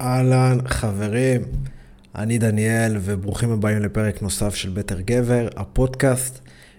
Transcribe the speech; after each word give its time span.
אהלן, 0.00 0.58
חברים, 0.66 1.40
אני 2.14 2.38
דניאל, 2.38 2.96
וברוכים 3.00 3.50
הבאים 3.50 3.82
לפרק 3.82 4.22
נוסף 4.22 4.54
של 4.54 4.70
בטר 4.70 5.00
גבר, 5.00 5.48
הפודקאסט. 5.56 6.38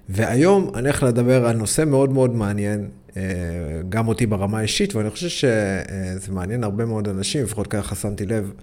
והיום 0.10 0.72
אני 0.76 0.82
הולך 0.82 1.04
לדבר 1.04 1.46
על 1.46 1.58
נושא 1.58 1.84
מאוד 1.88 2.12
מאוד 2.12 2.36
מעניין, 2.36 2.88
אה, 3.18 3.22
גם 3.90 4.08
אותי 4.08 4.26
ברמה 4.26 4.60
האישית, 4.60 4.96
ואני 4.96 5.10
חושב 5.10 5.30
שזה 5.30 6.32
מעניין 6.32 6.64
הרבה 6.64 6.86
מאוד 6.86 7.08
אנשים, 7.08 7.44
לפחות 7.44 7.68
ככה 7.68 7.96
שמתי 7.96 8.26
לב 8.26 8.54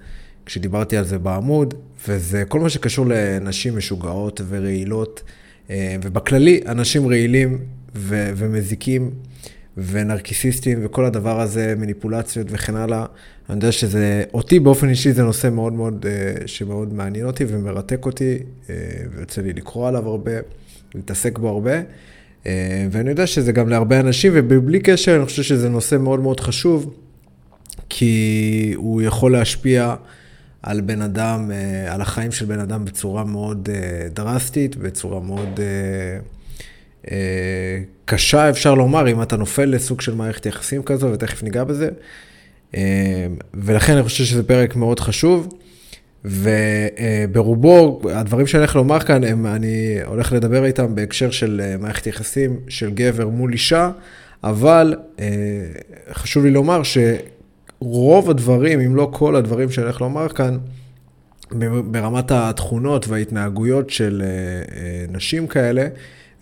כשדיברתי 0.46 0.96
על 0.96 1.04
זה 1.04 1.18
בעמוד, 1.18 1.74
וזה 2.08 2.44
כל 2.48 2.60
מה 2.60 2.68
שקשור 2.68 3.06
לנשים 3.08 3.76
משוגעות 3.76 4.40
ורעילות, 4.48 5.22
אה, 5.70 5.96
ובכללי, 6.02 6.60
אנשים 6.66 7.08
רעילים 7.08 7.58
ו- 7.94 8.32
ומזיקים. 8.36 9.10
ונרקיסיסטים 9.76 10.78
וכל 10.82 11.04
הדבר 11.04 11.40
הזה, 11.40 11.74
מניפולציות 11.78 12.46
וכן 12.50 12.76
הלאה. 12.76 13.04
אני 13.48 13.56
יודע 13.56 13.72
שזה, 13.72 14.24
אותי 14.34 14.60
באופן 14.60 14.88
אישי 14.88 15.12
זה 15.12 15.22
נושא 15.22 15.48
מאוד 15.48 15.72
מאוד, 15.72 16.06
אה, 16.08 16.46
שמאוד 16.46 16.94
מעניין 16.94 17.26
אותי 17.26 17.44
ומרתק 17.48 18.06
אותי, 18.06 18.38
אה, 18.70 18.74
ויוצא 19.16 19.42
לי 19.42 19.52
לקרוא 19.52 19.88
עליו 19.88 20.08
הרבה, 20.08 20.32
להתעסק 20.94 21.38
בו 21.38 21.48
הרבה. 21.48 21.80
אה, 22.46 22.86
ואני 22.90 23.10
יודע 23.10 23.26
שזה 23.26 23.52
גם 23.52 23.68
להרבה 23.68 24.00
אנשים, 24.00 24.32
ובלי 24.34 24.80
קשר, 24.80 25.16
אני 25.16 25.24
חושב 25.24 25.42
שזה 25.42 25.68
נושא 25.68 25.96
מאוד 25.96 26.20
מאוד 26.20 26.40
חשוב, 26.40 26.94
כי 27.88 28.72
הוא 28.76 29.02
יכול 29.02 29.32
להשפיע 29.32 29.94
על 30.62 30.80
בן 30.80 31.02
אדם, 31.02 31.50
על 31.88 32.00
החיים 32.00 32.32
של 32.32 32.46
בן 32.46 32.58
אדם 32.58 32.84
בצורה 32.84 33.24
מאוד 33.24 33.68
דרסטית, 34.14 34.76
בצורה 34.76 35.20
מאוד... 35.20 35.60
אה, 37.10 37.78
קשה, 38.04 38.50
אפשר 38.50 38.74
לומר, 38.74 39.08
אם 39.08 39.22
אתה 39.22 39.36
נופל 39.36 39.64
לסוג 39.64 40.00
של 40.00 40.14
מערכת 40.14 40.46
יחסים 40.46 40.82
כזו, 40.82 41.12
ותכף 41.12 41.42
ניגע 41.42 41.64
בזה. 41.64 41.88
אה, 42.74 43.26
ולכן 43.54 43.92
אני 43.92 44.02
חושב 44.02 44.24
שזה 44.24 44.42
פרק 44.42 44.76
מאוד 44.76 45.00
חשוב. 45.00 45.48
וברובו, 46.24 48.00
הדברים 48.10 48.46
שאני 48.46 48.60
הולך 48.60 48.76
לומר 48.76 49.00
כאן, 49.00 49.24
הם, 49.24 49.46
אני 49.46 49.96
הולך 50.04 50.32
לדבר 50.32 50.64
איתם 50.64 50.94
בהקשר 50.94 51.30
של 51.30 51.60
אה, 51.64 51.76
מערכת 51.76 52.06
יחסים 52.06 52.60
של 52.68 52.90
גבר 52.90 53.28
מול 53.28 53.52
אישה, 53.52 53.90
אבל 54.44 54.94
חשוב 56.12 56.44
לי 56.44 56.50
לומר 56.50 56.82
שרוב 56.82 58.30
הדברים, 58.30 58.80
אם 58.80 58.96
לא 58.96 59.08
כל 59.12 59.36
הדברים 59.36 59.70
שאני 59.70 59.84
הולך 59.84 60.00
לומר 60.00 60.28
כאן, 60.28 60.58
ברמת 61.90 62.30
התכונות 62.30 63.08
וההתנהגויות 63.08 63.90
של 63.90 64.22
נשים 65.08 65.46
כאלה, 65.46 65.88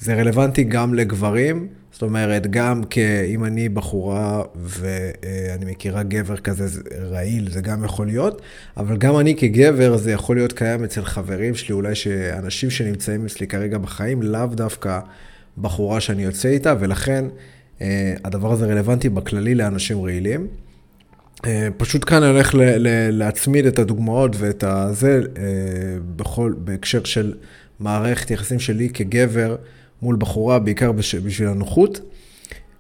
זה 0.03 0.15
רלוונטי 0.15 0.65
גם 0.65 0.95
לגברים, 0.95 1.69
זאת 1.93 2.03
אומרת, 2.03 2.47
גם 2.51 2.83
אם 3.27 3.45
אני 3.45 3.69
בחורה 3.69 4.43
ואני 4.55 5.65
מכירה 5.65 6.03
גבר 6.03 6.37
כזה 6.37 6.81
רעיל, 7.11 7.51
זה 7.51 7.61
גם 7.61 7.85
יכול 7.85 8.07
להיות, 8.07 8.43
אבל 8.77 8.97
גם 8.97 9.19
אני 9.19 9.37
כגבר, 9.37 9.97
זה 9.97 10.13
יכול 10.13 10.37
להיות 10.37 10.53
קיים 10.53 10.85
אצל 10.85 11.05
חברים 11.05 11.55
שלי, 11.55 11.75
אולי 11.75 11.95
שאנשים 11.95 12.71
שנמצאים 12.71 13.27
אצלי 13.27 13.47
כרגע 13.47 13.79
בחיים, 13.79 14.23
לאו 14.23 14.47
דווקא 14.47 15.01
בחורה 15.59 16.01
שאני 16.01 16.23
יוצא 16.23 16.49
איתה, 16.49 16.75
ולכן 16.81 17.25
אה, 17.81 18.15
הדבר 18.25 18.53
הזה 18.53 18.67
רלוונטי 18.67 19.09
בכללי 19.09 19.55
לאנשים 19.55 20.05
רעילים. 20.05 20.47
אה, 21.47 21.69
פשוט 21.77 22.05
כאן 22.09 22.23
אני 22.23 22.33
הולך 22.33 22.51
להצמיד 23.11 23.67
את 23.67 23.79
הדוגמאות 23.79 24.37
ואת 24.39 24.65
הזה 24.65 25.21
אה, 25.37 25.43
בכל, 26.17 26.55
בהקשר 26.59 27.05
של 27.05 27.35
מערכת 27.81 28.31
יחסים 28.31 28.59
שלי 28.59 28.89
כגבר. 28.89 29.57
מול 30.03 30.17
בחורה, 30.17 30.59
בעיקר 30.59 30.93
בשביל 30.93 31.49
הנוחות. 31.49 32.01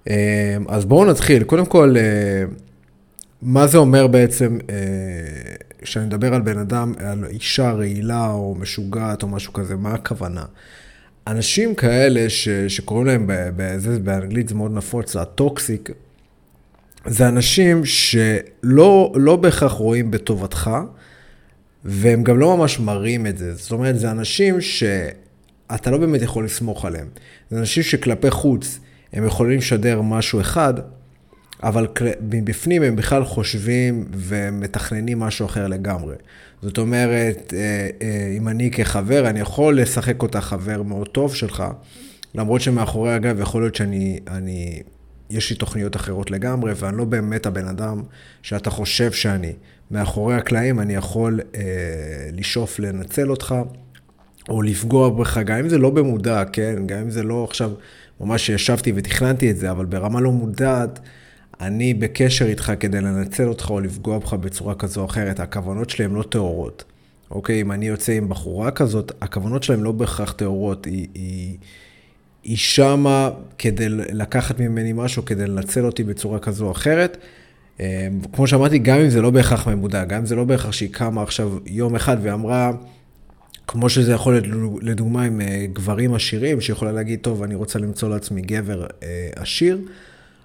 אה, 0.08 0.56
אז 0.68 0.84
בואו 0.84 1.04
נתחיל. 1.10 1.44
קודם 1.44 1.66
כל, 1.66 1.94
אה, 1.96 2.44
מה 3.42 3.66
זה 3.66 3.78
אומר 3.78 4.06
בעצם, 4.06 4.58
אה, 4.70 4.76
כשאני 5.82 6.06
מדבר 6.06 6.34
על 6.34 6.40
בן 6.40 6.58
אדם, 6.58 6.92
על 6.98 7.24
אישה 7.24 7.70
רעילה 7.70 8.30
או 8.30 8.54
משוגעת 8.58 9.22
או 9.22 9.28
משהו 9.28 9.52
כזה, 9.52 9.76
מה 9.76 9.94
הכוונה? 9.94 10.44
אנשים 11.26 11.74
כאלה 11.74 12.30
ש, 12.30 12.48
שקוראים 12.48 13.06
להם, 13.06 13.24
בזה, 13.28 13.98
באנגלית 13.98 14.48
זה 14.48 14.54
מאוד 14.54 14.74
נפוץ, 14.74 15.16
הטוקסיק, 15.16 15.90
זה 17.06 17.28
אנשים 17.28 17.84
שלא 17.84 19.12
לא 19.14 19.36
בהכרח 19.36 19.72
רואים 19.72 20.10
בטובתך, 20.10 20.70
והם 21.84 22.22
גם 22.22 22.38
לא 22.38 22.56
ממש 22.56 22.80
מראים 22.80 23.26
את 23.26 23.38
זה. 23.38 23.54
זאת 23.54 23.72
אומרת, 23.72 23.98
זה 23.98 24.10
אנשים 24.10 24.60
ש... 24.60 24.84
אתה 25.74 25.90
לא 25.90 25.98
באמת 25.98 26.22
יכול 26.22 26.44
לסמוך 26.44 26.84
עליהם. 26.84 27.08
זה 27.50 27.58
אנשים 27.58 27.82
שכלפי 27.82 28.30
חוץ 28.30 28.78
הם 29.12 29.26
יכולים 29.26 29.58
לשדר 29.58 30.02
משהו 30.02 30.40
אחד, 30.40 30.74
אבל 31.62 31.86
מבפנים 32.20 32.82
הם 32.82 32.96
בכלל 32.96 33.24
חושבים 33.24 34.04
ומתכננים 34.12 35.20
משהו 35.20 35.46
אחר 35.46 35.66
לגמרי. 35.66 36.14
זאת 36.62 36.78
אומרת, 36.78 37.54
אה, 37.56 37.88
אה, 38.02 38.34
אם 38.36 38.48
אני 38.48 38.70
כחבר, 38.70 39.28
אני 39.28 39.40
יכול 39.40 39.80
לשחק 39.80 40.22
אותה 40.22 40.40
חבר 40.40 40.82
מאוד 40.82 41.08
טוב 41.08 41.34
שלך, 41.34 41.64
למרות 42.34 42.60
שמאחורי 42.60 43.12
הגב 43.12 43.40
יכול 43.40 43.62
להיות 43.62 43.74
שאני, 43.74 44.20
אני, 44.28 44.82
יש 45.30 45.50
לי 45.50 45.56
תוכניות 45.56 45.96
אחרות 45.96 46.30
לגמרי, 46.30 46.72
ואני 46.76 46.96
לא 46.96 47.04
באמת 47.04 47.46
הבן 47.46 47.68
אדם 47.68 48.02
שאתה 48.42 48.70
חושב 48.70 49.12
שאני. 49.12 49.52
מאחורי 49.90 50.34
הקלעים 50.34 50.80
אני 50.80 50.94
יכול 50.94 51.40
אה, 51.54 51.60
לשאוף 52.32 52.78
לנצל 52.78 53.30
אותך, 53.30 53.54
או 54.48 54.62
לפגוע 54.62 55.10
בך, 55.10 55.38
גם 55.38 55.58
אם 55.58 55.68
זה 55.68 55.78
לא 55.78 55.90
במודע, 55.90 56.44
כן? 56.52 56.74
גם 56.86 56.98
אם 56.98 57.10
זה 57.10 57.22
לא 57.22 57.44
עכשיו 57.44 57.70
ממש 58.20 58.48
ישבתי 58.48 58.92
ותכננתי 58.96 59.50
את 59.50 59.56
זה, 59.56 59.70
אבל 59.70 59.84
ברמה 59.84 60.20
לא 60.20 60.32
מודעת, 60.32 61.00
אני 61.60 61.94
בקשר 61.94 62.46
איתך 62.46 62.72
כדי 62.80 63.00
לנצל 63.00 63.48
אותך 63.48 63.70
או 63.70 63.80
לפגוע 63.80 64.18
בך 64.18 64.34
בצורה 64.34 64.74
כזו 64.74 65.00
או 65.00 65.06
אחרת. 65.06 65.40
הכוונות 65.40 65.90
שלי 65.90 66.04
הן 66.04 66.12
לא 66.12 66.22
טהורות. 66.22 66.84
אוקיי, 67.30 67.60
אם 67.60 67.72
אני 67.72 67.86
יוצא 67.86 68.12
עם 68.12 68.28
בחורה 68.28 68.70
כזאת, 68.70 69.12
הכוונות 69.20 69.62
שלהן 69.62 69.80
לא 69.80 69.92
בהכרח 69.92 70.32
טהורות. 70.32 70.84
היא, 70.84 71.08
היא, 71.14 71.56
היא 72.42 72.56
שמה 72.56 73.30
כדי 73.58 73.88
לקחת 73.88 74.60
ממני 74.60 74.92
משהו, 74.92 75.24
כדי 75.24 75.46
לנצל 75.46 75.86
אותי 75.86 76.04
בצורה 76.04 76.38
כזו 76.38 76.66
או 76.66 76.70
אחרת. 76.70 77.16
אה, 77.80 78.08
כמו 78.32 78.46
שאמרתי, 78.46 78.78
גם 78.78 78.98
אם 78.98 79.08
זה 79.08 79.22
לא 79.22 79.30
בהכרח 79.30 79.68
ממודע, 79.68 80.04
גם 80.04 80.18
אם 80.18 80.26
זה 80.26 80.34
לא 80.34 80.44
בהכרח 80.44 80.72
שהיא 80.72 80.92
קמה 80.92 81.22
עכשיו 81.22 81.58
יום 81.66 81.94
אחד 81.94 82.16
ואמרה, 82.22 82.72
כמו 83.72 83.88
שזה 83.88 84.12
יכול 84.12 84.32
להיות 84.32 84.44
לדוגמה 84.82 85.22
עם 85.22 85.40
אה, 85.40 85.66
גברים 85.72 86.14
עשירים, 86.14 86.60
שיכולה 86.60 86.92
להגיד, 86.92 87.18
טוב, 87.22 87.42
אני 87.42 87.54
רוצה 87.54 87.78
למצוא 87.78 88.08
לעצמי 88.08 88.42
גבר 88.42 88.86
אה, 89.02 89.30
עשיר, 89.36 89.78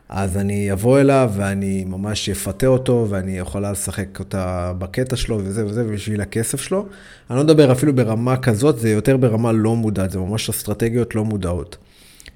אז 0.09 0.37
אני 0.37 0.71
אבוא 0.71 0.99
אליו 0.99 1.31
ואני 1.35 1.85
ממש 1.87 2.29
אפתה 2.29 2.67
אותו, 2.67 3.07
ואני 3.09 3.37
יכולה 3.37 3.71
לשחק 3.71 4.19
אותה 4.19 4.73
בקטע 4.79 5.15
שלו 5.15 5.39
וזה 5.43 5.65
וזה, 5.65 5.83
בשביל 5.83 6.21
הכסף 6.21 6.61
שלו. 6.61 6.85
אני 7.29 7.37
לא 7.37 7.43
מדבר 7.43 7.71
אפילו 7.71 7.95
ברמה 7.95 8.37
כזאת, 8.37 8.79
זה 8.79 8.89
יותר 8.89 9.17
ברמה 9.17 9.51
לא 9.51 9.75
מודעת, 9.75 10.11
זה 10.11 10.19
ממש 10.19 10.49
אסטרטגיות 10.49 11.15
לא 11.15 11.25
מודעות. 11.25 11.77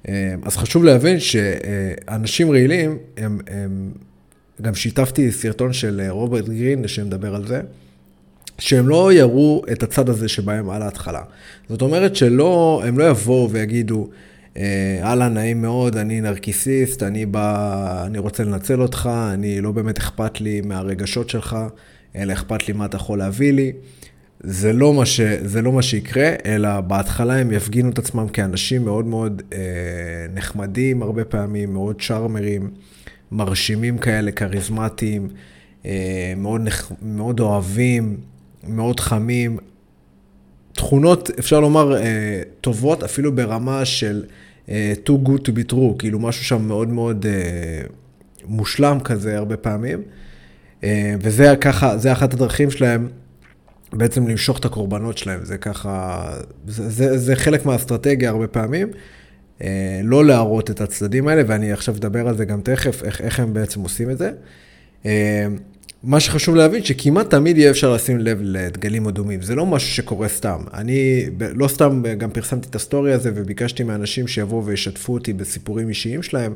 אה, 0.08 0.36
אז 0.44 0.58
חשוב 0.58 0.84
להבין 0.84 1.20
שאנשים 1.20 2.52
רעילים, 2.52 2.98
הם, 3.18 3.40
הם, 3.48 3.92
גם 4.62 4.76
שיתפתי 4.76 5.32
סרטון 5.32 5.74
של 5.74 6.02
רוברט 6.10 6.46
גרין 6.46 6.88
שמדבר 6.88 7.36
על 7.36 7.48
זה. 7.48 7.62
שהם 8.62 8.90
לא 8.90 9.14
יראו 9.14 9.62
את 9.72 9.84
הצד 9.84 10.10
הזה 10.10 10.28
שבהם 10.28 10.70
על 10.70 10.82
ההתחלה. 10.82 11.22
זאת 11.70 11.82
אומרת 11.82 12.16
שלא, 12.16 12.82
הם 12.86 13.00
לא 13.00 13.10
יבואו 13.10 13.50
ויגידו, 13.52 14.10
אהלן, 14.58 15.22
אה, 15.22 15.28
נעים 15.28 15.62
מאוד, 15.62 15.98
אני 15.98 16.22
נרקיסיסט, 16.22 17.04
אני 17.04 17.26
בא, 17.26 18.04
אני 18.06 18.18
רוצה 18.20 18.44
לנצל 18.44 18.82
אותך, 18.82 19.10
אני 19.34 19.62
לא 19.62 19.72
באמת 19.72 19.98
אכפת 19.98 20.42
לי 20.42 20.62
מהרגשות 20.62 21.30
שלך, 21.30 21.58
אלא 22.16 22.34
אכפת 22.34 22.68
לי 22.68 22.74
מה 22.74 22.86
אתה 22.86 22.98
יכול 22.98 23.20
להביא 23.20 23.54
לי. 23.54 23.72
זה 24.40 24.74
לא 24.74 24.94
מה, 24.94 25.06
ש, 25.06 25.22
זה 25.22 25.62
לא 25.62 25.72
מה 25.72 25.82
שיקרה, 25.82 26.30
אלא 26.46 26.82
בהתחלה 26.82 27.38
הם 27.38 27.52
יפגינו 27.52 27.90
את 27.90 28.00
עצמם 28.00 28.28
כאנשים 28.28 28.86
מאוד 28.86 29.06
מאוד 29.06 29.42
אה, 29.54 29.60
נחמדים, 30.34 31.02
הרבה 31.02 31.26
פעמים, 31.26 31.74
מאוד 31.74 32.02
צ'ארמרים, 32.02 32.72
מרשימים 33.32 33.98
כאלה, 33.98 34.32
כריזמטיים, 34.32 35.28
אה, 35.86 36.34
מאוד, 36.38 36.62
מאוד 37.02 37.40
אוהבים. 37.40 38.18
מאוד 38.68 39.00
חמים. 39.00 39.58
תכונות, 40.74 41.30
אפשר 41.40 41.60
לומר, 41.60 41.98
uh, 41.98 42.04
טובות, 42.62 43.04
אפילו 43.04 43.36
ברמה 43.36 43.86
של 43.86 44.24
uh, 44.66 44.70
too 45.06 45.28
good 45.28 45.42
to 45.42 45.52
be 45.52 45.72
true, 45.72 45.98
כאילו 46.00 46.20
משהו 46.20 46.46
שם 46.46 46.62
מאוד 46.62 46.90
מאוד 46.90 47.26
uh, 47.26 47.92
מושלם 48.46 49.00
כזה 49.00 49.38
הרבה 49.38 49.58
פעמים. 49.58 50.02
וזה 51.22 51.56
ככה, 51.62 51.98
זה 51.98 52.12
אחת 52.12 52.34
הדרכים 52.34 52.72
שלהם 52.72 53.08
בעצם 53.94 54.28
למשוך 54.28 54.60
את 54.60 54.66
הקורבנות 54.66 55.18
שלהם, 55.18 55.46
זה 55.46 55.58
ככה, 55.58 56.26
זה, 56.68 56.90
זה, 56.90 57.18
זה 57.18 57.36
חלק 57.36 57.66
מהאסטרטגיה 57.66 58.30
הרבה 58.30 58.48
פעמים. 58.48 58.88
לא 60.04 60.26
להראות 60.26 60.72
את 60.72 60.82
הצדדים 60.82 61.28
האלה, 61.28 61.42
ואני 61.48 61.72
עכשיו 61.72 61.96
אדבר 61.96 62.28
על 62.28 62.38
זה 62.38 62.46
גם 62.46 62.62
תכף, 62.62 63.04
איך, 63.04 63.22
איך 63.22 63.40
הם 63.40 63.54
בעצם 63.54 63.82
עושים 63.82 64.10
את 64.10 64.18
זה. 64.18 64.32
מה 66.04 66.20
שחשוב 66.20 66.56
להבין, 66.56 66.84
שכמעט 66.84 67.30
תמיד 67.30 67.58
יהיה 67.58 67.72
אפשר 67.72 67.94
לשים 67.94 68.18
לב 68.18 68.40
לדגלים 68.42 69.08
אדומים. 69.08 69.42
זה 69.42 69.56
לא 69.56 69.66
משהו 69.66 69.90
שקורה 69.90 70.28
סתם. 70.28 70.60
אני 70.74 71.26
לא 71.40 71.68
סתם 71.68 72.04
גם 72.18 72.32
פרסמתי 72.32 72.68
את 72.70 72.76
הסטורי 72.76 73.14
הזה 73.14 73.32
וביקשתי 73.36 73.84
מאנשים 73.84 74.28
שיבואו 74.28 74.66
וישתפו 74.66 75.14
אותי 75.14 75.34
בסיפורים 75.34 75.90
אישיים 75.90 76.24
שלהם, 76.24 76.56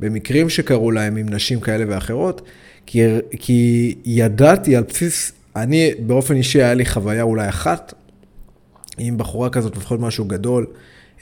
במקרים 0.00 0.48
שקרו 0.48 0.90
להם 0.90 1.16
עם 1.16 1.28
נשים 1.28 1.60
כאלה 1.60 1.84
ואחרות, 1.88 2.42
כי, 2.86 3.02
כי 3.30 3.94
ידעתי 4.04 4.76
על 4.76 4.84
בסיס, 4.88 5.32
אני 5.56 5.90
באופן 5.98 6.34
אישי 6.34 6.62
היה 6.62 6.74
לי 6.74 6.86
חוויה 6.86 7.22
אולי 7.22 7.48
אחת, 7.48 7.94
עם 8.98 9.18
בחורה 9.18 9.50
כזאת, 9.50 9.76
לפחות 9.76 10.00
משהו 10.00 10.24
גדול. 10.24 10.66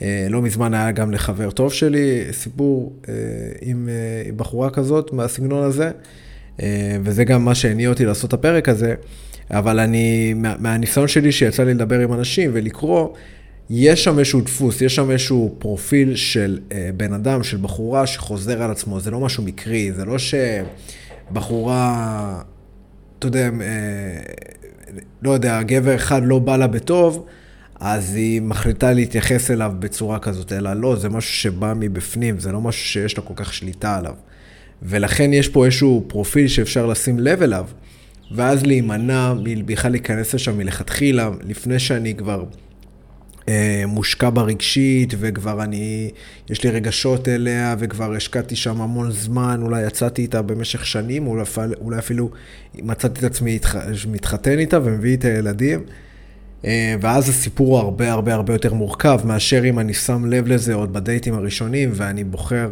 אה, 0.01 0.27
לא 0.29 0.41
מזמן 0.41 0.73
היה 0.73 0.91
גם 0.91 1.11
לחבר 1.11 1.51
טוב 1.51 1.73
שלי 1.73 2.23
סיפור 2.31 2.93
אה, 3.09 3.13
עם 3.61 3.89
אה, 3.89 4.31
בחורה 4.31 4.69
כזאת 4.69 5.13
מהסגנון 5.13 5.63
הזה. 5.63 5.91
אה, 6.61 6.97
וזה 7.03 7.23
גם 7.23 7.45
מה 7.45 7.55
שהניע 7.55 7.89
אותי 7.89 8.05
לעשות 8.05 8.27
את 8.27 8.33
הפרק 8.33 8.69
הזה, 8.69 8.95
אבל 9.51 9.79
אני, 9.79 10.33
מה, 10.33 10.55
מהניסיון 10.59 11.07
שלי 11.07 11.31
שיצא 11.31 11.63
לי 11.63 11.73
לדבר 11.73 11.99
עם 11.99 12.13
אנשים 12.13 12.51
ולקרוא, 12.53 13.09
יש 13.69 14.03
שם 14.03 14.19
איזשהו 14.19 14.41
דפוס, 14.41 14.81
יש 14.81 14.95
שם 14.95 15.11
איזשהו 15.11 15.55
פרופיל 15.59 16.15
של 16.15 16.59
אה, 16.71 16.89
בן 16.97 17.13
אדם, 17.13 17.43
של 17.43 17.57
בחורה 17.57 18.07
שחוזר 18.07 18.63
על 18.63 18.71
עצמו, 18.71 18.99
זה 18.99 19.11
לא 19.11 19.19
משהו 19.19 19.43
מקרי, 19.43 19.91
זה 19.91 20.05
לא 20.05 20.15
שבחורה, 21.31 22.41
אתה 23.19 23.27
יודע, 23.27 23.49
אה, 23.61 24.21
לא 25.21 25.31
יודע, 25.31 25.61
גבר 25.61 25.95
אחד 25.95 26.21
לא 26.23 26.39
בא 26.39 26.57
לה 26.57 26.67
בטוב, 26.67 27.25
אז 27.79 28.15
היא 28.15 28.41
מחליטה 28.41 28.93
להתייחס 28.93 29.51
אליו 29.51 29.71
בצורה 29.79 30.19
כזאת, 30.19 30.53
אלא 30.53 30.73
לא, 30.73 30.95
זה 30.95 31.09
משהו 31.09 31.33
שבא 31.33 31.73
מבפנים, 31.75 32.39
זה 32.39 32.51
לא 32.51 32.61
משהו 32.61 32.85
שיש 32.85 33.17
לה 33.17 33.23
כל 33.23 33.33
כך 33.35 33.53
שליטה 33.53 33.97
עליו. 33.97 34.13
ולכן 34.81 35.33
יש 35.33 35.49
פה 35.49 35.65
איזשהו 35.65 36.05
פרופיל 36.07 36.47
שאפשר 36.47 36.85
לשים 36.85 37.19
לב 37.19 37.41
אליו, 37.41 37.65
ואז 38.31 38.65
להימנע 38.65 39.33
בכלל 39.65 39.91
להיכנס 39.91 40.33
לשם 40.33 40.57
מלכתחילה, 40.57 41.29
לפני 41.43 41.79
שאני 41.79 42.15
כבר 42.15 42.43
אה, 43.49 43.83
מושקע 43.87 44.29
בה 44.29 44.41
רגשית, 44.41 45.13
וכבר 45.19 45.63
אני, 45.63 46.11
יש 46.49 46.63
לי 46.63 46.69
רגשות 46.69 47.27
אליה, 47.27 47.75
וכבר 47.79 48.13
השקעתי 48.15 48.55
שם 48.55 48.81
המון 48.81 49.11
זמן, 49.11 49.59
אולי 49.63 49.87
יצאתי 49.87 50.21
איתה 50.21 50.41
במשך 50.41 50.85
שנים, 50.85 51.27
אולי, 51.27 51.43
אולי 51.81 51.99
אפילו 51.99 52.29
מצאתי 52.75 53.19
את 53.19 53.23
עצמי 53.23 53.59
מתחתן 54.11 54.59
איתה 54.59 54.79
ומביא 54.83 55.11
איתה 55.11 55.29
ילדים. 55.29 55.79
אה, 56.65 56.95
ואז 57.01 57.29
הסיפור 57.29 57.67
הוא 57.67 57.77
הרבה 57.77 58.11
הרבה 58.11 58.33
הרבה 58.33 58.53
יותר 58.53 58.73
מורכב 58.73 59.19
מאשר 59.25 59.69
אם 59.69 59.79
אני 59.79 59.93
שם 59.93 60.25
לב 60.25 60.47
לזה 60.47 60.73
עוד 60.73 60.93
בדייטים 60.93 61.33
הראשונים 61.33 61.89
ואני 61.93 62.23
בוחר 62.23 62.69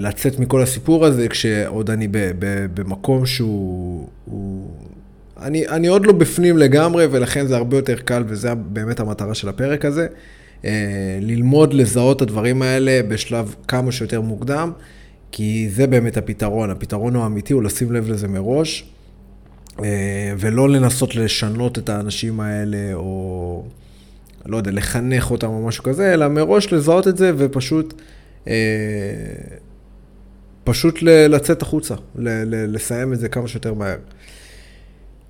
לצאת 0.00 0.38
מכל 0.38 0.62
הסיפור 0.62 1.06
הזה, 1.06 1.28
כשעוד 1.28 1.90
אני 1.90 2.08
ב, 2.08 2.18
ב, 2.38 2.66
במקום 2.74 3.26
שהוא... 3.26 4.08
הוא... 4.24 4.70
אני, 5.40 5.68
אני 5.68 5.86
עוד 5.86 6.06
לא 6.06 6.12
בפנים 6.12 6.58
לגמרי, 6.58 7.06
ולכן 7.10 7.46
זה 7.46 7.56
הרבה 7.56 7.76
יותר 7.76 7.96
קל, 7.96 8.24
וזה 8.26 8.54
באמת 8.54 9.00
המטרה 9.00 9.34
של 9.34 9.48
הפרק 9.48 9.84
הזה. 9.84 10.06
אה, 10.64 11.18
ללמוד 11.20 11.74
לזהות 11.74 12.16
את 12.16 12.22
הדברים 12.22 12.62
האלה 12.62 13.00
בשלב 13.08 13.54
כמה 13.68 13.92
שיותר 13.92 14.20
מוקדם, 14.20 14.72
כי 15.32 15.68
זה 15.70 15.86
באמת 15.86 16.16
הפתרון. 16.16 16.70
הפתרון 16.70 17.16
האמיתי 17.16 17.52
הוא 17.52 17.62
לשים 17.62 17.92
לב 17.92 18.10
לזה 18.10 18.28
מראש, 18.28 18.90
אה, 19.84 20.32
ולא 20.38 20.68
לנסות 20.68 21.16
לשנות 21.16 21.78
את 21.78 21.88
האנשים 21.88 22.40
האלה, 22.40 22.94
או 22.94 23.64
לא 24.46 24.56
יודע, 24.56 24.70
לחנך 24.70 25.30
אותם 25.30 25.46
או 25.46 25.66
משהו 25.66 25.84
כזה, 25.84 26.14
אלא 26.14 26.28
מראש 26.28 26.72
לזהות 26.72 27.08
את 27.08 27.16
זה 27.16 27.32
ופשוט... 27.36 27.94
אה, 28.48 28.54
פשוט 30.64 31.02
לצאת 31.02 31.62
החוצה, 31.62 31.94
לסיים 32.44 33.12
את 33.12 33.18
זה 33.18 33.28
כמה 33.28 33.48
שיותר 33.48 33.74
מהר. 33.74 33.96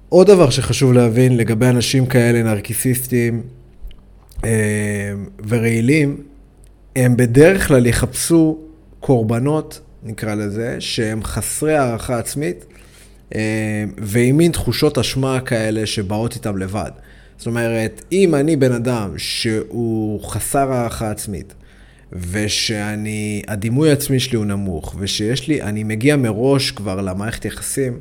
עוד 0.09 0.27
דבר 0.27 0.51
שחשוב 0.51 0.93
להבין 0.93 1.37
לגבי 1.37 1.67
אנשים 1.67 2.07
כאלה, 2.07 2.43
נרקיסיסטים 2.43 3.43
אה, 4.45 4.51
ורעילים, 5.49 6.23
הם 6.97 7.17
בדרך 7.17 7.69
כלל 7.69 7.87
יחפשו 7.87 8.59
קורבנות, 9.01 9.81
נקרא 10.03 10.35
לזה, 10.35 10.77
שהם 10.79 11.23
חסרי 11.23 11.77
הערכה 11.77 12.19
עצמית, 12.19 12.65
אה, 13.35 13.85
ועם 13.99 14.37
מין 14.37 14.53
תחושות 14.53 14.99
אשמה 14.99 15.41
כאלה 15.41 15.87
שבאות 15.87 16.35
איתם 16.35 16.57
לבד. 16.57 16.91
זאת 17.39 17.47
אומרת, 17.47 18.03
אם 18.13 18.35
אני 18.35 18.57
בן 18.57 18.73
אדם 18.73 19.11
שהוא 19.17 20.25
חסר 20.25 20.73
הערכה 20.73 21.11
עצמית, 21.11 21.55
ושאני, 22.13 23.43
הדימוי 23.49 23.91
העצמי 23.91 24.21
שלי 24.21 24.37
הוא 24.37 24.47
נמוך, 24.47 24.95
ושיש 24.99 25.49
לי, 25.49 25.63
אני 25.63 25.85
מגיע 25.85 26.17
מראש 26.17 26.71
כבר 26.71 27.01
למערכת 27.01 27.45
יחסים 27.45 27.99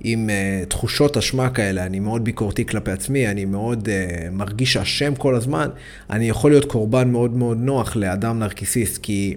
עם 0.00 0.30
uh, 0.30 0.66
תחושות 0.66 1.16
אשמה 1.16 1.50
כאלה, 1.50 1.86
אני 1.86 2.00
מאוד 2.00 2.24
ביקורתי 2.24 2.66
כלפי 2.66 2.90
עצמי, 2.90 3.28
אני 3.28 3.44
מאוד 3.44 3.88
uh, 3.88 4.30
מרגיש 4.30 4.76
אשם 4.76 5.14
כל 5.14 5.34
הזמן, 5.34 5.68
אני 6.10 6.28
יכול 6.28 6.50
להיות 6.50 6.64
קורבן 6.64 7.08
מאוד 7.10 7.36
מאוד 7.36 7.58
נוח 7.60 7.96
לאדם 7.96 8.38
נרקיסיסט, 8.38 8.98
כי 9.02 9.36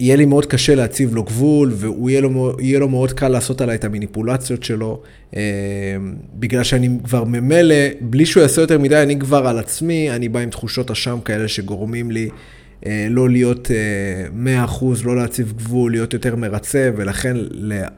יהיה 0.00 0.16
לי 0.16 0.24
מאוד 0.24 0.46
קשה 0.46 0.74
להציב 0.74 1.14
לו 1.14 1.22
גבול, 1.22 1.72
ויהיה 1.72 2.20
לו, 2.20 2.56
לו 2.78 2.88
מאוד 2.88 3.12
קל 3.12 3.28
לעשות 3.28 3.60
עליי 3.60 3.74
את 3.74 3.84
המניפולציות 3.84 4.62
שלו, 4.62 5.02
uh, 5.30 5.36
בגלל 6.34 6.64
שאני 6.64 6.88
כבר 7.04 7.24
ממילא, 7.24 7.74
בלי 8.00 8.26
שהוא 8.26 8.42
יעשה 8.42 8.60
יותר 8.60 8.78
מדי, 8.78 9.02
אני 9.02 9.18
כבר 9.18 9.46
על 9.46 9.58
עצמי, 9.58 10.10
אני 10.10 10.28
בא 10.28 10.40
עם 10.40 10.50
תחושות 10.50 10.90
אשם 10.90 11.18
כאלה 11.24 11.48
שגורמים 11.48 12.10
לי... 12.10 12.28
אה, 12.86 13.06
לא 13.10 13.30
להיות 13.30 13.70
100%, 14.34 15.00
אה, 15.00 15.06
לא 15.06 15.16
להציב 15.16 15.52
גבול, 15.56 15.90
להיות 15.90 16.12
יותר 16.12 16.36
מרצה, 16.36 16.90
ולכן 16.96 17.36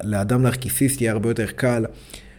לאדם 0.05 0.43
נרקיסיסט 0.43 1.01
יהיה 1.01 1.13
הרבה 1.13 1.31
יותר 1.31 1.47
קל 1.47 1.85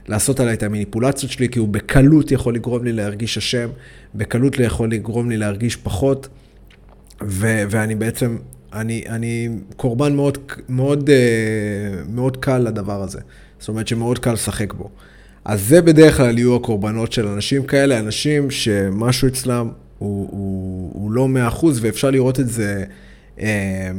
לעשות 0.08 0.40
עליי 0.40 0.54
את 0.54 0.64
המניפולציות 0.64 1.32
שלי, 1.32 1.50
כי 1.50 1.60
הוא 1.60 1.68
בקלות 1.68 2.32
יכול 2.32 2.56
לגרום 2.56 2.84
לי 2.84 2.94
להרגיש 2.94 3.38
אשם, 3.38 3.70
בקלות 4.16 4.60
יכול 4.60 4.92
לגרום 4.92 5.30
לי 5.30 5.38
להרגיש 5.38 5.76
פחות, 5.76 6.28
ו- 7.24 7.64
ואני 7.70 7.96
בעצם, 7.96 8.38
אני, 8.74 9.04
אני 9.10 9.50
קורבן 9.76 10.16
מאוד, 10.16 10.38
מאוד, 10.70 11.10
אה, 11.10 12.04
מאוד 12.10 12.38
קל 12.38 12.58
לדבר 12.58 13.02
הזה. 13.02 13.20
זאת 13.60 13.70
אומרת 13.70 13.88
שמאוד 13.88 14.20
קל 14.20 14.34
לשחק 14.34 14.74
בו. 14.74 14.90
אז 15.46 15.62
זה 15.68 15.82
בדרך 15.82 16.18
כלל 16.18 16.38
יהיו 16.38 16.56
הקורבנות 16.56 17.12
של 17.12 17.28
אנשים 17.28 17.64
כאלה, 17.64 18.00
אנשים 18.00 18.52
שמשהו 18.52 19.28
אצלם 19.28 19.70
הוא, 19.98 20.28
הוא, 20.32 20.92
הוא 20.94 21.12
לא 21.12 21.28
מאה 21.28 21.48
אחוז, 21.48 21.80
ואפשר 21.82 22.12
לראות 22.12 22.40
את 22.40 22.50
זה 22.50 22.84
אה, 23.40 23.92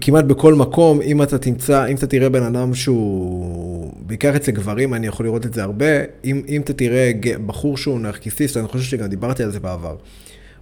כמעט 0.00 0.24
בכל 0.24 0.54
מקום. 0.54 1.00
אם 1.00 1.22
אתה 1.22 1.38
תמצא, 1.38 1.86
אם 1.86 1.96
אתה 1.96 2.06
תראה 2.06 2.28
בן 2.28 2.42
אדם 2.42 2.74
שהוא, 2.74 3.92
בעיקר 4.06 4.36
אצל 4.36 4.52
גברים, 4.52 4.94
אני 4.94 5.06
יכול 5.06 5.26
לראות 5.26 5.46
את 5.46 5.54
זה 5.54 5.62
הרבה, 5.62 5.86
אם, 6.24 6.42
אם 6.48 6.60
אתה 6.60 6.72
תראה 6.72 7.12
בחור 7.46 7.76
שהוא 7.76 8.00
נרקיסיסט, 8.00 8.56
אני 8.56 8.68
חושב 8.68 8.84
שגם 8.84 9.06
דיברתי 9.06 9.42
על 9.42 9.50
זה 9.50 9.60
בעבר, 9.60 9.96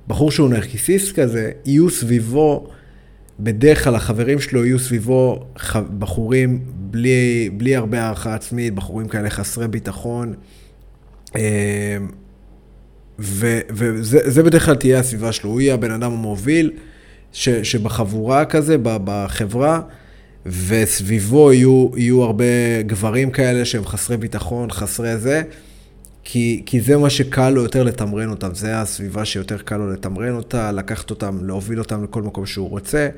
בחור 0.08 0.30
שהוא 0.30 0.48
נרקיסיסט 0.48 1.20
כזה, 1.20 1.50
יהיו 1.64 1.90
סביבו, 1.90 2.66
בדרך 3.40 3.84
כלל 3.84 3.94
החברים 3.94 4.40
שלו 4.40 4.64
יהיו 4.64 4.78
סביבו 4.78 5.44
בחורים 5.98 6.60
בלי, 6.66 7.50
בלי 7.52 7.76
הרבה 7.76 8.02
הערכה 8.02 8.34
עצמית, 8.34 8.74
בחורים 8.74 9.08
כאלה 9.08 9.30
חסרי 9.30 9.68
ביטחון. 9.68 10.34
וזה 13.18 14.42
בדרך 14.42 14.64
כלל 14.64 14.74
תהיה 14.74 14.98
הסביבה 14.98 15.32
שלו, 15.32 15.50
הוא 15.50 15.60
יהיה 15.60 15.74
הבן 15.74 15.90
אדם 15.90 16.12
המוביל 16.12 16.72
ש, 17.32 17.48
שבחבורה 17.48 18.44
כזה, 18.44 18.76
בחברה, 18.82 19.80
וסביבו 20.46 21.52
יהיו, 21.52 21.88
יהיו 21.96 22.22
הרבה 22.22 22.82
גברים 22.86 23.30
כאלה 23.30 23.64
שהם 23.64 23.84
חסרי 23.84 24.16
ביטחון, 24.16 24.70
חסרי 24.70 25.16
זה, 25.16 25.42
כי, 26.24 26.62
כי 26.66 26.80
זה 26.80 26.96
מה 26.96 27.10
שקל 27.10 27.50
לו 27.50 27.62
יותר 27.62 27.82
לתמרן 27.82 28.28
אותם, 28.28 28.54
זה 28.54 28.80
הסביבה 28.80 29.24
שיותר 29.24 29.58
קל 29.58 29.76
לו 29.76 29.92
לתמרן 29.92 30.34
אותה, 30.34 30.72
לקחת 30.72 31.10
אותם, 31.10 31.38
להוביל 31.44 31.78
אותם 31.78 32.04
לכל 32.04 32.22
מקום 32.22 32.46
שהוא 32.46 32.68
רוצה, 32.68 33.08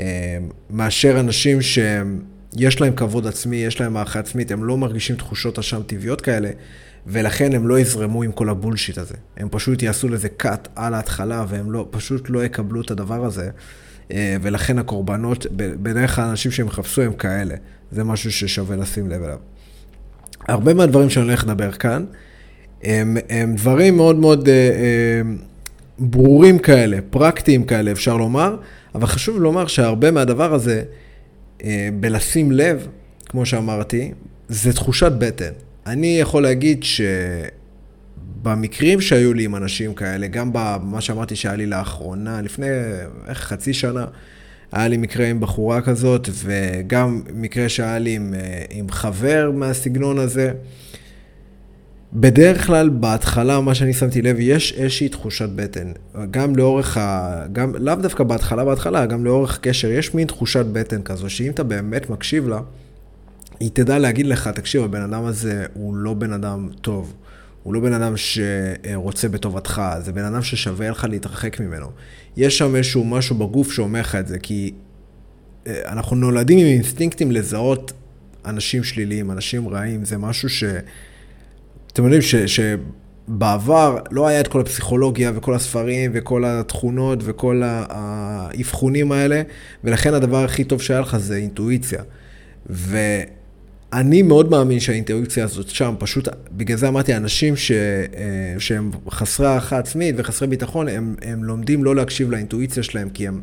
אה, 0.00 0.38
מאשר 0.70 1.20
אנשים 1.20 1.58
שיש 1.62 2.80
להם 2.80 2.92
כבוד 2.96 3.26
עצמי, 3.26 3.56
יש 3.56 3.80
להם 3.80 3.96
הערכה 3.96 4.18
עצמית, 4.18 4.50
הם 4.50 4.64
לא 4.64 4.76
מרגישים 4.76 5.16
תחושות 5.16 5.58
אשם 5.58 5.82
טבעיות 5.86 6.20
כאלה. 6.20 6.50
ולכן 7.06 7.52
הם 7.54 7.68
לא 7.68 7.80
יזרמו 7.80 8.22
עם 8.22 8.32
כל 8.32 8.48
הבולשיט 8.48 8.98
הזה. 8.98 9.14
הם 9.36 9.48
פשוט 9.50 9.82
יעשו 9.82 10.08
לזה 10.08 10.28
cut 10.42 10.68
על 10.76 10.94
ההתחלה, 10.94 11.44
והם 11.48 11.72
לא, 11.72 11.88
פשוט 11.90 12.30
לא 12.30 12.44
יקבלו 12.44 12.80
את 12.80 12.90
הדבר 12.90 13.24
הזה. 13.24 13.50
אה, 14.12 14.36
ולכן 14.42 14.78
הקורבנות, 14.78 15.46
בדרך 15.56 16.16
כלל 16.16 16.24
האנשים 16.24 16.50
שהם 16.50 16.66
יחפשו 16.66 17.02
הם 17.02 17.12
כאלה. 17.12 17.54
זה 17.92 18.04
משהו 18.04 18.32
ששווה 18.32 18.76
לשים 18.76 19.08
לב 19.08 19.22
אליו. 19.22 19.38
הרבה 20.48 20.74
מהדברים 20.74 21.10
שאני 21.10 21.26
הולך 21.26 21.44
לדבר 21.44 21.72
כאן, 21.72 22.04
הם, 22.82 23.16
הם 23.28 23.54
דברים 23.54 23.96
מאוד 23.96 24.16
מאוד 24.16 24.48
אה, 24.48 24.54
אה, 24.54 25.20
ברורים 25.98 26.58
כאלה, 26.58 26.98
פרקטיים 27.10 27.64
כאלה, 27.64 27.92
אפשר 27.92 28.16
לומר, 28.16 28.56
אבל 28.94 29.06
חשוב 29.06 29.40
לומר 29.40 29.66
שהרבה 29.66 30.10
מהדבר 30.10 30.54
הזה, 30.54 30.82
אה, 31.64 31.88
בלשים 32.00 32.52
לב, 32.52 32.86
כמו 33.26 33.46
שאמרתי, 33.46 34.12
זה 34.48 34.72
תחושת 34.72 35.12
בטן. 35.18 35.52
אני 35.90 36.18
יכול 36.20 36.42
להגיד 36.42 36.84
שבמקרים 38.42 39.00
שהיו 39.00 39.34
לי 39.34 39.44
עם 39.44 39.56
אנשים 39.56 39.94
כאלה, 39.94 40.26
גם 40.26 40.50
במה 40.52 41.00
שאמרתי 41.00 41.36
שהיה 41.36 41.56
לי 41.56 41.66
לאחרונה, 41.66 42.42
לפני 42.42 42.66
איך 43.28 43.38
חצי 43.38 43.72
שנה, 43.72 44.04
היה 44.72 44.88
לי 44.88 44.96
מקרה 44.96 45.26
עם 45.26 45.40
בחורה 45.40 45.80
כזאת, 45.80 46.28
וגם 46.34 47.22
מקרה 47.34 47.68
שהיה 47.68 47.98
לי 47.98 48.16
עם, 48.16 48.34
אה, 48.34 48.62
עם 48.70 48.90
חבר 48.90 49.50
מהסגנון 49.54 50.18
הזה. 50.18 50.52
בדרך 52.12 52.66
כלל, 52.66 52.88
בהתחלה, 52.88 53.60
מה 53.60 53.74
שאני 53.74 53.92
שמתי 53.92 54.22
לב, 54.22 54.36
יש 54.38 54.72
איזושהי 54.72 55.08
תחושת 55.08 55.48
בטן. 55.48 55.92
גם 56.30 56.56
לאורך 56.56 56.96
ה... 56.96 57.42
גם, 57.52 57.72
לאו 57.78 57.94
דווקא 57.94 58.24
בהתחלה, 58.24 58.64
בהתחלה, 58.64 59.06
גם 59.06 59.24
לאורך 59.24 59.58
קשר, 59.62 59.90
יש 59.90 60.14
מין 60.14 60.26
תחושת 60.26 60.64
בטן 60.72 61.02
כזו, 61.02 61.30
שאם 61.30 61.50
אתה 61.50 61.62
באמת 61.62 62.10
מקשיב 62.10 62.48
לה, 62.48 62.60
היא 63.60 63.70
תדע 63.72 63.98
להגיד 63.98 64.26
לך, 64.26 64.48
תקשיב, 64.48 64.82
הבן 64.82 65.02
אדם 65.02 65.24
הזה 65.24 65.66
הוא 65.74 65.96
לא 65.96 66.14
בן 66.14 66.32
אדם 66.32 66.68
טוב. 66.80 67.14
הוא 67.62 67.74
לא 67.74 67.80
בן 67.80 67.92
אדם 67.92 68.14
שרוצה 68.16 69.28
בטובתך, 69.28 69.82
זה 70.00 70.12
בן 70.12 70.24
אדם 70.24 70.42
ששווה 70.42 70.90
לך 70.90 71.06
להתרחק 71.10 71.60
ממנו. 71.60 71.86
יש 72.36 72.58
שם 72.58 72.76
איזשהו 72.76 73.04
משהו 73.04 73.36
בגוף 73.36 73.72
שאומר 73.72 74.00
לך 74.00 74.14
את 74.14 74.26
זה, 74.26 74.38
כי 74.38 74.72
אה, 75.66 75.80
אנחנו 75.86 76.16
נולדים 76.16 76.58
עם 76.58 76.66
אינסטינקטים 76.66 77.32
לזהות 77.32 77.92
אנשים 78.44 78.84
שליליים, 78.84 79.30
אנשים 79.30 79.68
רעים, 79.68 80.04
זה 80.04 80.18
משהו 80.18 80.48
ש... 80.48 80.64
אתם 81.92 82.04
יודעים 82.04 82.22
ש... 82.22 82.34
שבעבר 82.34 83.98
לא 84.10 84.26
היה 84.26 84.40
את 84.40 84.48
כל 84.48 84.60
הפסיכולוגיה 84.60 85.32
וכל 85.34 85.54
הספרים 85.54 86.10
וכל 86.14 86.44
התכונות 86.44 87.18
וכל 87.22 87.62
האבחונים 87.64 89.12
האלה, 89.12 89.42
ולכן 89.84 90.14
הדבר 90.14 90.44
הכי 90.44 90.64
טוב 90.64 90.82
שהיה 90.82 91.00
לך 91.00 91.16
זה 91.16 91.36
אינטואיציה. 91.36 92.02
ו... 92.70 92.98
אני 93.92 94.22
מאוד 94.22 94.50
מאמין 94.50 94.80
שהאינטואיציה 94.80 95.44
הזאת 95.44 95.68
שם, 95.68 95.94
פשוט, 95.98 96.28
בגלל 96.52 96.76
זה 96.76 96.88
אמרתי, 96.88 97.16
אנשים 97.16 97.56
ש, 97.56 97.72
אה, 97.72 98.54
שהם 98.58 98.90
חסרי 99.10 99.46
הערכה 99.46 99.78
עצמית 99.78 100.14
וחסרי 100.18 100.48
ביטחון, 100.48 100.88
הם, 100.88 101.14
הם 101.22 101.44
לומדים 101.44 101.84
לא 101.84 101.96
להקשיב 101.96 102.30
לאינטואיציה 102.30 102.82
שלהם, 102.82 103.10
כי 103.10 103.28
הם, 103.28 103.40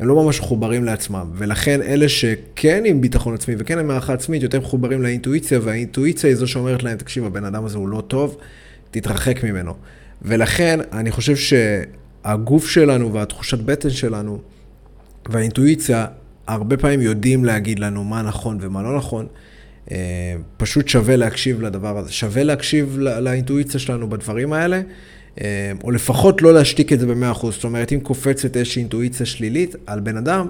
הם 0.00 0.08
לא 0.08 0.24
ממש 0.24 0.40
מחוברים 0.40 0.84
לעצמם. 0.84 1.30
ולכן 1.34 1.82
אלה 1.82 2.08
שכן 2.08 2.82
עם 2.86 3.00
ביטחון 3.00 3.34
עצמי 3.34 3.54
וכן 3.58 3.78
עם 3.78 3.90
הערכה 3.90 4.12
עצמית, 4.12 4.42
יותר 4.42 4.60
מחוברים 4.60 5.02
לאינטואיציה, 5.02 5.58
והאינטואיציה 5.62 6.30
היא 6.30 6.36
זו 6.36 6.46
שאומרת 6.46 6.82
להם, 6.82 6.98
תקשיב, 6.98 7.24
הבן 7.24 7.44
אדם 7.44 7.64
הזה 7.64 7.78
הוא 7.78 7.88
לא 7.88 8.02
טוב, 8.08 8.36
תתרחק 8.90 9.44
ממנו. 9.44 9.74
ולכן, 10.22 10.80
אני 10.92 11.10
חושב 11.10 11.34
שהגוף 11.36 12.68
שלנו 12.68 13.12
והתחושת 13.12 13.58
בטן 13.58 13.90
שלנו 13.90 14.38
והאינטואיציה, 15.28 16.06
הרבה 16.46 16.76
פעמים 16.76 17.00
יודעים 17.00 17.44
להגיד 17.44 17.78
לנו 17.78 18.04
מה 18.04 18.22
נכון 18.22 18.58
ומה 18.60 18.82
לא 18.82 18.96
נכון. 18.96 19.26
אה, 19.92 20.34
פשוט 20.56 20.88
שווה 20.88 21.16
להקשיב 21.16 21.62
לדבר 21.62 21.98
הזה, 21.98 22.12
שווה 22.12 22.42
להקשיב 22.42 22.98
לאינטואיציה 22.98 23.80
שלנו 23.80 24.08
בדברים 24.10 24.52
האלה, 24.52 24.80
אה, 25.40 25.72
או 25.84 25.90
לפחות 25.90 26.42
לא 26.42 26.54
להשתיק 26.54 26.92
את 26.92 27.00
זה 27.00 27.06
ב-100%. 27.06 27.50
זאת 27.50 27.64
אומרת, 27.64 27.92
אם 27.92 28.00
קופצת 28.00 28.56
איזושהי 28.56 28.80
אינטואיציה 28.80 29.26
שלילית 29.26 29.76
על 29.86 30.00
בן 30.00 30.16
אדם, 30.16 30.48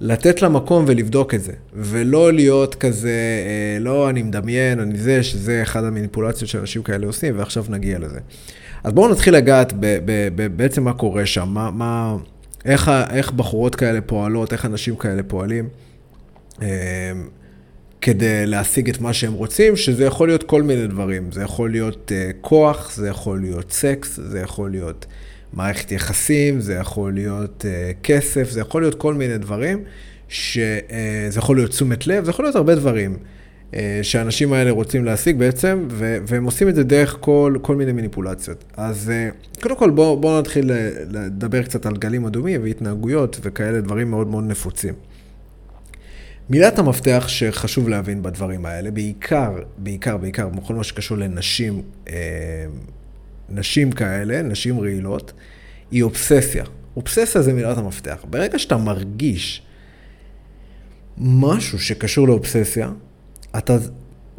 לתת 0.00 0.42
לה 0.42 0.48
מקום 0.48 0.84
ולבדוק 0.88 1.34
את 1.34 1.42
זה, 1.42 1.52
ולא 1.74 2.32
להיות 2.32 2.74
כזה, 2.74 3.10
אה, 3.46 3.78
לא, 3.80 4.10
אני 4.10 4.22
מדמיין, 4.22 4.80
אני 4.80 4.98
זה, 4.98 5.22
שזה 5.22 5.62
אחד 5.62 5.84
המניפולציות 5.84 6.50
שאנשים 6.50 6.82
כאלה 6.82 7.06
עושים, 7.06 7.38
ועכשיו 7.38 7.64
נגיע 7.68 7.98
לזה. 7.98 8.18
אז 8.84 8.92
בואו 8.92 9.08
נתחיל 9.08 9.34
לגעת 9.34 9.72
בעצם 10.56 10.84
מה 10.84 10.92
קורה 10.92 11.26
שם, 11.26 11.48
מה, 11.48 11.70
מה, 11.70 12.16
איך, 12.64 12.90
איך 13.10 13.32
בחורות 13.32 13.74
כאלה 13.74 14.00
פועלות, 14.00 14.52
איך 14.52 14.64
אנשים 14.64 14.96
כאלה 14.96 15.22
פועלים. 15.22 15.68
כדי 18.06 18.46
להשיג 18.46 18.88
את 18.88 19.00
מה 19.00 19.12
שהם 19.12 19.32
רוצים, 19.32 19.76
שזה 19.76 20.04
יכול 20.04 20.28
להיות 20.28 20.42
כל 20.42 20.62
מיני 20.62 20.86
דברים. 20.86 21.32
זה 21.32 21.42
יכול 21.42 21.70
להיות 21.70 22.12
uh, 22.12 22.36
כוח, 22.40 22.92
זה 22.96 23.08
יכול 23.08 23.40
להיות 23.40 23.72
סקס, 23.72 24.20
זה 24.22 24.40
יכול 24.40 24.70
להיות 24.70 25.06
מערכת 25.52 25.92
יחסים, 25.92 26.60
זה 26.60 26.74
יכול 26.74 27.14
להיות 27.14 27.64
uh, 27.64 28.02
כסף, 28.02 28.50
זה 28.50 28.60
יכול 28.60 28.82
להיות 28.82 28.94
כל 28.94 29.14
מיני 29.14 29.38
דברים, 29.38 29.84
שזה 30.28 30.80
uh, 31.34 31.38
יכול 31.38 31.56
להיות 31.56 31.70
תשומת 31.70 32.06
לב, 32.06 32.24
זה 32.24 32.30
יכול 32.30 32.44
להיות 32.44 32.56
הרבה 32.56 32.74
דברים 32.74 33.16
uh, 33.16 33.74
שהאנשים 34.02 34.52
האלה 34.52 34.70
רוצים 34.70 35.04
להשיג 35.04 35.38
בעצם, 35.38 35.88
ו- 35.90 36.18
והם 36.26 36.44
עושים 36.44 36.68
את 36.68 36.74
זה 36.74 36.84
דרך 36.84 37.16
כל, 37.20 37.56
כל 37.62 37.76
מיני 37.76 37.92
מניפולציות. 37.92 38.64
אז 38.76 39.12
uh, 39.56 39.60
קודם 39.62 39.76
כל 39.76 39.90
בואו 39.90 40.20
בוא 40.20 40.40
נתחיל 40.40 40.70
לדבר 41.10 41.62
קצת 41.62 41.86
על 41.86 41.96
גלים 41.96 42.26
אדומים 42.26 42.62
והתנהגויות 42.62 43.40
וכאלה 43.42 43.80
דברים 43.80 44.10
מאוד 44.10 44.26
מאוד 44.26 44.44
נפוצים. 44.44 44.94
מילת 46.50 46.78
המפתח 46.78 47.24
שחשוב 47.28 47.88
להבין 47.88 48.22
בדברים 48.22 48.66
האלה, 48.66 48.90
בעיקר, 48.90 49.52
בעיקר, 49.78 50.16
בעיקר, 50.16 50.48
בכל 50.48 50.74
מה 50.74 50.84
שקשור 50.84 51.18
לנשים, 51.18 51.82
אה, 52.08 52.66
נשים 53.48 53.92
כאלה, 53.92 54.42
נשים 54.42 54.80
רעילות, 54.80 55.32
היא 55.90 56.02
אובססיה. 56.02 56.64
אובססיה 56.96 57.42
זה 57.42 57.52
מילת 57.52 57.78
המפתח. 57.78 58.24
ברגע 58.30 58.58
שאתה 58.58 58.76
מרגיש 58.76 59.62
משהו 61.18 61.78
שקשור 61.78 62.28
לאובססיה, 62.28 62.90
אתה 63.58 63.76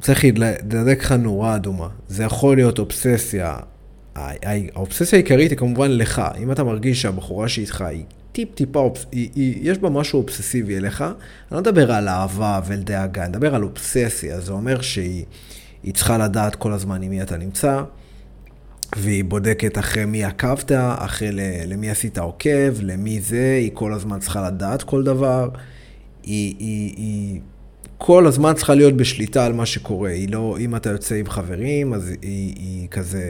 צריך 0.01 0.25
להדק 0.69 0.99
לך 1.03 1.11
נורה 1.11 1.55
אדומה. 1.55 1.87
זה 2.07 2.23
יכול 2.23 2.55
להיות 2.55 2.79
אובססיה. 2.79 3.55
האובססיה 4.15 5.19
העיקרית 5.19 5.51
היא 5.51 5.57
כמובן 5.57 5.91
לך. 5.91 6.21
אם 6.43 6.51
אתה 6.51 6.63
מרגיש 6.63 7.01
שהבחורה 7.01 7.49
שאיתך 7.49 7.81
היא 7.81 8.03
טיפ-טיפה, 8.37 8.93
יש 9.35 9.77
בה 9.77 9.89
משהו 9.89 10.19
אובססיבי 10.21 10.77
אליך. 10.77 11.01
אני 11.01 11.11
לא 11.51 11.59
מדבר 11.59 11.91
על 11.91 12.07
אהבה 12.07 12.59
ולדאגה, 12.67 13.21
אני 13.23 13.29
מדבר 13.29 13.55
על 13.55 13.63
אובססיה. 13.63 14.39
זה 14.39 14.51
אומר 14.51 14.81
שהיא 14.81 15.25
צריכה 15.93 16.17
לדעת 16.17 16.55
כל 16.55 16.73
הזמן 16.73 17.01
עם 17.01 17.09
מי 17.09 17.21
אתה 17.21 17.37
נמצא, 17.37 17.83
והיא 18.95 19.23
בודקת 19.23 19.77
אחרי 19.77 20.05
מי 20.05 20.23
עקבת, 20.23 20.71
אחרי 20.97 21.29
למי 21.67 21.89
עשית 21.89 22.17
עוקב, 22.17 22.81
למי 22.81 23.21
זה, 23.21 23.57
היא 23.61 23.71
כל 23.73 23.93
הזמן 23.93 24.19
צריכה 24.19 24.47
לדעת 24.47 24.83
כל 24.83 25.03
דבר. 25.03 25.49
היא, 26.23 26.55
היא, 26.59 26.93
היא 26.97 27.41
כל 27.97 28.27
הזמן 28.27 28.53
צריכה 28.53 28.75
להיות 28.75 28.97
בשליטה 28.97 29.45
על 29.45 29.53
מה 29.53 29.65
שקורה. 29.65 30.09
היא 30.09 30.29
לא, 30.31 30.57
אם 30.59 30.75
אתה 30.75 30.89
יוצא 30.89 31.15
עם 31.15 31.29
חברים, 31.29 31.93
אז 31.93 32.09
היא, 32.21 32.53
היא 32.55 32.87
כזה 32.87 33.23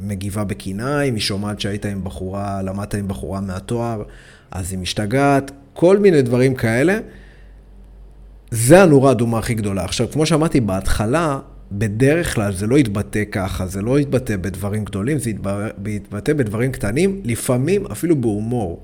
מגיבה 0.00 0.44
בקנאה, 0.44 1.02
אם 1.02 1.14
היא 1.14 1.22
שומעת 1.22 1.60
שהיית 1.60 1.86
עם 1.86 2.04
בחורה, 2.04 2.62
למדת 2.62 2.94
עם 2.94 3.08
בחורה 3.08 3.40
מהתואר, 3.40 4.02
אז 4.50 4.72
היא 4.72 4.78
משתגעת, 4.78 5.50
כל 5.72 5.98
מיני 5.98 6.22
דברים 6.22 6.54
כאלה. 6.54 6.98
זה 8.50 8.82
הנורה 8.82 9.08
האדומה 9.08 9.38
הכי 9.38 9.54
גדולה. 9.54 9.84
עכשיו, 9.84 10.10
כמו 10.10 10.26
שאמרתי 10.26 10.60
בהתחלה, 10.60 11.38
בדרך 11.72 12.34
כלל 12.34 12.52
זה 12.52 12.66
לא 12.66 12.78
יתבטא 12.78 13.22
ככה, 13.32 13.66
זה 13.66 13.82
לא 13.82 14.00
יתבטא 14.00 14.36
בדברים 14.36 14.84
גדולים, 14.84 15.18
זה 15.18 15.30
יתבטא 15.86 16.32
בדברים 16.32 16.72
קטנים, 16.72 17.20
לפעמים 17.24 17.86
אפילו 17.86 18.20
בהומור. 18.20 18.82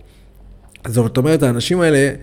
זאת 0.87 1.17
אומרת, 1.17 1.43
האנשים 1.43 1.81
האלה 1.81 2.15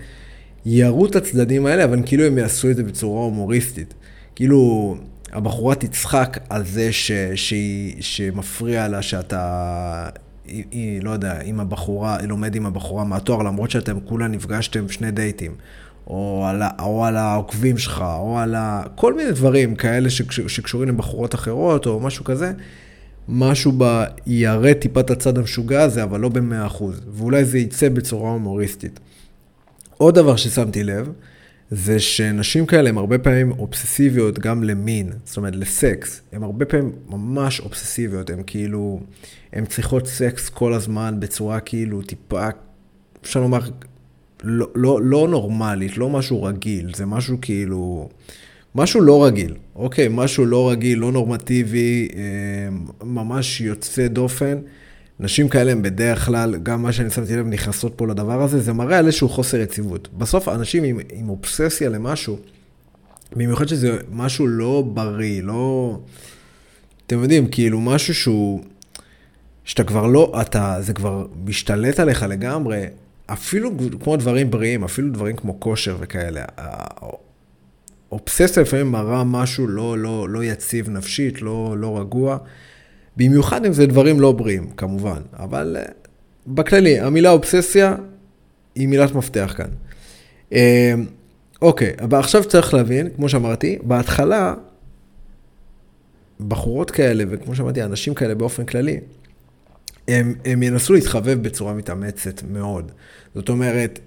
יראו 0.65 1.05
את 1.05 1.15
הצדדים 1.15 1.65
האלה, 1.65 1.83
אבל 1.83 1.99
כאילו 2.05 2.23
הם 2.23 2.37
יעשו 2.37 2.69
את 2.71 2.75
זה 2.75 2.83
בצורה 2.83 3.23
הומוריסטית. 3.23 3.93
כאילו, 4.35 4.95
הבחורה 5.31 5.75
תצחק 5.75 6.37
על 6.49 6.65
זה 6.65 6.91
ש, 6.91 7.11
שהיא, 7.35 7.95
שמפריע 7.99 8.87
לה 8.87 9.01
שאתה 9.01 10.09
היא, 10.49 10.63
היא, 10.71 11.03
לא 11.03 11.11
יודע, 11.11 11.39
עם 11.43 11.59
הבחורה, 11.59 12.17
היא 12.17 12.27
לומד 12.27 12.55
עם 12.55 12.65
הבחורה 12.65 13.03
מהתואר, 13.03 13.43
למרות 13.43 13.71
שאתם 13.71 13.99
כולה 13.99 14.27
נפגשתם 14.27 14.89
שני 14.89 15.11
דייטים. 15.11 15.55
או 16.07 16.45
על, 16.47 16.61
או 16.79 17.05
על 17.05 17.17
העוקבים 17.17 17.77
שלך, 17.77 18.03
או 18.19 18.39
על 18.39 18.55
ה... 18.55 18.83
כל 18.95 19.13
מיני 19.13 19.31
דברים 19.31 19.75
כאלה 19.75 20.09
שקש, 20.09 20.39
שקשורים 20.39 20.89
לבחורות 20.89 21.35
אחרות, 21.35 21.85
או 21.85 21.99
משהו 21.99 22.25
כזה. 22.25 22.51
משהו 23.29 23.73
ב... 23.77 24.03
יראה 24.27 24.73
טיפה 24.73 24.99
את 24.99 25.11
הצד 25.11 25.37
המשוגע 25.37 25.81
הזה, 25.81 26.03
אבל 26.03 26.19
לא 26.19 26.29
במאה 26.29 26.65
אחוז. 26.65 27.01
ואולי 27.11 27.45
זה 27.45 27.57
יצא 27.57 27.89
בצורה 27.89 28.31
הומוריסטית. 28.31 28.99
עוד 29.97 30.15
דבר 30.15 30.35
ששמתי 30.35 30.83
לב, 30.83 31.09
זה 31.71 31.99
שנשים 31.99 32.65
כאלה 32.65 32.89
הן 32.89 32.97
הרבה 32.97 33.17
פעמים 33.17 33.51
אובססיביות 33.51 34.39
גם 34.39 34.63
למין, 34.63 35.09
זאת 35.23 35.37
אומרת 35.37 35.55
לסקס. 35.55 36.21
הן 36.31 36.43
הרבה 36.43 36.65
פעמים 36.65 36.91
ממש 37.09 37.59
אובססיביות, 37.59 38.29
הן 38.29 38.41
כאילו, 38.47 38.99
הן 39.53 39.65
צריכות 39.65 40.07
סקס 40.07 40.49
כל 40.49 40.73
הזמן 40.73 41.15
בצורה 41.19 41.59
כאילו 41.59 42.01
טיפה, 42.01 42.47
אפשר 43.23 43.39
לומר, 43.39 43.59
לא, 44.43 44.67
לא, 44.75 44.99
לא 45.03 45.27
נורמלית, 45.27 45.97
לא 45.97 46.09
משהו 46.09 46.43
רגיל, 46.43 46.91
זה 46.95 47.05
משהו 47.05 47.37
כאילו, 47.41 48.09
משהו 48.75 49.01
לא 49.01 49.25
רגיל, 49.25 49.55
אוקיי? 49.75 50.07
משהו 50.11 50.45
לא 50.45 50.69
רגיל, 50.71 50.99
לא 50.99 51.11
נורמטיבי, 51.11 52.07
אה, 52.15 52.77
ממש 53.05 53.61
יוצא 53.61 54.07
דופן. 54.07 54.57
נשים 55.19 55.49
כאלה 55.49 55.71
הם 55.71 55.81
בדרך 55.81 56.25
כלל, 56.25 56.55
גם 56.63 56.81
מה 56.81 56.91
שאני 56.91 57.09
שמתי 57.09 57.35
לב, 57.35 57.47
נכנסות 57.47 57.93
פה 57.95 58.07
לדבר 58.07 58.41
הזה, 58.41 58.59
זה 58.59 58.73
מראה 58.73 58.97
על 58.97 59.05
איזשהו 59.05 59.29
חוסר 59.29 59.57
יציבות. 59.57 60.09
בסוף 60.17 60.47
אנשים 60.47 60.83
עם, 60.83 60.99
עם 61.11 61.29
אובססיה 61.29 61.89
למשהו, 61.89 62.37
במיוחד 63.35 63.67
שזה 63.67 63.97
משהו 64.11 64.47
לא 64.47 64.83
בריא, 64.93 65.43
לא... 65.43 65.99
אתם 67.07 67.21
יודעים, 67.23 67.47
כאילו 67.47 67.81
משהו 67.81 68.15
שהוא... 68.15 68.63
שאתה 69.69 69.83
כבר 69.83 70.07
לא, 70.07 70.41
אתה, 70.41 70.77
זה 70.79 70.93
כבר 70.93 71.25
משתלט 71.45 71.99
עליך 71.99 72.23
לגמרי, 72.23 72.85
אפילו 73.25 73.71
כמו 74.03 74.17
דברים 74.17 74.51
בריאים, 74.51 74.83
אפילו 74.83 75.13
דברים 75.13 75.35
כמו 75.35 75.59
כושר 75.59 75.97
וכאלה. 75.99 76.45
אובססיה 78.11 78.63
לפעמים 78.63 78.91
מראה 78.91 79.23
משהו 79.23 79.67
לא, 79.67 79.97
לא, 79.97 80.29
לא 80.29 80.43
יציב 80.43 80.89
נפשית, 80.89 81.41
לא, 81.41 81.75
לא 81.77 81.99
רגוע. 81.99 82.37
במיוחד 83.17 83.65
אם 83.65 83.73
זה 83.73 83.85
דברים 83.85 84.19
לא 84.19 84.31
בריאים, 84.31 84.69
כמובן. 84.77 85.21
אבל 85.39 85.77
uh, 85.79 85.91
בכללי, 86.47 86.99
המילה 86.99 87.29
אובססיה, 87.29 87.95
היא 88.75 88.87
מילת 88.87 89.15
מפתח 89.15 89.53
כאן. 89.57 89.69
אה, 90.53 90.93
אוקיי, 91.61 91.93
אבל 92.01 92.19
עכשיו 92.19 92.43
צריך 92.43 92.73
להבין, 92.73 93.09
כמו 93.15 93.29
שאמרתי, 93.29 93.77
בהתחלה, 93.83 94.53
בחורות 96.47 96.91
כאלה, 96.91 97.23
וכמו 97.29 97.55
שאמרתי, 97.55 97.83
אנשים 97.83 98.13
כאלה 98.13 98.35
באופן 98.35 98.65
כללי, 98.65 98.99
הם, 100.09 100.33
הם 100.45 100.63
ינסו 100.63 100.93
להתחבב 100.93 101.37
בצורה 101.41 101.73
מתאמצת 101.73 102.43
מאוד. 102.51 102.91
זאת 103.35 103.49
אומרת, 103.49 103.99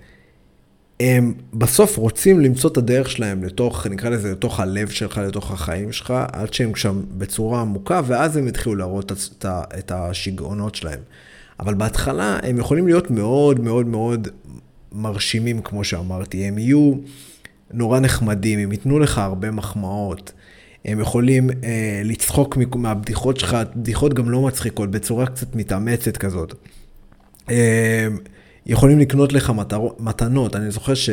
הם 1.00 1.34
בסוף 1.54 1.96
רוצים 1.96 2.40
למצוא 2.40 2.70
את 2.70 2.76
הדרך 2.76 3.10
שלהם 3.10 3.44
לתוך, 3.44 3.86
נקרא 3.86 4.10
לזה, 4.10 4.32
לתוך 4.32 4.60
הלב 4.60 4.88
שלך, 4.88 5.18
לתוך 5.18 5.50
החיים 5.50 5.92
שלך, 5.92 6.14
עד 6.32 6.54
שהם 6.54 6.74
שם 6.74 7.02
בצורה 7.18 7.60
עמוקה, 7.60 8.00
ואז 8.06 8.36
הם 8.36 8.48
יתחילו 8.48 8.74
להראות 8.74 9.12
את, 9.12 9.46
את 9.78 9.92
השיגעונות 9.94 10.74
שלהם. 10.74 11.00
אבל 11.60 11.74
בהתחלה 11.74 12.38
הם 12.42 12.58
יכולים 12.58 12.86
להיות 12.86 13.10
מאוד 13.10 13.60
מאוד 13.60 13.86
מאוד 13.86 14.28
מרשימים, 14.92 15.62
כמו 15.62 15.84
שאמרתי. 15.84 16.44
הם 16.44 16.58
יהיו 16.58 16.94
נורא 17.72 18.00
נחמדים, 18.00 18.58
הם 18.58 18.72
ייתנו 18.72 18.98
לך 18.98 19.18
הרבה 19.18 19.50
מחמאות. 19.50 20.32
הם 20.84 21.00
יכולים 21.00 21.50
אה, 21.50 22.02
לצחוק 22.04 22.56
מהבדיחות 22.74 23.40
שלך, 23.40 23.56
בדיחות 23.76 24.14
גם 24.14 24.30
לא 24.30 24.40
מצחיקות, 24.40 24.90
בצורה 24.90 25.26
קצת 25.26 25.54
מתאמצת 25.56 26.16
כזאת. 26.16 26.54
אה, 27.50 28.08
יכולים 28.66 28.98
לקנות 28.98 29.32
לך 29.32 29.50
מטר, 29.50 29.80
מתנות, 29.98 30.56
אני 30.56 30.70
זוכר 30.70 30.94
ש... 30.94 31.10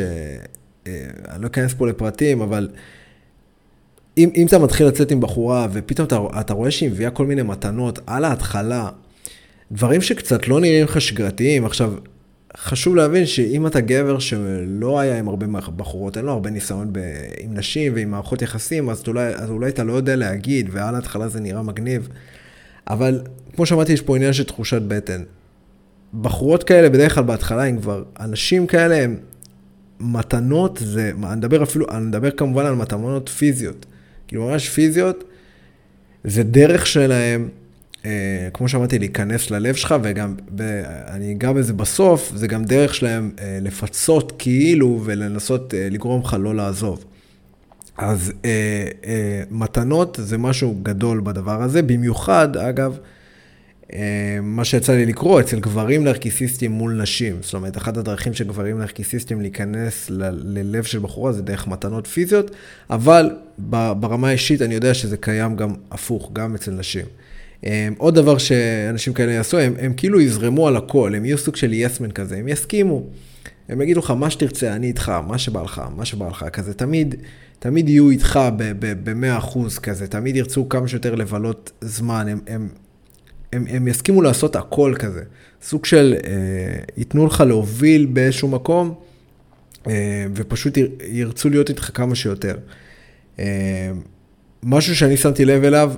אה, 0.86 0.92
אני 1.28 1.42
לא 1.42 1.46
אכנס 1.46 1.74
פה 1.74 1.88
לפרטים, 1.88 2.40
אבל 2.40 2.68
אם, 4.18 4.30
אם 4.36 4.46
אתה 4.46 4.58
מתחיל 4.58 4.86
לצאת 4.86 5.10
עם 5.10 5.20
בחורה 5.20 5.66
ופתאום 5.72 6.06
אתה, 6.06 6.18
אתה 6.40 6.52
רואה 6.52 6.70
שהיא 6.70 6.90
מביאה 6.90 7.10
כל 7.10 7.26
מיני 7.26 7.42
מתנות 7.42 7.98
על 8.06 8.24
ההתחלה, 8.24 8.88
דברים 9.72 10.00
שקצת 10.00 10.48
לא 10.48 10.60
נראים 10.60 10.84
לך 10.84 11.00
שגרתיים, 11.00 11.64
עכשיו, 11.64 11.94
חשוב 12.56 12.96
להבין 12.96 13.26
שאם 13.26 13.66
אתה 13.66 13.80
גבר 13.80 14.18
שלא 14.18 15.00
היה 15.00 15.18
עם 15.18 15.28
הרבה 15.28 15.46
בחורות, 15.76 16.16
אין 16.16 16.24
לו 16.24 16.32
הרבה 16.32 16.50
ניסיון 16.50 16.92
ב... 16.92 16.98
עם 17.38 17.54
נשים 17.54 17.92
ועם 17.94 18.10
מערכות 18.10 18.42
יחסים, 18.42 18.90
אז 18.90 19.02
אולי, 19.06 19.34
אז 19.34 19.50
אולי 19.50 19.68
אתה 19.68 19.84
לא 19.84 19.92
יודע 19.92 20.16
להגיד, 20.16 20.68
ועל 20.72 20.94
ההתחלה 20.94 21.28
זה 21.28 21.40
נראה 21.40 21.62
מגניב. 21.62 22.08
אבל 22.88 23.20
כמו 23.56 23.66
שאמרתי, 23.66 23.92
יש 23.92 24.00
פה 24.00 24.16
עניין 24.16 24.32
של 24.32 24.44
תחושת 24.44 24.82
בטן. 24.82 25.22
בחורות 26.20 26.62
כאלה, 26.62 26.88
בדרך 26.88 27.14
כלל 27.14 27.24
בהתחלה 27.24 27.64
הם 27.64 27.80
כבר, 27.80 28.04
אנשים 28.20 28.66
כאלה 28.66 28.94
הם 28.94 29.16
מתנות, 30.00 30.78
זה, 30.84 31.12
אני 31.22 31.36
מדבר 31.36 31.62
אפילו, 31.62 31.86
אני 31.90 32.04
מדבר 32.04 32.30
כמובן 32.30 32.66
על 32.66 32.74
מתנות 32.74 33.28
פיזיות. 33.28 33.86
כאילו 34.28 34.48
ממש 34.48 34.68
פיזיות, 34.68 35.24
זה 36.24 36.42
דרך 36.42 36.86
שלהם 36.86 37.48
אה, 38.06 38.48
כמו 38.54 38.68
שאמרתי, 38.68 38.98
להיכנס 38.98 39.50
ללב 39.50 39.74
שלך, 39.74 39.94
וגם, 40.02 40.34
ואני 40.56 41.32
אגע 41.32 41.52
בזה 41.52 41.72
בסוף, 41.72 42.32
זה 42.34 42.46
גם 42.46 42.64
דרך 42.64 42.94
שלהם 42.94 43.30
אה, 43.40 43.58
לפצות 43.62 44.32
כאילו 44.38 45.02
ולנסות 45.04 45.74
אה, 45.74 45.88
לגרום 45.90 46.20
לך 46.20 46.36
לא 46.40 46.54
לעזוב. 46.54 47.04
אז 47.98 48.32
אה, 48.44 48.50
אה, 49.04 49.42
מתנות 49.50 50.18
זה 50.22 50.38
משהו 50.38 50.76
גדול 50.82 51.20
בדבר 51.24 51.62
הזה, 51.62 51.82
במיוחד, 51.82 52.56
אגב, 52.56 52.98
אה, 53.92 54.38
מה 54.42 54.64
שיצא 54.64 54.92
לי 54.92 55.06
לקרוא 55.06 55.40
אצל 55.40 55.60
גברים 55.60 56.04
נרקיסיסטים 56.04 56.70
מול 56.72 57.02
נשים. 57.02 57.36
זאת 57.42 57.54
אומרת, 57.54 57.76
אחת 57.76 57.96
הדרכים 57.96 58.34
של 58.34 58.44
גברים 58.44 58.78
נרקיסיסטים 58.78 59.40
להיכנס 59.40 60.10
ל- 60.10 60.58
ללב 60.58 60.84
של 60.84 60.98
בחורה 60.98 61.32
זה 61.32 61.42
דרך 61.42 61.66
מתנות 61.66 62.06
פיזיות, 62.06 62.50
אבל 62.90 63.30
ברמה 64.00 64.28
האישית 64.28 64.62
אני 64.62 64.74
יודע 64.74 64.94
שזה 64.94 65.16
קיים 65.16 65.56
גם 65.56 65.74
הפוך, 65.90 66.30
גם 66.32 66.54
אצל 66.54 66.70
נשים. 66.70 67.06
עוד 67.98 68.14
דבר 68.14 68.38
שאנשים 68.38 69.12
כאלה 69.12 69.32
יעשו, 69.32 69.58
הם, 69.58 69.74
הם 69.78 69.92
כאילו 69.96 70.20
יזרמו 70.20 70.68
על 70.68 70.76
הכל, 70.76 71.14
הם 71.14 71.24
יהיו 71.24 71.38
סוג 71.38 71.56
של 71.56 71.72
יסמן 71.72 72.10
כזה, 72.10 72.36
הם 72.36 72.48
יסכימו. 72.48 73.06
הם 73.68 73.80
יגידו 73.80 74.00
לך, 74.00 74.10
מה 74.10 74.30
שתרצה, 74.30 74.72
אני 74.72 74.86
איתך, 74.86 75.12
מה 75.26 75.38
שבא 75.38 75.62
לך, 75.62 75.82
מה 75.96 76.04
שבא 76.04 76.28
לך, 76.28 76.44
כזה, 76.52 76.74
תמיד, 76.74 77.14
תמיד 77.58 77.88
יהיו 77.88 78.10
איתך 78.10 78.40
ב-100% 78.56 79.80
כזה, 79.82 80.06
תמיד 80.06 80.36
ירצו 80.36 80.68
כמה 80.68 80.88
שיותר 80.88 81.14
לבלות 81.14 81.72
זמן, 81.80 82.28
הם, 82.28 82.40
הם, 82.46 82.68
הם, 83.52 83.64
הם 83.68 83.88
יסכימו 83.88 84.22
לעשות 84.22 84.56
הכל 84.56 84.94
כזה. 84.98 85.22
סוג 85.62 85.84
של, 85.84 86.14
אה, 86.24 86.30
ייתנו 86.96 87.26
לך 87.26 87.40
להוביל 87.40 88.06
באיזשהו 88.06 88.48
מקום, 88.48 88.94
אה, 89.86 90.26
ופשוט 90.34 90.78
ירצו 91.08 91.50
להיות 91.50 91.68
איתך 91.68 91.90
כמה 91.94 92.14
שיותר. 92.14 92.56
אה, 93.38 93.90
משהו 94.62 94.96
שאני 94.96 95.16
שמתי 95.16 95.44
לב 95.44 95.64
אליו, 95.64 95.92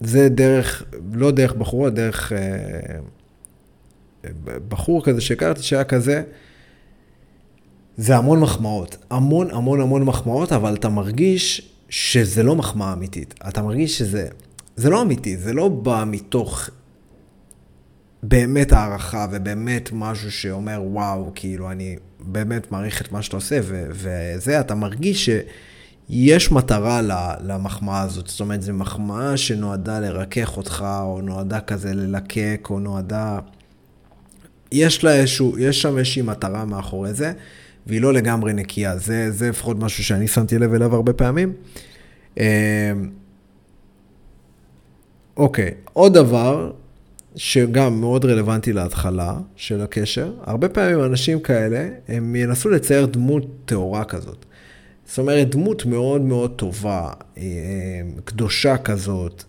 זה 0.00 0.28
דרך, 0.28 0.84
לא 1.12 1.30
דרך 1.30 1.52
בחורה, 1.52 1.90
דרך 1.90 2.32
אה, 2.32 2.98
בחור 4.68 5.04
כזה 5.04 5.20
שהכרתי 5.20 5.62
שהיה 5.62 5.84
כזה, 5.84 6.22
זה 7.96 8.16
המון 8.16 8.40
מחמאות. 8.40 8.96
המון 9.10 9.50
המון 9.50 9.80
המון 9.80 10.02
מחמאות, 10.02 10.52
אבל 10.52 10.74
אתה 10.74 10.88
מרגיש 10.88 11.72
שזה 11.88 12.42
לא 12.42 12.56
מחמאה 12.56 12.92
אמיתית. 12.92 13.34
אתה 13.48 13.62
מרגיש 13.62 13.98
שזה, 13.98 14.28
זה 14.76 14.90
לא 14.90 15.02
אמיתי, 15.02 15.36
זה 15.36 15.52
לא 15.52 15.68
בא 15.68 16.04
מתוך 16.06 16.70
באמת 18.22 18.72
הערכה 18.72 19.26
ובאמת 19.32 19.90
משהו 19.92 20.32
שאומר, 20.32 20.82
וואו, 20.84 21.32
כאילו, 21.34 21.70
אני 21.70 21.96
באמת 22.20 22.72
מעריך 22.72 23.02
את 23.02 23.12
מה 23.12 23.22
שאתה 23.22 23.36
עושה, 23.36 23.60
וזה, 23.90 24.60
אתה 24.60 24.74
מרגיש 24.74 25.30
ש... 25.30 25.30
יש 26.08 26.52
מטרה 26.52 27.00
למחמאה 27.44 28.02
הזאת, 28.02 28.26
זאת 28.26 28.40
אומרת, 28.40 28.62
זו 28.62 28.72
מחמאה 28.72 29.36
שנועדה 29.36 30.00
לרכך 30.00 30.56
אותך, 30.56 30.86
או 31.02 31.20
נועדה 31.22 31.60
כזה 31.60 31.94
ללקק, 31.94 32.68
או 32.70 32.78
נועדה... 32.78 33.38
יש 34.72 35.04
לה 35.04 35.14
איזשהו, 35.14 35.58
יש 35.58 35.82
שם 35.82 35.98
איזושהי 35.98 36.22
מטרה 36.22 36.64
מאחורי 36.64 37.14
זה, 37.14 37.32
והיא 37.86 38.00
לא 38.00 38.12
לגמרי 38.12 38.52
נקייה. 38.52 38.98
זה, 38.98 39.30
זה 39.30 39.48
לפחות 39.48 39.78
משהו 39.78 40.04
שאני 40.04 40.28
שמתי 40.28 40.58
לב 40.58 40.74
אליו 40.74 40.94
הרבה 40.94 41.12
פעמים. 41.12 41.52
אמ, 42.36 42.44
אוקיי, 45.36 45.70
עוד 45.92 46.14
דבר 46.14 46.72
שגם 47.36 48.00
מאוד 48.00 48.24
רלוונטי 48.24 48.72
להתחלה 48.72 49.38
של 49.56 49.80
הקשר, 49.80 50.32
הרבה 50.44 50.68
פעמים 50.68 51.04
אנשים 51.04 51.40
כאלה, 51.40 51.88
הם 52.08 52.36
ינסו 52.36 52.68
לצייר 52.68 53.06
דמות 53.06 53.46
טהורה 53.64 54.04
כזאת. 54.04 54.45
זאת 55.06 55.18
אומרת, 55.18 55.50
דמות 55.50 55.86
מאוד 55.86 56.20
מאוד 56.20 56.52
טובה, 56.56 57.10
אה, 57.38 57.42
קדושה 58.24 58.76
כזאת, 58.76 59.44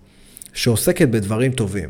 שעוסקת 0.54 1.08
בדברים 1.08 1.52
טובים. 1.52 1.90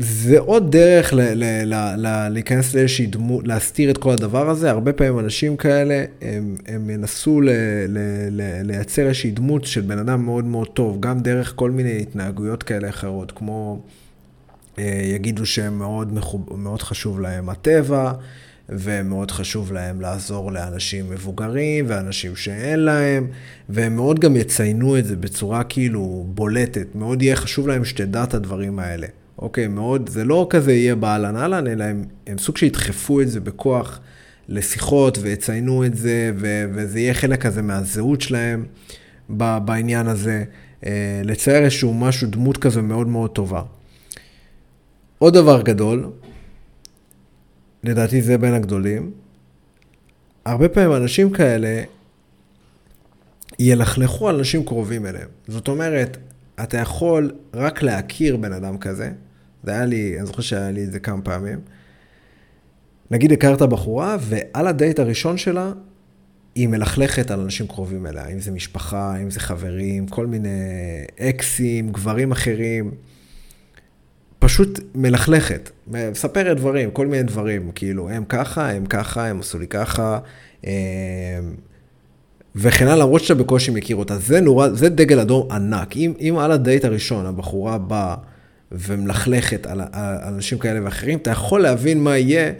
זה 0.00 0.38
עוד 0.38 0.72
דרך 0.72 1.12
ל- 1.12 1.20
ל- 1.20 1.74
ל- 1.74 1.94
ל- 2.06 2.28
להיכנס 2.28 2.74
לאיזושהי 2.74 3.06
דמות, 3.06 3.48
להסתיר 3.48 3.90
את 3.90 3.98
כל 3.98 4.10
הדבר 4.10 4.50
הזה. 4.50 4.70
הרבה 4.70 4.92
פעמים 4.92 5.18
אנשים 5.18 5.56
כאלה, 5.56 6.04
הם, 6.20 6.56
הם 6.66 6.90
ינסו 6.90 7.40
ל- 7.40 7.50
ל- 7.88 8.28
ל- 8.30 8.62
לייצר 8.62 9.06
איזושהי 9.06 9.30
דמות 9.30 9.64
של 9.64 9.80
בן 9.80 9.98
אדם 9.98 10.24
מאוד 10.24 10.44
מאוד 10.44 10.68
טוב, 10.68 11.00
גם 11.00 11.20
דרך 11.20 11.52
כל 11.56 11.70
מיני 11.70 12.00
התנהגויות 12.00 12.62
כאלה 12.62 12.88
אחרות, 12.88 13.32
כמו 13.32 13.82
אה, 14.78 15.02
יגידו 15.14 15.46
שהם 15.46 15.78
מאוד, 15.78 16.12
מחוב, 16.14 16.56
מאוד 16.56 16.82
חשוב 16.82 17.20
להם 17.20 17.48
הטבע. 17.48 18.12
ומאוד 18.68 19.30
חשוב 19.30 19.72
להם 19.72 20.00
לעזור 20.00 20.52
לאנשים 20.52 21.10
מבוגרים 21.10 21.84
ואנשים 21.88 22.36
שאין 22.36 22.80
להם, 22.80 23.26
והם 23.68 23.96
מאוד 23.96 24.18
גם 24.18 24.36
יציינו 24.36 24.98
את 24.98 25.04
זה 25.04 25.16
בצורה 25.16 25.64
כאילו 25.64 26.26
בולטת, 26.28 26.86
מאוד 26.94 27.22
יהיה 27.22 27.36
חשוב 27.36 27.68
להם 27.68 27.84
שתדע 27.84 28.24
את 28.24 28.34
הדברים 28.34 28.78
האלה. 28.78 29.06
אוקיי, 29.38 29.68
מאוד, 29.68 30.08
זה 30.08 30.24
לא 30.24 30.46
כזה 30.50 30.72
יהיה 30.72 30.94
באהלן 30.94 31.36
אהלן, 31.36 31.66
אלא 31.66 31.84
הם, 31.84 32.04
הם 32.26 32.38
סוג 32.38 32.56
שידחפו 32.56 33.20
את 33.20 33.28
זה 33.28 33.40
בכוח 33.40 34.00
לשיחות 34.48 35.18
ויציינו 35.22 35.84
את 35.84 35.96
זה, 35.96 36.32
ו, 36.36 36.64
וזה 36.74 37.00
יהיה 37.00 37.14
חלק 37.14 37.42
כזה 37.42 37.62
מהזהות 37.62 38.20
שלהם 38.20 38.64
בעניין 39.28 40.06
הזה. 40.06 40.44
אה, 40.86 41.20
לצייר 41.24 41.64
איזשהו 41.64 41.94
משהו, 41.94 42.28
דמות 42.30 42.56
כזה 42.56 42.82
מאוד 42.82 43.08
מאוד 43.08 43.30
טובה. 43.30 43.62
עוד 45.18 45.34
דבר 45.34 45.62
גדול, 45.62 46.10
לדעתי 47.84 48.22
זה 48.22 48.38
בין 48.38 48.54
הגדולים. 48.54 49.10
הרבה 50.44 50.68
פעמים 50.68 50.92
אנשים 50.92 51.30
כאלה 51.30 51.82
ילכלכו 53.58 54.28
על 54.28 54.36
אנשים 54.36 54.64
קרובים 54.64 55.06
אליהם. 55.06 55.28
זאת 55.46 55.68
אומרת, 55.68 56.16
אתה 56.62 56.78
יכול 56.78 57.32
רק 57.54 57.82
להכיר 57.82 58.36
בן 58.36 58.52
אדם 58.52 58.78
כזה, 58.78 59.10
זה 59.62 59.70
היה 59.70 59.84
לי, 59.84 60.18
אני 60.18 60.26
זוכר 60.26 60.42
שהיה 60.42 60.70
לי 60.70 60.84
את 60.84 60.92
זה 60.92 61.00
כמה 61.00 61.22
פעמים. 61.22 61.58
נגיד 63.10 63.32
הכרת 63.32 63.62
בחורה, 63.62 64.16
ועל 64.20 64.66
הדייט 64.66 64.98
הראשון 64.98 65.38
שלה, 65.38 65.72
היא 66.54 66.68
מלכלכת 66.68 67.30
על 67.30 67.40
אנשים 67.40 67.66
קרובים 67.66 68.06
אליה, 68.06 68.28
אם 68.28 68.40
זה 68.40 68.50
משפחה, 68.50 69.16
אם 69.22 69.30
זה 69.30 69.40
חברים, 69.40 70.08
כל 70.08 70.26
מיני 70.26 70.48
אקסים, 71.20 71.92
גברים 71.92 72.32
אחרים. 72.32 72.90
פשוט 74.38 74.80
מלכלכת, 74.94 75.70
מספרת 75.86 76.56
דברים, 76.56 76.90
כל 76.90 77.06
מיני 77.06 77.22
דברים, 77.22 77.70
כאילו, 77.74 78.10
הם 78.10 78.24
ככה, 78.28 78.70
הם 78.70 78.86
ככה, 78.86 79.26
הם 79.26 79.40
עשו 79.40 79.58
לי 79.58 79.66
ככה, 79.66 80.18
אה, 80.66 80.72
וכן 82.56 82.86
הלאה, 82.86 82.96
למרות 82.96 83.22
שאתה 83.22 83.34
בקושי 83.34 83.70
מכיר 83.70 83.96
אותה. 83.96 84.18
זה 84.18 84.40
נורא, 84.40 84.68
זה 84.68 84.88
דגל 84.88 85.20
אדום 85.20 85.50
ענק. 85.50 85.96
אם, 85.96 86.12
אם 86.20 86.38
על 86.38 86.52
הדייט 86.52 86.84
הראשון 86.84 87.26
הבחורה 87.26 87.78
באה 87.78 88.14
ומלכלכת 88.72 89.66
על, 89.66 89.80
על 89.92 90.16
אנשים 90.34 90.58
כאלה 90.58 90.84
ואחרים, 90.84 91.18
אתה 91.18 91.30
יכול 91.30 91.60
להבין 91.60 92.02
מה 92.02 92.18
יהיה 92.18 92.52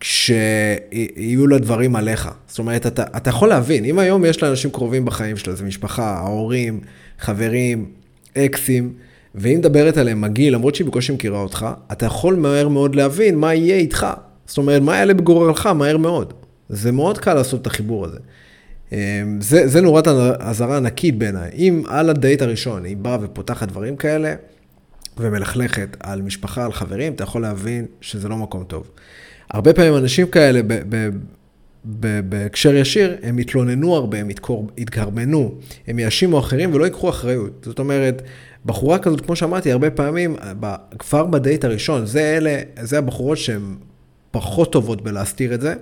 כשיהיו 0.00 1.46
לה 1.46 1.58
דברים 1.58 1.96
עליך. 1.96 2.30
זאת 2.46 2.58
אומרת, 2.58 2.86
אתה, 2.86 3.04
אתה 3.16 3.30
יכול 3.30 3.48
להבין, 3.48 3.84
אם 3.84 3.98
היום 3.98 4.24
יש 4.24 4.42
לאנשים 4.42 4.70
קרובים 4.70 5.04
בחיים 5.04 5.36
שלו, 5.36 5.56
זה 5.56 5.64
משפחה, 5.64 6.04
ההורים, 6.04 6.80
חברים, 7.18 7.90
אקסים, 8.38 8.92
והיא 9.36 9.58
מדברת 9.58 9.96
עליהם 9.96 10.20
מגעיל, 10.20 10.54
למרות 10.54 10.74
שהיא 10.74 10.86
בקושי 10.86 11.12
מכירה 11.12 11.38
אותך, 11.38 11.66
אתה 11.92 12.06
יכול 12.06 12.34
מהר 12.34 12.68
מאוד 12.68 12.94
להבין 12.94 13.38
מה 13.38 13.54
יהיה 13.54 13.76
איתך. 13.76 14.06
זאת 14.46 14.58
אומרת, 14.58 14.82
מה 14.82 14.96
יעלה 14.96 15.14
בגורלך 15.14 15.66
מהר 15.66 15.96
מאוד. 15.96 16.32
זה 16.68 16.92
מאוד 16.92 17.18
קל 17.18 17.34
לעשות 17.34 17.62
את 17.62 17.66
החיבור 17.66 18.04
הזה. 18.04 18.18
אמ, 18.92 18.98
זה, 19.40 19.68
זה 19.68 19.80
נורת 19.80 20.08
אזהרה 20.38 20.76
ענקית 20.76 21.18
בעיניי. 21.18 21.50
אם 21.54 21.82
על 21.88 22.10
הדייט 22.10 22.42
הראשון 22.42 22.84
היא 22.84 22.96
באה 22.96 23.18
ופותחת 23.22 23.68
דברים 23.68 23.96
כאלה, 23.96 24.34
ומלכלכת 25.18 25.96
על 26.00 26.22
משפחה, 26.22 26.64
על 26.64 26.72
חברים, 26.72 27.12
אתה 27.12 27.24
יכול 27.24 27.42
להבין 27.42 27.86
שזה 28.00 28.28
לא 28.28 28.36
מקום 28.36 28.64
טוב. 28.64 28.90
הרבה 29.50 29.72
פעמים 29.72 29.96
אנשים 29.96 30.26
כאלה, 30.26 30.60
בהקשר 32.28 32.74
ישיר, 32.74 33.16
הם 33.22 33.38
יתלוננו 33.38 33.94
הרבה, 33.94 34.18
הם 34.18 34.30
יתגרמנו, 34.76 35.54
הם 35.86 35.98
יאשימו 35.98 36.38
אחרים 36.38 36.74
ולא 36.74 36.84
ייקחו 36.84 37.08
אחריות. 37.08 37.62
זאת 37.64 37.78
אומרת, 37.78 38.22
בחורה 38.66 38.98
כזאת, 38.98 39.20
כמו 39.20 39.36
שאמרתי, 39.36 39.72
הרבה 39.72 39.90
פעמים, 39.90 40.36
כבר 40.98 41.26
בדייט 41.26 41.64
הראשון, 41.64 42.06
זה 42.06 42.20
אלה, 42.20 42.60
זה 42.82 42.98
הבחורות 42.98 43.38
שהן 43.38 43.76
פחות 44.30 44.72
טובות 44.72 45.02
בלהסתיר 45.02 45.54
את 45.54 45.60
זה. 45.60 45.74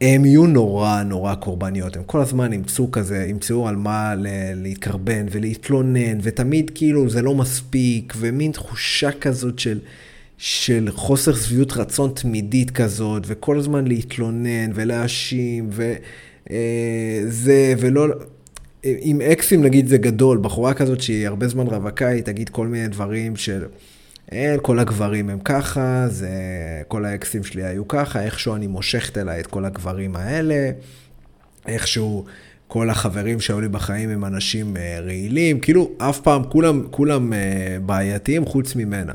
הם 0.00 0.24
יהיו 0.24 0.46
נורא 0.46 1.02
נורא 1.02 1.34
קורבניות, 1.34 1.96
הם 1.96 2.02
כל 2.06 2.20
הזמן 2.20 2.52
ימצאו 2.52 2.90
כזה, 2.90 3.26
ימצאו 3.28 3.68
על 3.68 3.76
מה 3.76 4.14
להתקרבן 4.54 5.26
ולהתלונן, 5.30 6.18
ותמיד 6.22 6.70
כאילו 6.74 7.08
זה 7.08 7.22
לא 7.22 7.34
מספיק, 7.34 8.14
ומין 8.16 8.52
תחושה 8.52 9.12
כזאת 9.12 9.58
של, 9.58 9.78
של 10.38 10.88
חוסר 10.92 11.34
שביעות 11.34 11.72
רצון 11.72 12.10
תמידית 12.14 12.70
כזאת, 12.70 13.22
וכל 13.26 13.58
הזמן 13.58 13.86
להתלונן 13.86 14.70
ולהאשים, 14.74 15.70
וזה, 15.70 17.52
אה, 17.52 17.74
ולא... 17.78 18.06
עם 19.00 19.20
אקסים 19.20 19.62
נגיד 19.62 19.86
זה 19.86 19.98
גדול, 19.98 20.38
בחורה 20.38 20.74
כזאת 20.74 21.00
שהיא 21.00 21.26
הרבה 21.26 21.48
זמן 21.48 21.66
רווקה, 21.66 22.08
היא 22.08 22.22
תגיד 22.22 22.48
כל 22.48 22.66
מיני 22.66 22.88
דברים 22.88 23.36
של... 23.36 23.64
אין, 24.32 24.58
כל 24.62 24.78
הגברים 24.78 25.30
הם 25.30 25.38
ככה, 25.38 26.08
זה, 26.08 26.30
כל 26.88 27.04
האקסים 27.04 27.44
שלי 27.44 27.64
היו 27.64 27.88
ככה, 27.88 28.22
איכשהו 28.22 28.54
אני 28.54 28.66
מושכת 28.66 29.18
אליי 29.18 29.40
את 29.40 29.46
כל 29.46 29.64
הגברים 29.64 30.16
האלה, 30.16 30.70
איכשהו 31.66 32.24
כל 32.68 32.90
החברים 32.90 33.40
שהיו 33.40 33.60
לי 33.60 33.68
בחיים 33.68 34.10
הם 34.10 34.24
אנשים 34.24 34.76
אה, 34.76 35.00
רעילים, 35.00 35.60
כאילו 35.60 35.90
אף 35.98 36.20
פעם 36.20 36.44
כולם, 36.44 36.82
כולם 36.90 37.32
אה, 37.32 37.78
בעייתיים 37.86 38.46
חוץ 38.46 38.76
ממנה. 38.76 39.12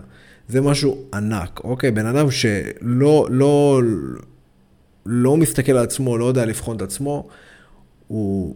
זה 0.47 0.61
משהו 0.61 0.97
ענק, 1.13 1.61
אוקיי? 1.63 1.91
בן 1.91 2.05
אדם 2.05 2.31
שלא 2.31 3.27
לא, 3.29 3.81
לא 5.05 5.37
מסתכל 5.37 5.71
על 5.71 5.83
עצמו, 5.83 6.17
לא 6.17 6.25
יודע 6.25 6.45
לבחון 6.45 6.77
את 6.77 6.81
עצמו, 6.81 7.27
הוא 8.07 8.55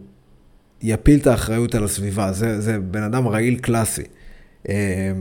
יפיל 0.82 1.18
את 1.18 1.26
האחריות 1.26 1.74
על 1.74 1.84
הסביבה. 1.84 2.32
זה, 2.32 2.60
זה 2.60 2.78
בן 2.78 3.02
אדם 3.02 3.28
רעיל 3.28 3.58
קלאסי. 3.58 4.02
אה, 4.68 5.12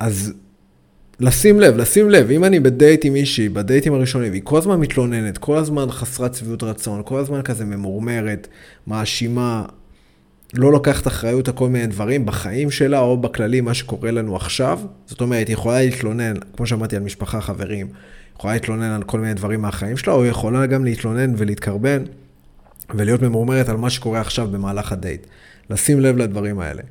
אז 0.00 0.32
לשים 1.20 1.60
לב, 1.60 1.76
לשים 1.76 2.10
לב, 2.10 2.30
אם 2.30 2.44
אני 2.44 2.60
בדייט 2.60 3.04
עם 3.04 3.12
מישהי, 3.12 3.48
בדייטים 3.48 3.94
הראשונים, 3.94 4.30
והיא 4.30 4.42
כל 4.44 4.58
הזמן 4.58 4.80
מתלוננת, 4.80 5.38
כל 5.38 5.56
הזמן 5.56 5.90
חסרת 5.90 6.34
שביעות 6.34 6.62
רצון, 6.62 7.02
כל 7.04 7.18
הזמן 7.18 7.42
כזה 7.42 7.64
ממורמרת, 7.64 8.48
מאשימה, 8.86 9.64
לא 10.54 10.72
לוקחת 10.72 11.06
אחריות 11.06 11.48
על 11.48 11.54
כל 11.54 11.68
מיני 11.68 11.86
דברים 11.86 12.26
בחיים 12.26 12.70
שלה, 12.70 12.98
או 12.98 13.16
בכללי, 13.16 13.60
מה 13.60 13.74
שקורה 13.74 14.10
לנו 14.10 14.36
עכשיו. 14.36 14.80
זאת 15.06 15.20
אומרת, 15.20 15.48
היא 15.48 15.54
יכולה 15.54 15.80
להתלונן, 15.80 16.34
כמו 16.56 16.66
שאמרתי, 16.66 16.96
על 16.96 17.02
משפחה, 17.02 17.40
חברים, 17.40 17.88
יכולה 18.36 18.54
להתלונן 18.54 18.90
על 18.90 19.02
כל 19.02 19.20
מיני 19.20 19.34
דברים 19.34 19.60
מהחיים 19.60 19.96
שלה, 19.96 20.12
או 20.12 20.26
יכולה 20.26 20.66
גם 20.66 20.84
להתלונן 20.84 21.32
ולהתקרבן, 21.36 22.02
ולהיות 22.94 23.22
ממורמרת 23.22 23.68
על 23.68 23.76
מה 23.76 23.90
שקורה 23.90 24.20
עכשיו 24.20 24.48
במהלך 24.48 24.92
הדייט. 24.92 25.26
לשים 25.70 26.00
לב 26.00 26.16
לדברים 26.16 26.60
האלה. 26.60 26.82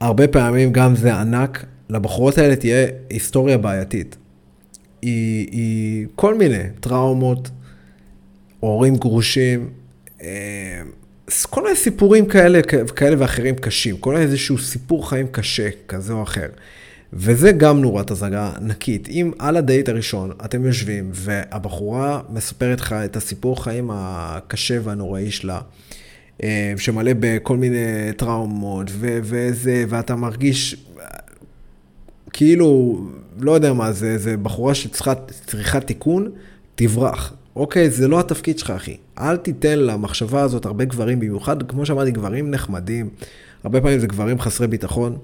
הרבה 0.00 0.28
פעמים 0.28 0.72
גם 0.72 0.96
זה 0.96 1.14
ענק, 1.14 1.64
לבחורות 1.90 2.38
האלה 2.38 2.56
תהיה 2.56 2.86
היסטוריה 3.10 3.58
בעייתית. 3.58 4.16
היא, 5.02 5.48
היא 5.50 6.06
כל 6.14 6.34
מיני 6.34 6.62
טראומות, 6.80 7.50
הורים 8.60 8.96
גרושים, 8.96 9.70
אה, 10.22 10.82
כל 11.50 11.62
מיני 11.62 11.76
סיפורים 11.76 12.26
כאלה, 12.26 12.60
כאלה 12.96 13.16
ואחרים 13.18 13.54
קשים, 13.54 13.96
כל 13.96 14.12
מיני 14.12 14.24
איזשהו 14.24 14.58
סיפור 14.58 15.08
חיים 15.08 15.26
קשה 15.30 15.68
כזה 15.88 16.12
או 16.12 16.22
אחר. 16.22 16.48
וזה 17.12 17.52
גם 17.52 17.80
נורת 17.80 18.10
הזגה 18.10 18.52
ענקית. 18.56 19.08
אם 19.08 19.30
על 19.38 19.56
הדייט 19.56 19.88
הראשון 19.88 20.30
אתם 20.44 20.64
יושבים 20.64 21.10
והבחורה 21.12 22.20
מספרת 22.28 22.80
לך 22.80 22.92
את 22.92 23.16
הסיפור 23.16 23.64
חיים 23.64 23.90
הקשה 23.92 24.78
והנוראי 24.82 25.30
שלה, 25.30 25.60
אה, 26.42 26.74
שמלא 26.76 27.12
בכל 27.20 27.56
מיני 27.56 28.12
טראומות 28.16 28.86
וזה, 28.94 29.84
ואתה 29.88 30.16
מרגיש 30.16 30.76
כאילו, 32.32 33.00
לא 33.40 33.52
יודע 33.52 33.72
מה, 33.72 33.92
זה, 33.92 34.18
זה 34.18 34.36
בחורה 34.36 34.74
שצריכה 34.74 35.80
תיקון, 35.80 36.30
תברח. 36.74 37.32
אוקיי, 37.56 37.90
זה 37.90 38.08
לא 38.08 38.20
התפקיד 38.20 38.58
שלך, 38.58 38.70
אחי. 38.70 38.96
אל 39.18 39.36
תיתן 39.36 39.78
למחשבה 39.78 40.42
הזאת 40.42 40.66
הרבה 40.66 40.84
גברים, 40.84 41.20
במיוחד, 41.20 41.62
כמו 41.62 41.86
שאמרתי, 41.86 42.10
גברים 42.10 42.50
נחמדים. 42.50 43.08
הרבה 43.64 43.80
פעמים 43.80 43.98
זה 43.98 44.06
גברים 44.06 44.40
חסרי 44.40 44.66
ביטחון. 44.66 45.18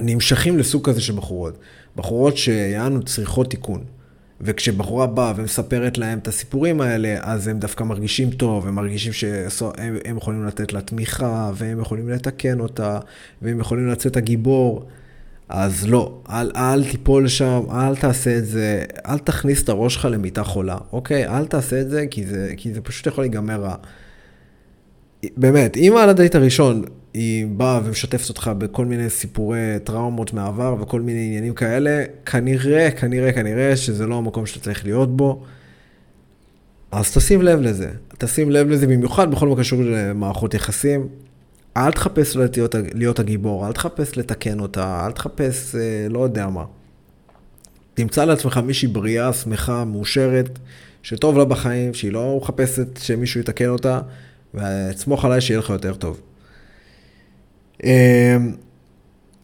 נמשכים 0.00 0.58
לסוג 0.58 0.88
כזה 0.88 1.00
של 1.00 1.12
בחורות. 1.12 1.58
בחורות 1.96 2.36
שיענו 2.36 3.02
צריכות 3.02 3.50
תיקון. 3.50 3.84
וכשבחורה 4.40 5.06
באה 5.06 5.32
ומספרת 5.36 5.98
להם 5.98 6.18
את 6.18 6.28
הסיפורים 6.28 6.80
האלה, 6.80 7.18
אז 7.22 7.48
הם 7.48 7.58
דווקא 7.58 7.84
מרגישים 7.84 8.30
טוב, 8.30 8.66
הם 8.68 8.74
מרגישים 8.74 9.12
שהם 9.12 10.16
יכולים 10.16 10.44
לתת 10.44 10.72
לה 10.72 10.80
תמיכה, 10.80 11.50
והם 11.54 11.80
יכולים 11.80 12.08
לתקן 12.08 12.60
אותה, 12.60 12.98
והם 13.42 13.60
יכולים 13.60 13.88
לצאת 13.88 14.16
הגיבור. 14.16 14.86
אז 15.48 15.86
לא, 15.88 16.18
אל, 16.30 16.50
אל 16.56 16.84
תיפול 16.84 17.28
שם, 17.28 17.60
אל 17.70 17.96
תעשה 17.96 18.38
את 18.38 18.46
זה, 18.46 18.84
אל 19.06 19.18
תכניס 19.18 19.62
את 19.62 19.68
הראש 19.68 19.94
שלך 19.94 20.04
למיטה 20.04 20.44
חולה, 20.44 20.78
אוקיי? 20.92 21.26
אל 21.26 21.46
תעשה 21.46 21.80
את 21.80 21.90
זה, 21.90 22.06
כי 22.10 22.26
זה, 22.26 22.52
כי 22.56 22.74
זה 22.74 22.80
פשוט 22.80 23.06
יכול 23.06 23.24
להיגמר 23.24 23.60
רע. 23.60 23.74
באמת, 25.36 25.76
אם 25.76 25.94
על 25.98 26.08
הדייט 26.08 26.34
הראשון 26.34 26.82
היא 27.16 27.46
באה 27.46 27.80
ומשתפת 27.84 28.28
אותך 28.28 28.50
בכל 28.58 28.84
מיני 28.84 29.10
סיפורי 29.10 29.58
טראומות 29.84 30.32
מעבר 30.32 30.76
וכל 30.80 31.00
מיני 31.00 31.26
עניינים 31.26 31.54
כאלה, 31.54 32.04
כנראה, 32.26 32.90
כנראה, 32.90 33.32
כנראה 33.32 33.76
שזה 33.76 34.06
לא 34.06 34.14
המקום 34.18 34.46
שאתה 34.46 34.64
צריך 34.64 34.84
להיות 34.84 35.16
בו. 35.16 35.44
אז 36.92 37.14
תשים 37.14 37.42
לב 37.42 37.60
לזה. 37.60 37.90
תשים 38.18 38.50
לב 38.50 38.68
לזה 38.68 38.86
במיוחד 38.86 39.30
בכל 39.30 39.48
מה 39.48 39.56
קשור 39.56 39.82
למערכות 39.82 40.54
יחסים. 40.54 41.08
אל 41.76 41.92
תחפש 41.92 42.36
להיות, 42.36 42.74
להיות 42.94 43.18
הגיבור, 43.18 43.66
אל 43.66 43.72
תחפש 43.72 44.18
לתקן 44.18 44.60
אותה, 44.60 45.06
אל 45.06 45.12
תחפש 45.12 45.74
אה, 45.74 46.06
לא 46.10 46.18
יודע 46.18 46.48
מה. 46.48 46.64
תמצא 47.94 48.24
לעצמך 48.24 48.60
מישהי 48.64 48.88
בריאה, 48.88 49.32
שמחה, 49.32 49.84
מאושרת, 49.84 50.58
שטוב 51.02 51.38
לה 51.38 51.44
בחיים, 51.44 51.94
שהיא 51.94 52.12
לא 52.12 52.38
מחפשת 52.42 52.96
שמישהו 52.96 53.40
יתקן 53.40 53.68
אותה, 53.68 54.00
ותסמוך 54.54 55.24
עליי 55.24 55.40
שיהיה 55.40 55.58
לך 55.58 55.70
יותר 55.70 55.94
טוב. 55.94 56.20
אה, 57.84 58.36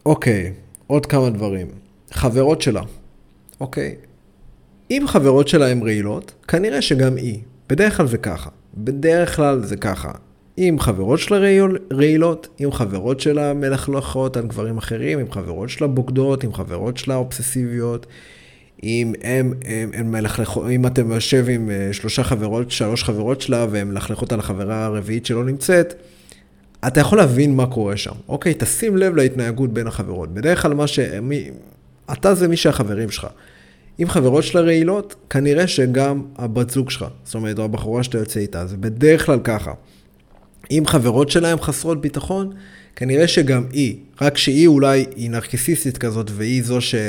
אוקיי, 0.07 0.53
עוד 0.87 1.07
כמה 1.07 1.31
דברים. 1.31 1.67
חברות 2.11 2.63
שלה, 2.63 2.83
אוקיי? 3.61 3.95
אם 4.91 5.05
חברות 5.07 5.49
שלה 5.49 5.69
הן 5.69 5.83
רעילות, 5.83 6.33
כנראה 6.49 6.83
שגם 6.83 7.17
היא. 7.17 7.39
בדרך 7.69 7.97
כלל 7.97 8.07
זה 8.07 8.19
ככה. 8.19 8.51
בדרך 8.75 9.37
כלל 9.37 9.65
זה 9.65 9.77
ככה. 9.77 10.11
עם 10.57 10.79
חברות 10.79 11.19
שלה 11.19 11.39
רעילות, 11.93 12.49
עם 12.59 12.73
חברות 12.73 13.21
שלה 13.21 13.55
מלכלכות 13.55 14.37
על 14.37 14.47
גברים 14.47 14.79
אחרים, 14.79 15.19
עם 15.19 15.31
חברות 15.31 15.69
שלה 15.69 15.87
בוגדות, 15.87 16.45
עם 16.45 16.55
חברות 16.55 16.97
שלה 16.97 17.15
אובססיביות. 17.15 18.07
אם 18.83 19.13
הם, 19.23 19.55
הם, 19.65 19.91
הם 19.95 20.13
מלכלכות, 20.13 20.67
אם 20.71 20.87
אתם 20.87 21.13
יושב 21.13 21.45
עם 21.49 21.71
אה, 21.71 21.93
שלושה 21.93 22.23
חברות, 22.23 22.71
שלוש 22.71 23.05
חברות 23.05 23.41
שלה, 23.41 23.67
והן 23.71 23.89
מלכלכות 23.89 24.33
על 24.33 24.39
החברה 24.39 24.85
הרביעית 24.85 25.27
שלא 25.27 25.45
נמצאת, 25.45 25.95
אתה 26.87 27.01
יכול 27.01 27.19
להבין 27.19 27.57
מה 27.57 27.67
קורה 27.67 27.97
שם. 27.97 28.13
אוקיי, 28.29 28.55
תשים 28.59 28.97
לב 28.97 29.17
להתנהגות 29.17 29.73
בין 29.73 29.87
החברות. 29.87 30.35
בדרך 30.35 30.63
כלל 30.63 30.75
מה 30.75 30.87
ש... 30.87 30.99
מי, 30.99 31.51
אתה 32.13 32.35
זה 32.35 32.49
מי 32.49 32.57
שהחברים 32.57 33.11
שלך. 33.11 33.27
אם 34.01 34.09
חברות 34.09 34.45
שלה 34.45 34.61
רעילות, 34.61 35.15
כנראה 35.31 35.67
שגם 35.67 36.23
הבת 36.37 36.71
זוג 36.71 36.91
שלך, 36.91 37.05
זאת 37.25 37.35
אומרת, 37.35 37.59
או 37.59 37.65
הבחורה 37.65 38.03
שאתה 38.03 38.19
יוצא 38.19 38.41
איתה, 38.41 38.67
זה 38.67 38.77
בדרך 38.77 39.27
כלל 39.27 39.39
ככה. 39.45 39.73
אם 40.71 40.83
חברות 40.87 41.31
שלהם 41.31 41.61
חסרות 41.61 42.01
ביטחון, 42.01 42.53
כנראה 42.97 43.29
שגם 43.29 43.65
היא, 43.73 43.97
רק 44.21 44.39
שהיא 44.39 44.67
אולי, 44.67 45.05
היא 45.17 45.31
נרקסיסטית 45.31 45.99
כזאת, 45.99 46.31
והיא 46.35 46.63
זו 46.63 46.81
ש... 46.81 46.95
אה, 46.95 47.01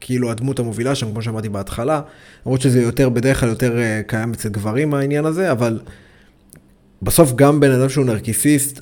כאילו 0.00 0.30
הדמות 0.30 0.58
המובילה 0.58 0.94
שם, 0.94 1.10
כמו 1.10 1.22
שאמרתי 1.22 1.48
בהתחלה, 1.48 2.00
למרות 2.46 2.60
שזה 2.60 2.82
יותר, 2.82 3.08
בדרך 3.08 3.40
כלל 3.40 3.48
יותר 3.48 3.78
אה, 3.78 4.00
קיים 4.06 4.32
אצל 4.32 4.48
גברים 4.48 4.94
העניין 4.94 5.24
הזה, 5.24 5.52
אבל 5.52 5.80
בסוף 7.02 7.32
גם 7.34 7.60
בן 7.60 7.70
אדם 7.70 7.88
שהוא 7.88 8.04
נרקיסיסט, 8.04 8.80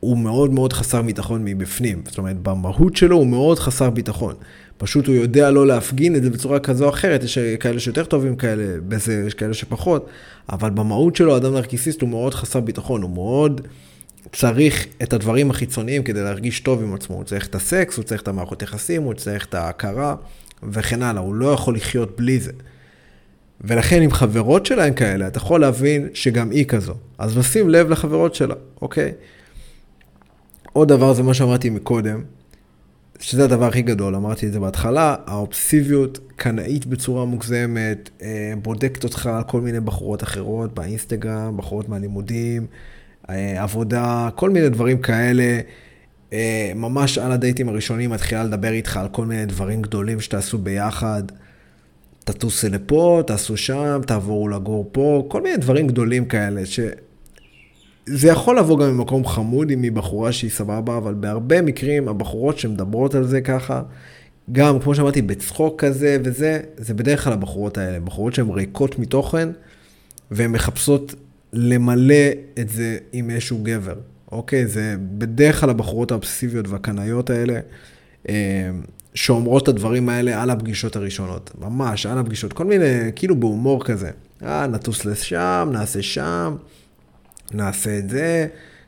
הוא 0.00 0.18
מאוד 0.18 0.52
מאוד 0.52 0.72
חסר 0.72 1.02
ביטחון 1.02 1.44
מבפנים. 1.44 2.02
זאת 2.04 2.18
אומרת, 2.18 2.36
במהות 2.42 2.96
שלו 2.96 3.16
הוא 3.16 3.26
מאוד 3.26 3.58
חסר 3.58 3.90
ביטחון. 3.90 4.34
פשוט 4.76 5.06
הוא 5.06 5.14
יודע 5.14 5.50
לא 5.50 5.66
להפגין 5.66 6.16
את 6.16 6.22
זה 6.22 6.30
בצורה 6.30 6.60
כזו 6.60 6.84
או 6.84 6.90
אחרת, 6.90 7.22
יש 7.22 7.38
כאלה 7.38 7.80
שיותר 7.80 8.04
טובים 8.04 8.36
כאלה, 8.36 8.80
בזה 8.88 9.24
יש 9.26 9.34
כאלה 9.34 9.54
שפחות, 9.54 10.06
אבל 10.52 10.70
במהות 10.70 11.16
שלו 11.16 11.36
אדם 11.36 11.54
נרקיסיסט 11.54 12.00
הוא 12.00 12.08
מאוד 12.08 12.34
חסר 12.34 12.60
ביטחון, 12.60 13.02
הוא 13.02 13.10
מאוד 13.10 13.60
צריך 14.32 14.86
את 15.02 15.12
הדברים 15.12 15.50
החיצוניים 15.50 16.02
כדי 16.02 16.22
להרגיש 16.22 16.60
טוב 16.60 16.82
עם 16.82 16.94
עצמו, 16.94 17.16
הוא 17.16 17.24
צריך 17.24 17.46
את 17.46 17.54
הסקס, 17.54 17.96
הוא 17.96 18.04
צריך 18.04 18.22
את 18.22 18.28
המערכות 18.28 18.62
יחסים, 18.62 19.02
הוא 19.02 19.14
צריך 19.14 19.46
את 19.46 19.54
ההכרה 19.54 20.14
וכן 20.62 21.02
הלאה, 21.02 21.22
הוא 21.22 21.34
לא 21.34 21.52
יכול 21.52 21.76
לחיות 21.76 22.16
בלי 22.16 22.40
זה. 22.40 22.52
ולכן 23.60 24.02
עם 24.02 24.10
חברות 24.10 24.66
שלהם 24.66 24.94
כאלה, 24.94 25.26
אתה 25.26 25.38
יכול 25.38 25.60
להבין 25.60 26.08
שגם 26.14 26.50
היא 26.50 26.64
כזו. 26.64 26.94
אז 27.18 27.38
נשים 27.38 27.68
לב 27.68 27.90
לחברות 27.90 28.34
שלה, 28.34 28.54
אוקיי? 28.82 29.12
עוד 30.72 30.88
דבר 30.88 31.12
זה 31.12 31.22
מה 31.22 31.34
שאמרתי 31.34 31.70
מקודם, 31.70 32.22
שזה 33.20 33.44
הדבר 33.44 33.66
הכי 33.66 33.82
גדול, 33.82 34.14
אמרתי 34.14 34.46
את 34.46 34.52
זה 34.52 34.60
בהתחלה, 34.60 35.16
האובסיביות 35.26 36.18
קנאית 36.36 36.86
בצורה 36.86 37.24
מוגזמת, 37.24 38.10
אה, 38.22 38.52
בודקת 38.62 39.04
אותך 39.04 39.26
על 39.26 39.42
כל 39.42 39.60
מיני 39.60 39.80
בחורות 39.80 40.22
אחרות 40.22 40.74
באינסטגרם, 40.74 41.56
בחורות 41.56 41.88
מהלימודים, 41.88 42.66
אה, 43.30 43.62
עבודה, 43.62 44.28
כל 44.34 44.50
מיני 44.50 44.68
דברים 44.68 44.98
כאלה. 44.98 45.60
אה, 46.32 46.72
ממש 46.74 47.18
על 47.18 47.32
הדייטים 47.32 47.68
הראשונים 47.68 48.10
מתחילה 48.10 48.44
לדבר 48.44 48.72
איתך 48.72 48.96
על 48.96 49.08
כל 49.08 49.24
מיני 49.24 49.46
דברים 49.46 49.82
גדולים 49.82 50.20
שתעשו 50.20 50.58
ביחד. 50.58 51.22
תטוסו 52.32 52.68
לפה, 52.68 53.22
תעשו 53.26 53.56
שם, 53.56 54.00
תעברו 54.06 54.48
לגור 54.48 54.88
פה, 54.92 55.26
כל 55.28 55.42
מיני 55.42 55.56
דברים 55.56 55.86
גדולים 55.86 56.24
כאלה, 56.24 56.66
ש... 56.66 56.80
זה 58.06 58.28
יכול 58.28 58.58
לבוא 58.58 58.78
גם 58.78 58.96
ממקום 58.96 59.26
חמוד 59.26 59.70
אם 59.70 59.82
היא 59.82 59.92
בחורה 59.92 60.32
שהיא 60.32 60.50
סבבה, 60.50 60.96
אבל 60.96 61.14
בהרבה 61.14 61.62
מקרים 61.62 62.08
הבחורות 62.08 62.58
שמדברות 62.58 63.14
על 63.14 63.24
זה 63.24 63.40
ככה, 63.40 63.82
גם 64.52 64.80
כמו 64.80 64.94
שאמרתי, 64.94 65.22
בצחוק 65.22 65.84
כזה 65.84 66.18
וזה, 66.24 66.60
זה 66.76 66.94
בדרך 66.94 67.24
כלל 67.24 67.32
הבחורות 67.32 67.78
האלה, 67.78 68.00
בחורות 68.00 68.34
שהן 68.34 68.50
ריקות 68.50 68.98
מתוכן, 68.98 69.48
והן 70.30 70.52
מחפשות 70.52 71.14
למלא 71.52 72.28
את 72.60 72.68
זה 72.68 72.98
עם 73.12 73.30
איזשהו 73.30 73.58
גבר, 73.62 73.94
אוקיי? 74.32 74.66
זה 74.66 74.96
בדרך 75.18 75.60
כלל 75.60 75.70
הבחורות 75.70 76.10
האובססיביות 76.10 76.68
והקנאיות 76.68 77.30
האלה, 77.30 77.60
אה, 78.28 78.70
שאומרות 79.18 79.62
את 79.62 79.68
הדברים 79.68 80.08
האלה 80.08 80.42
על 80.42 80.50
הפגישות 80.50 80.96
הראשונות, 80.96 81.50
ממש, 81.58 82.06
על 82.06 82.18
הפגישות, 82.18 82.52
כל 82.52 82.64
מיני, 82.64 82.84
כאילו 83.16 83.40
בהומור 83.40 83.84
כזה. 83.84 84.10
אה, 84.42 84.66
נטוס 84.66 85.04
לשם, 85.04 85.68
נעשה 85.72 86.02
שם. 86.02 86.56
נעשה 87.54 87.98
את 87.98 88.10
זה, 88.10 88.46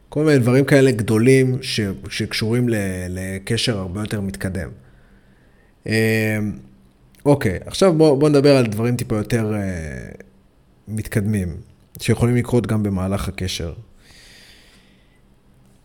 כל 0.08 0.24
מיני 0.24 0.38
דברים 0.38 0.64
כאלה 0.64 0.90
גדולים 0.90 1.58
ש, 1.62 1.80
שקשורים 2.08 2.68
ל, 2.68 2.74
לקשר 3.08 3.78
הרבה 3.78 4.00
יותר 4.00 4.20
מתקדם. 4.20 4.68
אמ, 5.86 5.92
אוקיי, 7.24 7.58
עכשיו 7.66 7.94
בואו 7.94 8.16
בוא 8.16 8.28
נדבר 8.28 8.56
על 8.56 8.66
דברים 8.66 8.96
טיפה 8.96 9.16
יותר 9.16 9.52
uh, 9.52 10.22
מתקדמים, 10.88 11.56
שיכולים 12.00 12.36
לקרות 12.36 12.66
גם 12.66 12.82
במהלך 12.82 13.28
הקשר. 13.28 13.72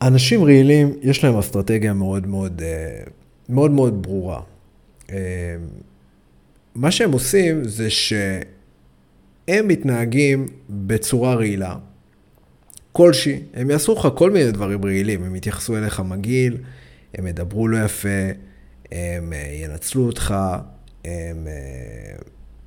אנשים 0.01 0.43
רעילים, 0.43 0.93
יש 1.01 1.23
להם 1.23 1.37
אסטרטגיה 1.37 1.93
מאוד 1.93 2.27
מאוד, 2.27 2.61
uh, 2.61 3.09
מאוד 3.49 3.71
מאוד 3.71 4.01
ברורה. 4.01 4.41
Uh, 5.07 5.11
מה 6.75 6.91
שהם 6.91 7.11
עושים 7.11 7.63
זה 7.63 7.89
שהם 7.89 9.67
מתנהגים 9.67 10.47
בצורה 10.69 11.35
רעילה. 11.35 11.75
כלשהי, 12.91 13.39
הם 13.53 13.69
יעשו 13.69 13.93
לך 13.93 14.07
כל 14.15 14.31
מיני 14.31 14.51
דברים 14.51 14.85
רעילים, 14.85 15.23
הם 15.23 15.35
יתייחסו 15.35 15.77
אליך 15.77 15.99
מגעיל, 15.99 16.57
הם 17.13 17.27
ידברו 17.27 17.67
לא 17.67 17.77
יפה, 17.77 18.09
הם 18.91 19.33
אה, 19.33 19.51
ינצלו 19.61 20.05
אותך, 20.05 20.35
הם 21.05 21.47
אה, 21.47 22.15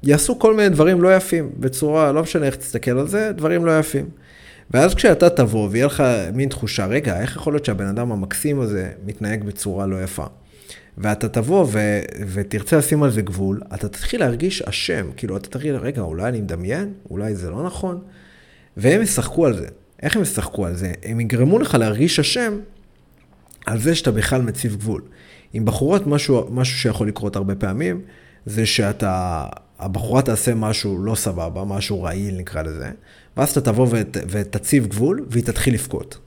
יעשו 0.03 0.39
כל 0.39 0.55
מיני 0.55 0.69
דברים 0.69 1.03
לא 1.03 1.17
יפים, 1.17 1.51
בצורה, 1.61 2.13
לא 2.13 2.23
משנה 2.23 2.47
איך 2.47 2.57
תסתכל 2.57 2.99
על 2.99 3.09
זה, 3.09 3.33
דברים 3.33 3.65
לא 3.65 3.79
יפים. 3.79 4.09
ואז 4.71 4.95
כשאתה 4.95 5.31
תבוא 5.31 5.69
ויהיה 5.71 5.87
לך 5.87 6.03
מין 6.35 6.49
תחושה, 6.49 6.87
רגע, 6.87 7.21
איך 7.21 7.37
יכול 7.37 7.53
להיות 7.53 7.65
שהבן 7.65 7.87
אדם 7.87 8.13
המקסים 8.13 8.61
הזה 8.61 8.91
מתנהג 9.07 9.45
בצורה 9.45 9.87
לא 9.87 10.03
יפה? 10.03 10.27
ואתה 10.99 11.29
תבוא 11.29 11.67
ו- 11.69 12.01
ותרצה 12.29 12.77
לשים 12.77 13.03
על 13.03 13.11
זה 13.11 13.23
גבול, 13.23 13.61
אתה 13.75 13.89
תתחיל 13.89 14.21
להרגיש 14.21 14.63
אשם, 14.63 15.11
כאילו 15.17 15.37
אתה 15.37 15.49
תתחיל, 15.49 15.77
רגע, 15.77 16.03
אולי 16.03 16.29
אני 16.29 16.41
מדמיין? 16.41 16.93
אולי 17.11 17.35
זה 17.35 17.51
לא 17.51 17.63
נכון? 17.63 18.01
והם 18.77 19.03
ישחקו 19.03 19.47
על 19.47 19.57
זה. 19.57 19.67
איך 20.03 20.17
הם 20.17 20.23
ישחקו 20.23 20.67
על 20.67 20.77
זה? 20.77 20.93
הם 21.03 21.21
יגרמו 21.21 21.59
לך 21.59 21.75
להרגיש 21.75 22.19
אשם 22.19 22.59
על 23.67 23.79
זה 23.79 23.95
שאתה 23.95 24.11
בכלל 24.11 24.43
מציב 24.43 24.77
גבול. 24.77 25.03
עם 25.53 25.65
בחורות, 25.65 26.07
משהו, 26.07 26.49
משהו 26.51 26.79
שיכול 26.79 27.09
לקרות 27.09 27.37
הרבה 27.37 27.55
פעמים, 27.55 28.01
זה 28.47 28.67
שאתה, 28.67 29.47
הבחורה 29.79 30.23
תעשה 30.23 30.55
משהו 30.55 30.99
לא 30.99 31.15
סבבה, 31.15 31.65
משהו 31.65 32.03
רעיל 32.03 32.37
נקרא 32.37 32.63
לזה, 32.63 32.91
ואז 33.37 33.51
אתה 33.51 33.61
תבוא 33.61 33.87
ות, 33.91 34.17
ותציב 34.31 34.87
גבול, 34.87 35.27
והיא 35.31 35.45
תתחיל 35.45 35.75
לבכות. 35.75 36.19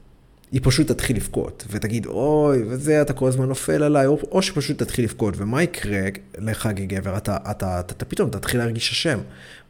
היא 0.51 0.61
פשוט 0.63 0.87
תתחיל 0.87 1.15
לבכות, 1.15 1.65
ותגיד, 1.71 2.05
אוי, 2.05 2.63
וזה, 2.67 3.01
אתה 3.01 3.13
כל 3.13 3.27
הזמן 3.27 3.45
נופל 3.45 3.83
עליי, 3.83 4.05
או, 4.05 4.19
או 4.31 4.41
שפשוט 4.41 4.83
תתחיל 4.83 5.05
לבכות, 5.05 5.33
ומה 5.37 5.63
יקרה 5.63 6.01
לך 6.37 6.69
כגבר? 6.75 7.17
אתה, 7.17 7.37
אתה, 7.51 7.51
אתה, 7.51 7.79
אתה, 7.79 8.05
פתאום 8.05 8.29
תתחיל 8.29 8.59
להרגיש 8.59 8.91
אשם. 8.91 9.19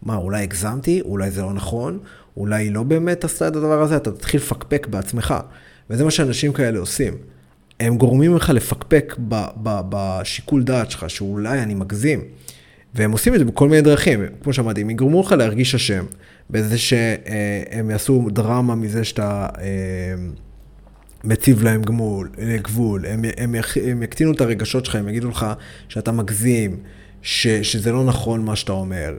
מה, 0.01 0.15
אולי 0.15 0.43
הגזמתי? 0.43 1.01
אולי 1.01 1.31
זה 1.31 1.41
לא 1.41 1.53
נכון? 1.53 1.99
אולי 2.37 2.63
היא 2.63 2.71
לא 2.71 2.83
באמת 2.83 3.23
עשתה 3.23 3.47
את 3.47 3.55
הדבר 3.55 3.81
הזה, 3.81 3.97
אתה 3.97 4.11
תתחיל 4.11 4.39
לפקפק 4.39 4.87
בעצמך. 4.89 5.33
וזה 5.89 6.03
מה 6.03 6.11
שאנשים 6.11 6.53
כאלה 6.53 6.79
עושים. 6.79 7.13
הם 7.79 7.97
גורמים 7.97 8.35
לך 8.35 8.49
לפקפק 8.49 9.15
ב, 9.27 9.45
ב, 9.63 9.79
בשיקול 9.89 10.63
דעת 10.63 10.91
שלך, 10.91 11.09
שאולי 11.09 11.63
אני 11.63 11.73
מגזים. 11.73 12.21
והם 12.93 13.11
עושים 13.11 13.33
את 13.33 13.39
זה 13.39 13.45
בכל 13.45 13.69
מיני 13.69 13.81
דרכים. 13.81 14.19
כמו 14.43 14.53
שאמרתי, 14.53 14.81
הם 14.81 14.89
יגרמו 14.89 15.21
לך 15.21 15.31
להרגיש 15.31 15.75
אשם, 15.75 16.05
בזה 16.49 16.77
שהם 16.77 17.89
יעשו 17.89 18.27
דרמה 18.31 18.75
מזה 18.75 19.03
שאתה 19.03 19.47
אה, 19.57 19.65
מציב 21.23 21.63
להם 21.63 21.81
גמול, 21.81 22.29
גבול, 22.61 23.05
הם, 23.05 23.25
הם, 23.37 23.55
הם 23.87 24.03
יקטינו 24.03 24.31
את 24.31 24.41
הרגשות 24.41 24.85
שלך, 24.85 24.95
הם 24.95 25.09
יגידו 25.09 25.29
לך 25.29 25.45
שאתה 25.89 26.11
מגזים, 26.11 26.77
ש, 27.21 27.47
שזה 27.47 27.91
לא 27.91 28.03
נכון 28.03 28.45
מה 28.45 28.55
שאתה 28.55 28.71
אומר. 28.71 29.17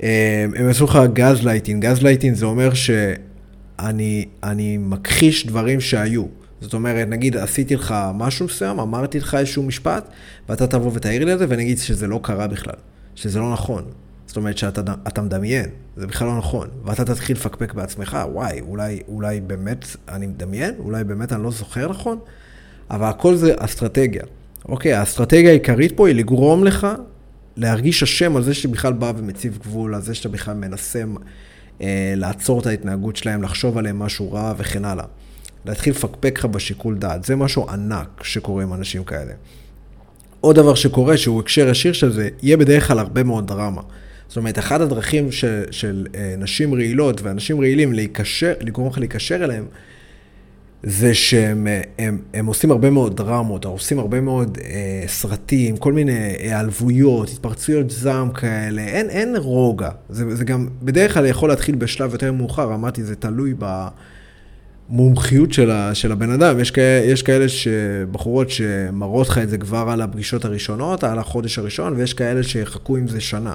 הם 0.00 0.66
יעשו 0.66 0.84
לך 0.84 0.98
gaslighting, 1.12 1.86
gaslighting 1.86 2.36
זה 2.36 2.46
אומר 2.46 2.70
שאני 2.74 4.78
מכחיש 4.78 5.46
דברים 5.46 5.80
שהיו. 5.80 6.24
זאת 6.60 6.74
אומרת, 6.74 7.08
נגיד 7.08 7.36
עשיתי 7.36 7.74
לך 7.74 7.94
משהו 8.14 8.46
מסוים, 8.46 8.80
אמרתי 8.80 9.18
לך 9.18 9.34
איזשהו 9.34 9.62
משפט, 9.62 10.08
ואתה 10.48 10.66
תבוא 10.66 10.90
ותעיר 10.94 11.24
לי 11.24 11.32
את 11.32 11.38
זה, 11.38 11.46
ונגיד 11.48 11.78
שזה 11.78 12.06
לא 12.06 12.20
קרה 12.22 12.46
בכלל, 12.46 12.74
שזה 13.14 13.38
לא 13.38 13.52
נכון. 13.52 13.84
זאת 14.28 14.36
אומרת 14.36 14.58
שאתה 14.58 15.22
מדמיין, 15.22 15.66
זה 15.96 16.06
בכלל 16.06 16.28
לא 16.28 16.38
נכון. 16.38 16.68
ואתה 16.84 17.04
תתחיל 17.04 17.36
לפקפק 17.36 17.74
בעצמך, 17.74 18.18
וואי, 18.32 18.60
אולי, 18.60 19.00
אולי 19.08 19.40
באמת 19.40 19.86
אני 20.08 20.26
מדמיין, 20.26 20.74
אולי 20.78 21.04
באמת 21.04 21.32
אני 21.32 21.42
לא 21.42 21.50
זוכר 21.50 21.88
נכון, 21.88 22.18
אבל 22.90 23.06
הכל 23.06 23.36
זה 23.36 23.54
אסטרטגיה. 23.56 24.22
אוקיי, 24.68 24.92
האסטרטגיה 24.92 25.50
העיקרית 25.50 25.96
פה 25.96 26.08
היא 26.08 26.16
לגרום 26.16 26.64
לך 26.64 26.86
להרגיש 27.56 28.02
אשם 28.02 28.36
על 28.36 28.42
זה 28.42 28.54
שבכלל 28.54 28.92
בא 28.92 29.12
ומציב 29.16 29.58
גבול, 29.62 29.94
על 29.94 30.02
זה 30.02 30.14
שאתה 30.14 30.28
בכלל 30.28 30.54
מנסה 30.54 31.02
אה, 31.82 32.14
לעצור 32.16 32.60
את 32.60 32.66
ההתנהגות 32.66 33.16
שלהם, 33.16 33.42
לחשוב 33.42 33.78
עליהם 33.78 33.98
משהו 33.98 34.32
רע 34.32 34.54
וכן 34.56 34.84
הלאה. 34.84 35.04
להתחיל 35.64 35.92
לפקפק 35.92 36.38
לך 36.38 36.44
בשיקול 36.44 36.98
דעת, 36.98 37.24
זה 37.24 37.36
משהו 37.36 37.70
ענק 37.70 38.22
שקורה 38.22 38.62
עם 38.62 38.74
אנשים 38.74 39.04
כאלה. 39.04 39.32
עוד 40.40 40.56
דבר 40.56 40.74
שקורה, 40.74 41.16
שהוא 41.16 41.40
הקשר 41.40 41.68
ישיר 41.68 41.92
של 41.92 42.12
זה, 42.12 42.28
יהיה 42.42 42.56
בדרך 42.56 42.88
כלל 42.88 42.98
הרבה 42.98 43.22
מאוד 43.22 43.46
דרמה. 43.46 43.82
זאת 44.28 44.36
אומרת, 44.36 44.58
אחת 44.58 44.80
הדרכים 44.80 45.32
של, 45.32 45.62
של 45.70 46.06
אה, 46.14 46.34
נשים 46.38 46.74
רעילות 46.74 47.22
ואנשים 47.22 47.60
רעילים 47.60 47.92
להיקשר, 47.92 48.52
לגרום 48.60 48.88
לך 48.88 48.98
להיקשר 48.98 49.44
אליהם, 49.44 49.64
זה 50.82 51.14
שהם 51.14 51.66
הם, 51.98 52.18
הם 52.34 52.46
עושים 52.46 52.70
הרבה 52.70 52.90
מאוד 52.90 53.16
דרמות, 53.16 53.64
עושים 53.64 53.98
הרבה 53.98 54.20
מאוד 54.20 54.58
אה, 54.64 55.04
סרטים, 55.06 55.76
כל 55.76 55.92
מיני 55.92 56.12
היעלבויות, 56.12 57.28
התפרצויות 57.28 57.90
זעם 57.90 58.30
כאלה, 58.30 58.82
אין, 58.82 59.10
אין 59.10 59.36
רוגע. 59.36 59.90
זה, 60.08 60.36
זה 60.36 60.44
גם 60.44 60.68
בדרך 60.82 61.14
כלל 61.14 61.26
יכול 61.26 61.48
להתחיל 61.48 61.74
בשלב 61.74 62.12
יותר 62.12 62.32
מאוחר, 62.32 62.74
אמרתי, 62.74 63.04
זה 63.04 63.16
תלוי 63.16 63.54
במומחיות 64.88 65.52
של, 65.52 65.70
ה, 65.70 65.94
של 65.94 66.12
הבן 66.12 66.30
אדם. 66.30 66.60
יש, 66.60 66.70
כאלה, 66.70 67.06
יש 67.06 67.22
כאלה 67.22 67.48
שבחורות 67.48 68.50
שמראות 68.50 69.28
לך 69.28 69.38
את 69.38 69.48
זה 69.48 69.58
כבר 69.58 69.86
על 69.90 70.02
הפגישות 70.02 70.44
הראשונות, 70.44 71.04
על 71.04 71.18
החודש 71.18 71.58
הראשון, 71.58 71.92
ויש 71.96 72.14
כאלה 72.14 72.42
שיחכו 72.42 72.96
עם 72.96 73.08
זה 73.08 73.20
שנה. 73.20 73.54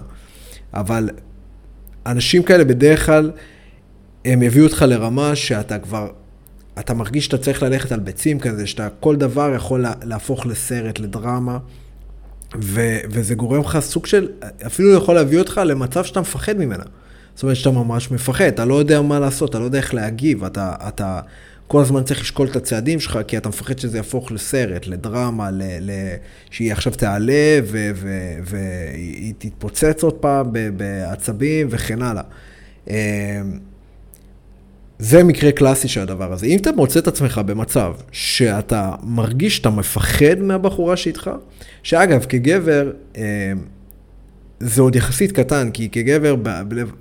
אבל 0.73 1.09
אנשים 2.05 2.43
כאלה 2.43 2.63
בדרך 2.63 3.05
כלל, 3.05 3.31
הם 4.25 4.41
יביאו 4.41 4.65
אותך 4.65 4.85
לרמה 4.87 5.35
שאתה 5.35 5.79
כבר... 5.79 6.07
אתה 6.79 6.93
מרגיש 6.93 7.25
שאתה 7.25 7.37
צריך 7.37 7.63
ללכת 7.63 7.91
על 7.91 7.99
ביצים 7.99 8.39
כזה, 8.39 8.67
שאתה 8.67 8.87
כל 8.99 9.15
דבר 9.15 9.53
יכול 9.55 9.85
להפוך 10.03 10.45
לסרט, 10.45 10.99
לדרמה, 10.99 11.57
ו, 12.61 12.97
וזה 13.09 13.35
גורם 13.35 13.61
לך 13.61 13.79
סוג 13.79 14.05
של, 14.05 14.27
אפילו 14.65 14.93
יכול 14.93 15.15
להביא 15.15 15.39
אותך 15.39 15.61
למצב 15.65 16.03
שאתה 16.03 16.21
מפחד 16.21 16.57
ממנה. 16.57 16.83
זאת 17.35 17.43
אומרת 17.43 17.55
שאתה 17.55 17.71
ממש 17.71 18.11
מפחד, 18.11 18.45
אתה 18.45 18.65
לא 18.65 18.75
יודע 18.75 19.01
מה 19.01 19.19
לעשות, 19.19 19.49
אתה 19.49 19.59
לא 19.59 19.63
יודע 19.63 19.77
איך 19.77 19.93
להגיב, 19.93 20.43
אתה, 20.43 20.73
אתה 20.87 21.19
כל 21.73 21.81
הזמן 21.81 22.03
צריך 22.03 22.21
לשקול 22.21 22.47
את 22.47 22.55
הצעדים 22.55 22.99
שלך, 22.99 23.19
כי 23.27 23.37
אתה 23.37 23.49
מפחד 23.49 23.79
שזה 23.79 23.97
יהפוך 23.97 24.31
לסרט, 24.31 24.87
לדרמה, 24.87 25.51
ל, 25.51 25.61
ל, 25.81 25.91
שהיא 26.49 26.71
עכשיו 26.71 26.93
תעלה 26.93 27.59
והיא 28.43 29.33
תתפוצץ 29.37 30.03
עוד 30.03 30.13
פעם 30.13 30.47
בעצבים 30.77 31.67
וכן 31.69 32.01
הלאה. 32.01 32.23
אמ, 32.87 32.93
זה 34.99 35.23
מקרה 35.23 35.51
קלאסי 35.51 35.87
של 35.87 36.01
הדבר 36.01 36.33
הזה. 36.33 36.45
אם 36.45 36.57
אתה 36.57 36.71
מוצא 36.71 36.99
את 36.99 37.07
עצמך 37.07 37.41
במצב 37.45 37.93
שאתה 38.11 38.91
מרגיש 39.03 39.55
שאתה 39.55 39.69
מפחד 39.69 40.39
מהבחורה 40.39 40.97
שאיתך, 40.97 41.31
שאגב, 41.83 42.25
כגבר, 42.29 42.91
אמ, 43.15 43.23
זה 44.65 44.81
עוד 44.81 44.95
יחסית 44.95 45.31
קטן, 45.31 45.69
כי 45.73 45.89
כגבר, 45.89 46.35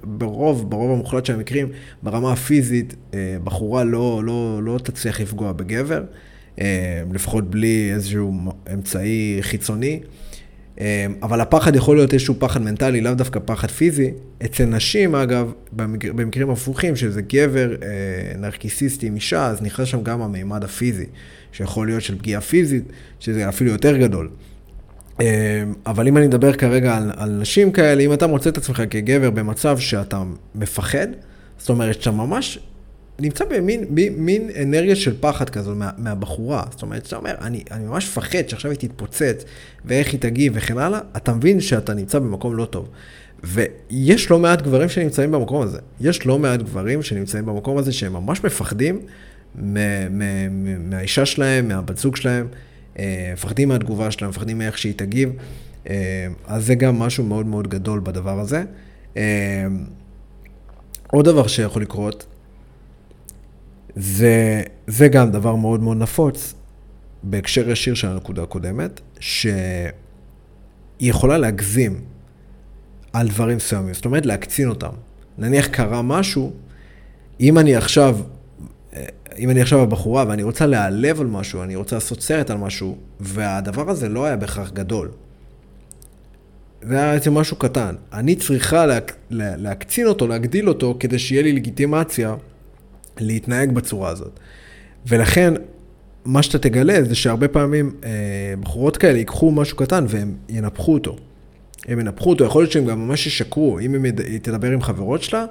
ברוב, 0.05 0.70
ברוב 0.70 0.90
המוחלט 0.90 1.27
של 1.27 1.35
המקרים, 1.35 1.68
ברמה 2.03 2.33
הפיזית, 2.33 2.94
אה, 3.14 3.37
בחורה 3.44 3.85
לא, 3.85 4.22
לא, 4.25 4.61
לא 4.62 4.79
תצליח 4.79 5.20
לפגוע 5.20 5.53
בגבר, 5.53 6.05
אה, 6.61 7.03
לפחות 7.12 7.51
בלי 7.51 7.90
איזשהו 7.94 8.33
אמצעי 8.75 9.38
חיצוני. 9.40 10.01
אה, 10.81 11.07
אבל 11.22 11.40
הפחד 11.40 11.77
יכול 11.77 11.96
להיות 11.96 12.12
איזשהו 12.12 12.35
פחד 12.38 12.62
מנטלי, 12.62 13.01
לאו 13.01 13.14
דווקא 13.14 13.40
פחד 13.44 13.70
פיזי. 13.70 14.11
אצל 14.44 14.64
נשים, 14.64 15.14
אגב, 15.14 15.53
במקר, 15.72 16.12
במקרים 16.12 16.51
הפוכים, 16.51 16.96
שזה 16.96 17.22
גבר 17.22 17.75
נרקיסיסטי 18.38 19.07
עם 19.07 19.14
אישה, 19.14 19.46
אז 19.46 19.62
נכנס 19.62 19.88
שם 19.88 20.03
גם 20.03 20.22
המימד 20.22 20.64
הפיזי, 20.64 21.07
שיכול 21.53 21.87
להיות 21.87 22.03
של 22.03 22.18
פגיעה 22.18 22.40
פיזית, 22.40 22.85
שזה 23.20 23.48
אפילו 23.48 23.70
יותר 23.70 23.96
גדול. 23.96 24.31
אמ, 25.22 25.74
אבל 25.87 26.08
אם 26.08 26.16
אני 26.16 26.26
מדבר 26.26 26.52
כרגע 26.52 26.96
על, 26.96 27.11
על 27.16 27.30
נשים 27.30 27.72
כאלה, 27.72 28.02
אם 28.02 28.12
אתה 28.12 28.26
מוצא 28.26 28.50
את 28.50 28.58
עצמך 28.58 28.82
כגבר 28.90 29.30
במצב 29.30 29.78
שאתה 29.78 30.22
מפחד, 30.54 31.06
זאת 31.58 31.68
אומרת 31.68 31.94
שאתה 31.94 32.11
ממש 32.11 32.58
נמצא 33.18 33.44
במין 33.44 33.85
מין 34.16 34.50
אנרגיה 34.62 34.96
של 34.96 35.14
פחד 35.20 35.50
כזו 35.50 35.74
מה, 35.74 35.90
מהבחורה. 35.98 36.62
זאת 36.70 36.82
אומרת, 36.82 37.04
שאתה 37.04 37.16
אומר, 37.16 37.35
אני, 37.40 37.62
אני 37.70 37.85
ממש 37.85 38.06
מפחד 38.06 38.48
שעכשיו 38.48 38.70
היא 38.70 38.78
תתפוצץ, 38.78 39.44
ואיך 39.85 40.12
היא 40.12 40.20
תגיב 40.20 40.52
וכן 40.56 40.78
הלאה, 40.78 41.00
אתה 41.16 41.35
מבין 41.35 41.61
שאתה 41.61 41.94
נמצא 41.94 42.18
במקום 42.18 42.56
לא 42.56 42.64
טוב. 42.64 42.88
ויש 43.44 44.30
לא 44.30 44.38
מעט 44.38 44.62
גברים 44.62 44.88
שנמצאים 44.88 45.30
במקום 45.30 45.62
הזה. 45.62 45.78
יש 46.00 46.26
לא 46.26 46.38
מעט 46.38 46.61
גברים 46.61 47.02
שנמצאים 47.02 47.46
במקום 47.46 47.78
הזה 47.78 47.92
שהם 47.92 48.12
ממש 48.12 48.44
מפחדים 48.44 49.00
מהאישה 50.85 51.26
שלהם, 51.26 51.68
מהבת 51.68 51.98
זוג 51.98 52.16
שלהם. 52.16 52.46
אה, 52.98 53.31
מפחדים 53.33 53.68
מהתגובה 53.68 54.11
שלה, 54.11 54.28
מפחדים 54.28 54.59
מאיך 54.59 54.78
שהיא 54.78 54.94
תגיב, 54.96 55.33
אה, 55.90 56.26
אז 56.46 56.66
זה 56.66 56.74
גם 56.74 56.98
משהו 56.98 57.24
מאוד 57.24 57.46
מאוד 57.46 57.68
גדול 57.68 58.00
בדבר 58.00 58.40
הזה. 58.40 58.64
אה, 59.16 59.66
עוד 61.07 61.24
דבר 61.24 61.46
שיכול 61.46 61.83
לקרות, 61.83 62.26
זה, 63.96 64.62
זה 64.87 65.09
גם 65.09 65.31
דבר 65.31 65.55
מאוד 65.55 65.81
מאוד 65.83 65.96
נפוץ 65.96 66.55
בהקשר 67.22 67.70
ישיר 67.70 67.94
של 67.94 68.09
הנקודה 68.09 68.42
הקודמת, 68.42 69.00
שהיא 69.20 69.52
יכולה 71.00 71.38
להגזים 71.38 72.00
על 73.12 73.28
דברים 73.28 73.57
מסוימים, 73.57 73.94
זאת 73.94 74.05
אומרת 74.05 74.26
להקצין 74.26 74.68
אותם. 74.68 74.92
נניח 75.38 75.66
קרה 75.66 76.02
משהו, 76.02 76.52
אם 77.40 77.59
אני 77.59 77.76
עכשיו 77.76 78.18
אם 79.38 79.50
אני 79.50 79.61
עכשיו 79.61 79.81
הבחורה 79.81 80.24
ואני 80.28 80.42
רוצה 80.42 80.66
להיעלב 80.66 81.20
על 81.20 81.26
משהו, 81.26 81.62
אני 81.62 81.76
רוצה 81.76 81.96
לעשות 81.96 82.20
סרט 82.20 82.50
על 82.50 82.57
משהו, 82.57 82.96
והדבר 83.20 83.90
הזה 83.90 84.09
לא 84.09 84.24
היה 84.24 84.37
בהכרח 84.37 84.70
גדול. 84.70 85.09
זה 86.83 86.96
היה 86.96 87.12
בעצם 87.12 87.35
משהו 87.35 87.57
קטן. 87.57 87.94
אני 88.12 88.37
צריכה 88.37 88.87
לה, 88.87 88.98
לה, 89.31 89.57
להקצין 89.57 90.07
אותו, 90.07 90.26
להגדיל 90.26 90.68
אותו, 90.68 90.96
כדי 91.00 91.18
שיהיה 91.18 91.42
לי 91.42 91.52
לגיטימציה 91.52 92.35
להתנהג 93.20 93.72
בצורה 93.72 94.11
הזאת. 94.11 94.40
ולכן, 95.07 95.55
מה 96.24 96.42
שאתה 96.42 96.59
תגלה 96.59 97.02
זה 97.02 97.14
שהרבה 97.14 97.48
פעמים 97.48 97.94
אה, 98.05 98.11
בחורות 98.61 98.96
כאלה 98.96 99.18
ייקחו 99.18 99.50
משהו 99.50 99.76
קטן 99.76 100.05
והם 100.09 100.35
ינפחו 100.48 100.94
אותו. 100.94 101.16
הם 101.88 102.00
ינפחו 102.00 102.31
אותו, 102.31 102.44
יכול 102.44 102.62
להיות 102.62 102.72
שהם 102.72 102.87
גם 102.87 103.09
ממש 103.09 103.26
ישקרו. 103.26 103.78
אם 103.78 104.05
היא 104.05 104.40
תדבר 104.42 104.70
עם 104.70 104.83
חברות 104.83 105.22
שלה, 105.22 105.44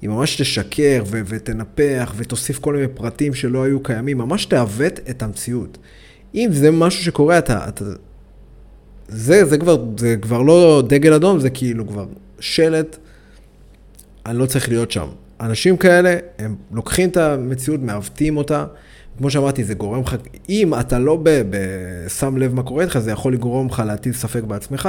היא 0.00 0.10
ממש 0.10 0.40
תשקר 0.40 1.02
ו- 1.06 1.20
ותנפח 1.26 2.14
ותוסיף 2.16 2.58
כל 2.58 2.74
מיני 2.74 2.88
פרטים 2.88 3.34
שלא 3.34 3.62
היו 3.62 3.82
קיימים, 3.82 4.18
ממש 4.18 4.44
תעוות 4.44 5.00
את 5.10 5.22
המציאות. 5.22 5.78
אם 6.34 6.48
זה 6.52 6.70
משהו 6.70 7.04
שקורה, 7.04 7.38
אתה... 7.38 7.68
אתה 7.68 7.84
זה, 9.08 9.44
זה, 9.44 9.58
כבר, 9.58 9.84
זה 9.98 10.16
כבר 10.20 10.42
לא 10.42 10.82
דגל 10.88 11.12
אדום, 11.12 11.40
זה 11.40 11.50
כאילו 11.50 11.88
כבר 11.88 12.06
שלט, 12.40 12.96
אני 14.26 14.38
לא 14.38 14.46
צריך 14.46 14.68
להיות 14.68 14.90
שם. 14.90 15.06
אנשים 15.40 15.76
כאלה, 15.76 16.16
הם 16.38 16.56
לוקחים 16.72 17.08
את 17.08 17.16
המציאות, 17.16 17.80
מעוותים 17.80 18.36
אותה. 18.36 18.66
כמו 19.18 19.30
שאמרתי, 19.30 19.64
זה 19.64 19.74
גורם 19.74 20.00
לך, 20.00 20.16
אם 20.48 20.74
אתה 20.74 20.98
לא 20.98 21.18
ב, 21.22 21.28
ב, 21.50 21.56
שם 22.08 22.36
לב 22.36 22.54
מה 22.54 22.62
קורה 22.62 22.84
איתך, 22.84 22.98
זה 22.98 23.10
יכול 23.10 23.32
לגרום 23.32 23.66
לך 23.66 23.82
להטיל 23.86 24.12
ספק 24.12 24.42
בעצמך. 24.42 24.88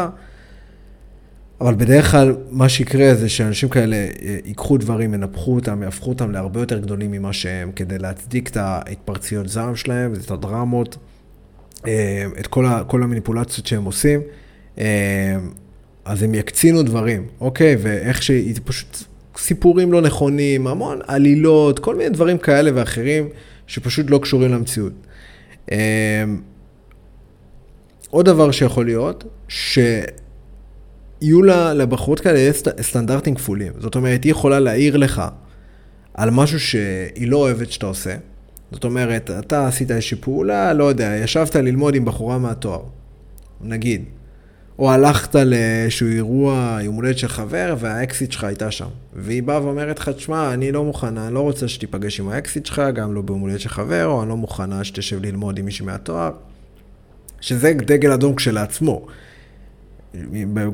אבל 1.62 1.76
בדרך 1.76 2.12
כלל 2.12 2.36
מה 2.52 2.70
שיקרה 2.70 3.16
זה 3.16 3.30
שאנשים 3.30 3.70
כאלה 3.70 3.96
אה, 3.96 4.38
ייקחו 4.46 4.78
דברים, 4.78 5.14
ינפחו 5.14 5.56
אותם, 5.56 5.84
יהפכו 5.84 6.10
אותם 6.10 6.32
להרבה 6.32 6.60
יותר 6.60 6.80
גדולים 6.80 7.12
ממה 7.12 7.34
שהם, 7.34 7.72
כדי 7.72 7.98
להצדיק 7.98 8.50
את 8.50 8.58
ההתפרצויות 8.58 9.50
זעם 9.50 9.76
שלהם, 9.76 10.14
את 10.14 10.32
הדרמות, 10.32 10.98
אה, 11.88 12.26
את 12.40 12.48
כל, 12.48 12.66
ה, 12.66 12.84
כל 12.88 13.04
המניפולציות 13.04 13.68
שהם 13.68 13.84
עושים. 13.84 14.22
אה, 14.80 14.86
אז 16.06 16.24
הם 16.24 16.36
יקצינו 16.36 16.84
דברים, 16.84 17.28
אוקיי? 17.42 17.76
ואיך 17.80 18.24
ש... 18.24 18.32
פשוט 18.66 18.98
סיפורים 19.38 19.92
לא 19.92 20.02
נכונים, 20.02 20.68
המון 20.68 21.00
עלילות, 21.08 21.80
כל 21.80 21.96
מיני 21.96 22.10
דברים 22.10 22.38
כאלה 22.38 22.72
ואחרים 22.74 23.30
שפשוט 23.68 24.10
לא 24.10 24.20
קשורים 24.24 24.52
למציאות. 24.52 24.94
עוד 28.10 28.26
דבר 28.26 28.52
שיכול 28.52 28.86
להיות, 28.86 29.24
ש... 29.48 29.80
יהיו 31.22 31.44
לבחורות 31.76 32.20
כאלה 32.20 32.52
סטנדרטים 32.82 33.36
כפולים. 33.36 33.74
זאת 33.78 33.96
אומרת, 33.96 34.24
היא 34.24 34.32
יכולה 34.32 34.60
להעיר 34.60 34.98
לך 34.98 35.22
על 36.14 36.30
משהו 36.30 36.60
שהיא 36.60 37.28
לא 37.28 37.38
אוהבת 37.38 37.72
שאתה 37.72 37.86
עושה. 37.86 38.16
זאת 38.72 38.84
אומרת, 38.84 39.32
אתה 39.40 39.68
עשית 39.68 39.92
איזושהי 39.92 40.18
פעולה, 40.18 40.74
לא 40.74 40.84
יודע, 40.84 41.16
ישבת 41.24 41.56
ללמוד 41.56 41.96
עם 41.96 42.06
בחורה 42.06 42.38
מהתואר, 42.38 42.82
נגיד. 43.62 44.04
או 44.80 44.92
הלכת 44.92 45.36
לאיזשהו 45.36 46.08
אירוע 46.08 46.80
יום 46.82 46.96
הולדת 46.96 47.18
של 47.18 47.28
חבר, 47.28 47.76
והאקסיט 47.80 48.32
שלך 48.32 48.44
הייתה 48.44 48.72
שם. 48.72 48.88
והיא 49.16 49.44
באה 49.44 49.64
ואומרת 49.64 50.00
לך, 50.00 50.10
תשמע, 50.10 50.54
אני 50.54 50.72
לא 50.72 50.84
מוכנה, 50.84 51.26
אני 51.28 51.34
לא 51.34 51.40
רוצה 51.40 51.68
שתיפגש 51.68 52.20
עם 52.20 52.30
האקסיט 52.30 52.66
שלך, 52.66 52.82
גם 52.96 53.14
לא 53.14 53.22
ביום 53.22 53.40
הולדת 53.40 53.60
של 53.60 53.70
חבר, 53.70 54.06
או 54.06 54.22
אני 54.22 54.30
לא 54.30 54.38
מוכנה 54.38 54.84
שתשב 54.84 55.22
ללמוד 55.26 55.60
עם 55.60 55.66
מישהי 55.66 55.86
מהתואר. 55.86 56.32
שזה 57.42 57.74
דגל 57.74 58.12
אדום 58.12 58.36
כשלעצמו. 58.36 59.06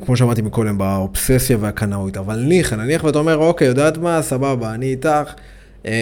כמו 0.04 0.16
שאמרתי 0.16 0.42
מקודם, 0.42 0.78
באובססיה 0.78 1.56
והקנאות, 1.60 2.16
אבל 2.16 2.40
ניחא, 2.40 2.74
נניח 2.74 3.04
ואתה 3.04 3.18
אומר, 3.18 3.36
אוקיי, 3.36 3.68
יודעת 3.68 3.98
מה, 3.98 4.22
סבבה, 4.22 4.74
אני 4.74 4.86
איתך, 4.86 5.32
אה, 5.86 5.92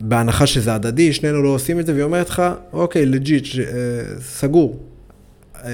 בהנחה 0.00 0.46
שזה 0.46 0.74
הדדי, 0.74 1.12
שנינו 1.12 1.42
לא 1.42 1.48
עושים 1.48 1.80
את 1.80 1.86
זה, 1.86 1.92
והיא 1.92 2.04
אומרת 2.04 2.30
לך, 2.30 2.42
אוקיי, 2.72 3.06
לג'יט, 3.06 3.46
אה, 3.58 3.64
סגור. 4.20 4.80
אה, 5.64 5.70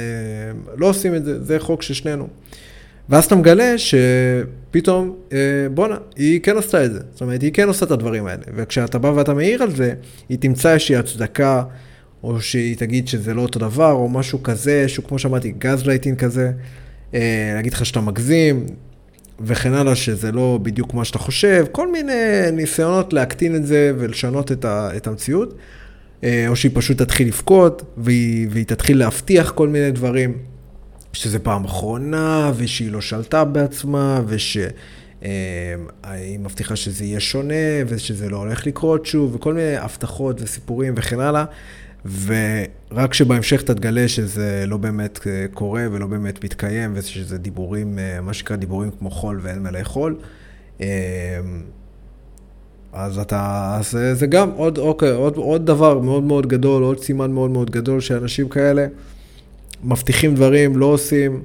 לא 0.77 0.87
עושים 0.87 1.15
את 1.15 1.25
זה, 1.25 1.45
זה 1.45 1.59
חוק 1.59 1.83
של 1.83 1.95
שנינו. 1.95 2.29
ואז 3.09 3.25
אתה 3.25 3.37
מגלה 3.37 3.75
שפתאום, 3.79 5.17
אה, 5.33 5.39
בואנה, 5.75 5.97
היא 6.17 6.41
כן 6.41 6.57
עשתה 6.57 6.85
את 6.85 6.93
זה. 6.93 7.01
זאת 7.13 7.21
אומרת, 7.21 7.43
היא 7.43 7.53
כן 7.53 7.69
עושה 7.69 7.87
את 7.87 7.91
הדברים 7.91 8.27
האלה. 8.27 8.43
וכשאתה 8.57 8.99
בא 8.99 9.09
ואתה 9.09 9.35
מעיר 9.35 9.63
על 9.63 9.71
זה, 9.71 9.95
היא 10.29 10.39
תמצא 10.39 10.73
איזושהי 10.73 10.97
הצדקה. 10.97 11.63
או 12.23 12.41
שהיא 12.41 12.77
תגיד 12.77 13.09
שזה 13.09 13.35
לא 13.35 13.43
אותו 13.43 13.59
דבר, 13.59 13.93
או 13.93 14.09
משהו 14.09 14.43
כזה, 14.43 14.89
שהוא 14.89 15.05
כמו 15.05 15.19
שאמרתי, 15.19 15.53
גז 15.59 15.87
לייטין 15.87 16.17
כזה, 16.17 16.53
אה, 17.15 17.53
להגיד 17.55 17.73
לך 17.73 17.87
שאתה 17.87 18.01
מגזים, 18.01 18.67
וכן 19.41 19.73
הלאה, 19.73 19.95
שזה 19.95 20.33
לא 20.33 20.59
בדיוק 20.63 20.95
מה 20.95 21.05
שאתה 21.05 21.19
חושב, 21.19 21.67
כל 21.73 21.93
מיני 21.93 22.51
ניסיונות 22.53 23.13
להקטין 23.13 23.57
את 23.57 23.67
זה 23.67 23.93
ולשנות 23.99 24.53
את, 24.53 24.65
ה, 24.65 24.91
את 24.97 25.07
המציאות, 25.07 25.55
אה, 26.25 26.45
או 26.49 26.57
שהיא 26.57 26.73
פשוט 26.75 27.03
תתחיל 27.03 27.29
לבכות, 27.29 27.83
והיא, 27.97 28.49
והיא 28.51 28.65
תתחיל 28.65 28.99
להבטיח 28.99 29.51
כל 29.51 29.69
מיני 29.69 29.91
דברים, 29.91 30.39
שזה 31.13 31.39
פעם 31.39 31.65
אחרונה, 31.65 32.53
ושהיא 32.57 32.91
לא 32.91 33.01
שלטה 33.01 33.45
בעצמה, 33.45 34.23
וש... 34.27 34.59
אה, 35.25 35.75
היא 36.03 36.39
מבטיחה 36.39 36.77
שזה 36.77 37.05
יהיה 37.05 37.21
שונה, 37.21 37.55
ושזה 37.87 38.29
לא 38.29 38.37
הולך 38.37 38.67
לקרות 38.67 39.07
שוב, 39.07 39.35
וכל 39.35 39.55
מיני 39.55 39.77
הבטחות 39.77 40.43
וסיפורים 40.43 40.95
וכן 40.97 41.21
הלאה. 41.21 41.45
ורק 42.05 43.15
שבהמשך 43.15 43.63
אתה 43.63 43.75
תגלה 43.75 44.09
שזה 44.09 44.65
לא 44.67 44.77
באמת 44.77 45.19
אה, 45.27 45.47
קורה 45.55 45.87
ולא 45.93 46.07
באמת 46.07 46.45
מתקיים, 46.45 46.93
ושזה 46.95 47.39
דיבורים, 47.39 47.99
אה, 47.99 48.21
מה 48.21 48.33
שנקרא 48.33 48.57
דיבורים 48.57 48.91
כמו 48.99 49.11
חול 49.11 49.41
ואין 49.43 49.63
מה 49.63 49.71
לאכול. 49.71 50.17
אה, 50.81 50.87
אז 52.93 53.19
אתה, 53.19 53.75
אז 53.79 53.99
זה 54.13 54.27
גם 54.27 54.51
עוד, 54.51 54.79
אוקיי, 54.79 55.11
עוד, 55.11 55.37
עוד 55.37 55.67
דבר 55.67 55.99
מאוד 55.99 56.23
מאוד 56.23 56.47
גדול, 56.47 56.83
עוד 56.83 57.01
סימן 57.01 57.31
מאוד 57.31 57.51
מאוד 57.51 57.71
גדול 57.71 58.01
שאנשים 58.01 58.49
כאלה 58.49 58.87
מבטיחים 59.85 60.35
דברים, 60.35 60.77
לא 60.77 60.87
עושים, 60.87 61.43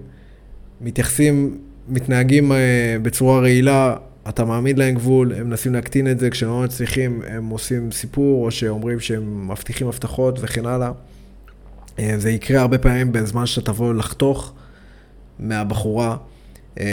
מתייחסים, 0.81 1.57
מתנהגים 1.89 2.51
בצורה 3.01 3.39
רעילה 3.39 3.95
אתה 4.29 4.45
מעמיד 4.45 4.77
להם 4.77 4.95
גבול, 4.95 5.33
הם 5.33 5.49
מנסים 5.49 5.73
להקטין 5.73 6.11
את 6.11 6.19
זה, 6.19 6.29
כשהם 6.29 6.49
לא 6.49 6.61
מצליחים, 6.61 7.21
הם 7.27 7.49
עושים 7.49 7.91
סיפור, 7.91 8.45
או 8.45 8.51
שאומרים 8.51 8.99
שהם 8.99 9.51
מבטיחים 9.51 9.87
הבטחות 9.87 10.39
וכן 10.41 10.65
הלאה. 10.65 10.91
אה, 11.99 12.15
זה 12.17 12.29
יקרה 12.29 12.61
הרבה 12.61 12.77
פעמים 12.77 13.11
בזמן 13.11 13.45
שאתה 13.45 13.71
תבוא 13.71 13.93
לחתוך 13.93 14.53
מהבחורה, 15.39 16.17
אה, 16.79 16.85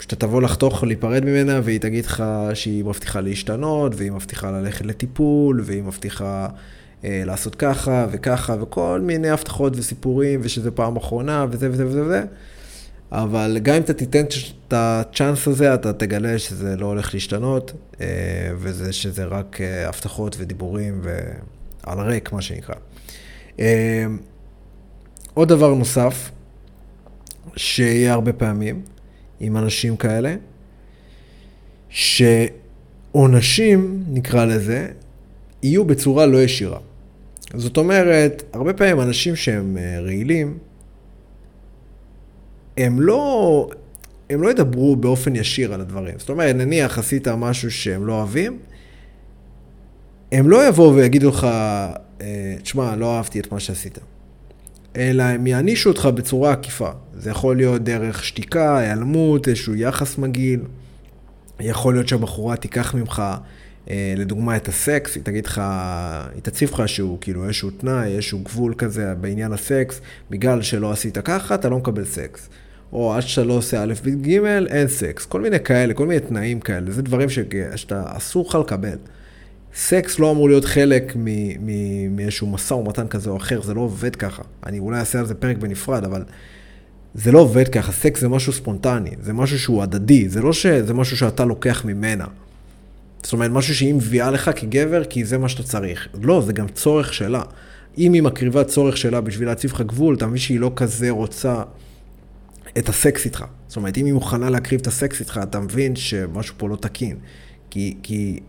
שאתה 0.00 0.16
תבוא 0.16 0.42
לחתוך, 0.42 0.84
להיפרד 0.84 1.24
ממנה, 1.24 1.60
והיא 1.64 1.80
תגיד 1.80 2.06
לך 2.06 2.24
שהיא 2.54 2.84
מבטיחה 2.84 3.20
להשתנות, 3.20 3.92
והיא 3.96 4.12
מבטיחה 4.12 4.50
ללכת 4.50 4.86
לטיפול, 4.86 5.62
והיא 5.64 5.82
מבטיחה 5.82 6.48
אה, 7.04 7.22
לעשות 7.26 7.54
ככה 7.54 8.06
וככה, 8.10 8.56
וכל 8.60 9.00
מיני 9.02 9.30
הבטחות 9.30 9.76
וסיפורים, 9.76 10.40
ושזה 10.42 10.70
פעם 10.70 10.96
אחרונה, 10.96 11.46
וזה 11.50 11.70
וזה 11.70 11.86
וזה 11.86 12.04
וזה. 12.04 12.22
אבל 13.14 13.58
גם 13.62 13.74
אם 13.74 13.82
אתה 13.82 13.94
תיתן 13.94 14.24
את 14.24 14.72
הצ'אנס 14.72 15.48
הזה, 15.48 15.74
אתה 15.74 15.92
תגלה 15.92 16.38
שזה 16.38 16.76
לא 16.76 16.86
הולך 16.86 17.14
להשתנות, 17.14 17.72
אה, 18.00 18.06
וזה 18.56 18.92
שזה 18.92 19.24
רק 19.24 19.60
אה, 19.60 19.88
הבטחות 19.88 20.36
ודיבורים 20.38 21.00
ועל 21.02 22.00
ריק, 22.00 22.32
מה 22.32 22.42
שנקרא. 22.42 22.74
אה, 23.60 24.06
עוד 25.34 25.48
דבר 25.48 25.74
נוסף, 25.74 26.30
שיהיה 27.56 28.12
הרבה 28.12 28.32
פעמים 28.32 28.82
עם 29.40 29.56
אנשים 29.56 29.96
כאלה, 29.96 30.34
שעונשים, 33.14 34.04
נקרא 34.08 34.44
לזה, 34.44 34.88
יהיו 35.62 35.84
בצורה 35.84 36.26
לא 36.26 36.42
ישירה. 36.42 36.78
זאת 37.54 37.76
אומרת, 37.76 38.42
הרבה 38.52 38.72
פעמים 38.72 39.00
אנשים 39.00 39.36
שהם 39.36 39.78
רעילים, 40.02 40.58
הם 42.76 43.00
לא, 43.00 43.68
הם 44.30 44.42
לא 44.42 44.50
ידברו 44.50 44.96
באופן 44.96 45.36
ישיר 45.36 45.74
על 45.74 45.80
הדברים. 45.80 46.14
זאת 46.18 46.28
אומרת, 46.28 46.56
נניח 46.56 46.98
עשית 46.98 47.28
משהו 47.28 47.70
שהם 47.70 48.06
לא 48.06 48.12
אוהבים, 48.12 48.58
הם 50.32 50.50
לא 50.50 50.68
יבואו 50.68 50.94
ויגידו 50.94 51.28
לך, 51.28 51.44
אה, 52.20 52.54
תשמע, 52.62 52.96
לא 52.96 53.16
אהבתי 53.16 53.40
את 53.40 53.52
מה 53.52 53.60
שעשית. 53.60 53.98
אלא 54.96 55.22
הם 55.22 55.46
יענישו 55.46 55.90
אותך 55.90 56.08
בצורה 56.14 56.52
עקיפה. 56.52 56.90
זה 57.14 57.30
יכול 57.30 57.56
להיות 57.56 57.84
דרך 57.84 58.24
שתיקה, 58.24 58.78
היעלמות, 58.78 59.48
איזשהו 59.48 59.74
יחס 59.74 60.18
מגעיל. 60.18 60.60
יכול 61.60 61.94
להיות 61.94 62.08
שהבחורה 62.08 62.56
תיקח 62.56 62.94
ממך, 62.94 63.22
אה, 63.90 64.14
לדוגמה, 64.16 64.56
את 64.56 64.68
הסקס, 64.68 65.14
היא 65.14 65.22
תגיד 65.22 65.46
לך, 65.46 65.62
היא 66.34 66.42
תציב 66.42 66.70
לך 66.72 66.88
שהוא, 66.88 67.18
כאילו, 67.20 67.44
איזשהו 67.44 67.70
תנאי, 67.70 68.12
איזשהו 68.12 68.38
גבול 68.38 68.74
כזה 68.78 69.14
בעניין 69.14 69.52
הסקס, 69.52 70.00
בגלל 70.30 70.62
שלא 70.62 70.92
עשית 70.92 71.18
ככה, 71.18 71.54
אתה 71.54 71.68
לא 71.68 71.78
מקבל 71.78 72.04
סקס. 72.04 72.48
או 72.94 73.14
עד 73.14 73.22
שאתה 73.22 73.44
לא 73.44 73.52
עושה 73.52 73.82
א', 73.82 73.92
ב', 74.04 74.28
ג', 74.28 74.44
אין 74.66 74.88
סקס. 74.88 75.26
כל 75.26 75.40
מיני 75.40 75.60
כאלה, 75.60 75.94
כל 75.94 76.06
מיני 76.06 76.20
תנאים 76.20 76.60
כאלה. 76.60 76.90
זה 76.90 77.02
דברים. 77.02 77.28
שאתה, 77.28 78.02
אסור 78.06 78.46
לך 78.48 78.54
לקבל. 78.54 78.96
סקס 79.76 80.18
לא 80.18 80.30
אמור 80.30 80.48
להיות 80.48 80.64
חלק 80.64 81.16
מאיזשהו 82.10 82.46
משא 82.46 82.74
ומתן 82.74 83.08
כזה 83.08 83.30
או 83.30 83.36
אחר, 83.36 83.62
זה 83.62 83.74
לא 83.74 83.80
עובד 83.80 84.16
ככה. 84.16 84.42
אני 84.66 84.78
אולי 84.78 84.98
אעשה 84.98 85.18
על 85.18 85.26
זה 85.26 85.34
פרק 85.34 85.56
בנפרד, 85.56 86.04
אבל 86.04 86.22
זה 87.14 87.32
לא 87.32 87.38
עובד 87.38 87.68
ככה. 87.68 87.92
סקס 87.92 88.20
זה 88.20 88.28
משהו 88.28 88.52
ספונטני, 88.52 89.10
זה 89.22 89.32
משהו 89.32 89.58
שהוא 89.58 89.82
הדדי, 89.82 90.28
זה 90.28 90.42
לא 90.42 90.52
שזה 90.52 90.94
משהו 90.94 91.16
שאתה 91.16 91.44
לוקח 91.44 91.84
ממנה. 91.84 92.24
זאת 93.22 93.32
אומרת, 93.32 93.50
משהו 93.50 93.74
שהיא 93.74 93.94
מביאה 93.94 94.30
לך 94.30 94.50
כגבר, 94.56 95.04
כי 95.04 95.24
זה 95.24 95.38
מה 95.38 95.48
שאתה 95.48 95.62
צריך. 95.62 96.08
לא, 96.22 96.42
זה 96.46 96.52
גם 96.52 96.68
צורך 96.68 97.14
שלה. 97.14 97.42
אם 97.98 98.12
היא 98.12 98.22
מקריבה 98.22 98.64
צורך 98.64 98.96
שלה 98.96 99.20
בשביל 99.20 99.48
להציב 99.48 99.72
לך 99.72 99.80
גבול, 99.80 100.14
אתה 100.14 100.26
מבין 100.26 100.38
שהיא 100.38 100.60
לא 100.60 100.72
כזה 100.76 101.10
רוצה 101.10 101.62
את 102.78 102.88
הסקס 102.88 103.24
איתך. 103.24 103.44
זאת 103.68 103.76
אומרת, 103.76 103.98
אם 103.98 104.06
היא 104.06 104.14
מוכנה 104.14 104.50
להקריב 104.50 104.80
את 104.80 104.86
הסקס 104.86 105.20
איתך, 105.20 105.40
אתה 105.42 105.60
מבין 105.60 105.96
שמשהו 105.96 106.54
פה 106.58 106.68
לא 106.68 106.76
תקין. 106.76 107.16
כי, 107.70 107.96
כי 108.02 108.40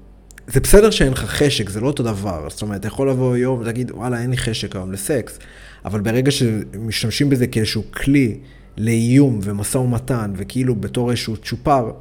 זה 0.47 0.59
בסדר 0.59 0.91
שאין 0.91 1.11
לך 1.11 1.25
חשק, 1.25 1.69
זה 1.69 1.81
לא 1.81 1.87
אותו 1.87 2.03
דבר. 2.03 2.47
זאת 2.49 2.61
אומרת, 2.61 2.79
אתה 2.79 2.87
יכול 2.87 3.09
לבוא 3.09 3.37
יום 3.37 3.59
ולהגיד, 3.59 3.91
וואלה, 3.91 4.21
אין 4.21 4.29
לי 4.29 4.37
חשק 4.37 4.75
היום 4.75 4.91
לסקס, 4.91 5.39
אבל 5.85 6.01
ברגע 6.01 6.31
שמשתמשים 6.31 7.29
בזה 7.29 7.47
כאיזשהו 7.47 7.83
כלי 7.91 8.37
לאיום 8.77 9.39
ומשא 9.43 9.77
ומתן, 9.77 10.33
וכאילו 10.35 10.75
בתור 10.75 11.09
איזשהו 11.09 11.37
צ'ופר, 11.37 11.91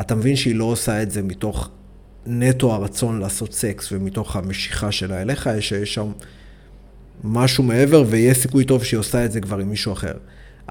אתה 0.00 0.14
מבין 0.14 0.36
שהיא 0.36 0.54
לא 0.54 0.64
עושה 0.64 1.02
את 1.02 1.10
זה 1.10 1.22
מתוך 1.22 1.70
נטו 2.26 2.72
הרצון 2.72 3.20
לעשות 3.20 3.52
סקס 3.52 3.92
ומתוך 3.92 4.36
המשיכה 4.36 4.92
שלה 4.92 5.22
אליך, 5.22 5.50
יש, 5.58 5.72
יש 5.72 5.94
שם 5.94 6.12
משהו 7.24 7.64
מעבר, 7.64 8.04
ויש 8.08 8.38
סיכוי 8.38 8.64
טוב 8.64 8.84
שהיא 8.84 8.98
עושה 8.98 9.24
את 9.24 9.32
זה 9.32 9.40
כבר 9.40 9.58
עם 9.58 9.70
מישהו 9.70 9.92
אחר. 9.92 10.14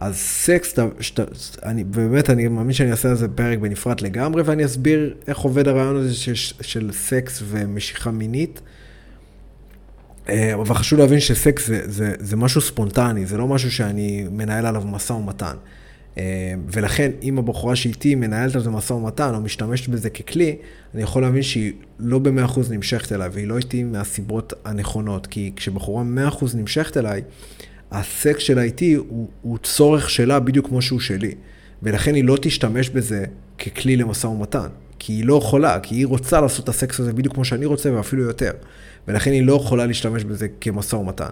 אז 0.01 0.15
סקס, 0.17 0.75
שת, 0.99 1.19
אני, 1.63 1.83
באמת, 1.83 2.29
אני 2.29 2.47
מאמין 2.47 2.73
שאני 2.73 2.91
אעשה 2.91 3.09
על 3.09 3.15
זה 3.15 3.27
פרק 3.27 3.59
בנפרד 3.59 4.01
לגמרי, 4.01 4.41
ואני 4.41 4.65
אסביר 4.65 5.13
איך 5.27 5.37
עובד 5.37 5.67
הרעיון 5.67 5.95
הזה 5.95 6.15
של, 6.15 6.53
של 6.61 6.91
סקס 6.91 7.43
ומשיכה 7.45 8.11
מינית. 8.11 8.61
אה, 10.29 10.53
אבל 10.53 10.75
חשוב 10.75 10.99
להבין 10.99 11.19
שסקס 11.19 11.67
זה, 11.67 11.81
זה, 11.85 12.13
זה 12.19 12.35
משהו 12.35 12.61
ספונטני, 12.61 13.25
זה 13.25 13.37
לא 13.37 13.47
משהו 13.47 13.71
שאני 13.71 14.27
מנהל 14.31 14.65
עליו 14.65 14.83
משא 14.85 15.13
ומתן. 15.13 15.55
אה, 16.17 16.53
ולכן, 16.67 17.11
אם 17.21 17.37
הבחורה 17.37 17.75
שאיתי 17.75 18.15
מנהלת 18.15 18.55
על 18.55 18.61
זה 18.61 18.69
משא 18.69 18.93
ומתן, 18.93 19.35
או 19.35 19.41
משתמשת 19.41 19.89
בזה 19.89 20.09
ככלי, 20.09 20.55
אני 20.93 21.03
יכול 21.03 21.21
להבין 21.21 21.43
שהיא 21.43 21.73
לא 21.99 22.19
במאה 22.19 22.45
אחוז 22.45 22.71
נמשכת 22.71 23.11
אליי, 23.11 23.29
והיא 23.29 23.47
לא 23.47 23.57
איתי 23.57 23.83
מהסיבות 23.83 24.53
הנכונות. 24.65 25.27
כי 25.27 25.51
כשבחורה 25.55 26.03
מאה 26.03 26.27
אחוז 26.27 26.55
נמשכת 26.55 26.97
אליי, 26.97 27.21
הסקס 27.91 28.43
שלה 28.43 28.61
איתי 28.61 28.93
הוא, 28.93 29.29
הוא 29.41 29.57
צורך 29.63 30.09
שלה 30.09 30.39
בדיוק 30.39 30.67
כמו 30.67 30.81
שהוא 30.81 30.99
שלי. 30.99 31.31
ולכן 31.83 32.15
היא 32.15 32.23
לא 32.23 32.37
תשתמש 32.41 32.89
בזה 32.89 33.25
ככלי 33.59 33.97
למשא 33.97 34.27
ומתן. 34.27 34.67
כי 34.99 35.13
היא 35.13 35.25
לא 35.25 35.37
יכולה, 35.37 35.79
כי 35.79 35.95
היא 35.95 36.07
רוצה 36.07 36.41
לעשות 36.41 36.63
את 36.63 36.69
הסקס 36.69 36.99
הזה 36.99 37.13
בדיוק 37.13 37.33
כמו 37.33 37.45
שאני 37.45 37.65
רוצה 37.65 37.93
ואפילו 37.93 38.23
יותר. 38.23 38.51
ולכן 39.07 39.31
היא 39.31 39.43
לא 39.43 39.53
יכולה 39.53 39.85
להשתמש 39.85 40.23
בזה 40.23 40.47
כמשא 40.61 40.95
ומתן. 40.95 41.29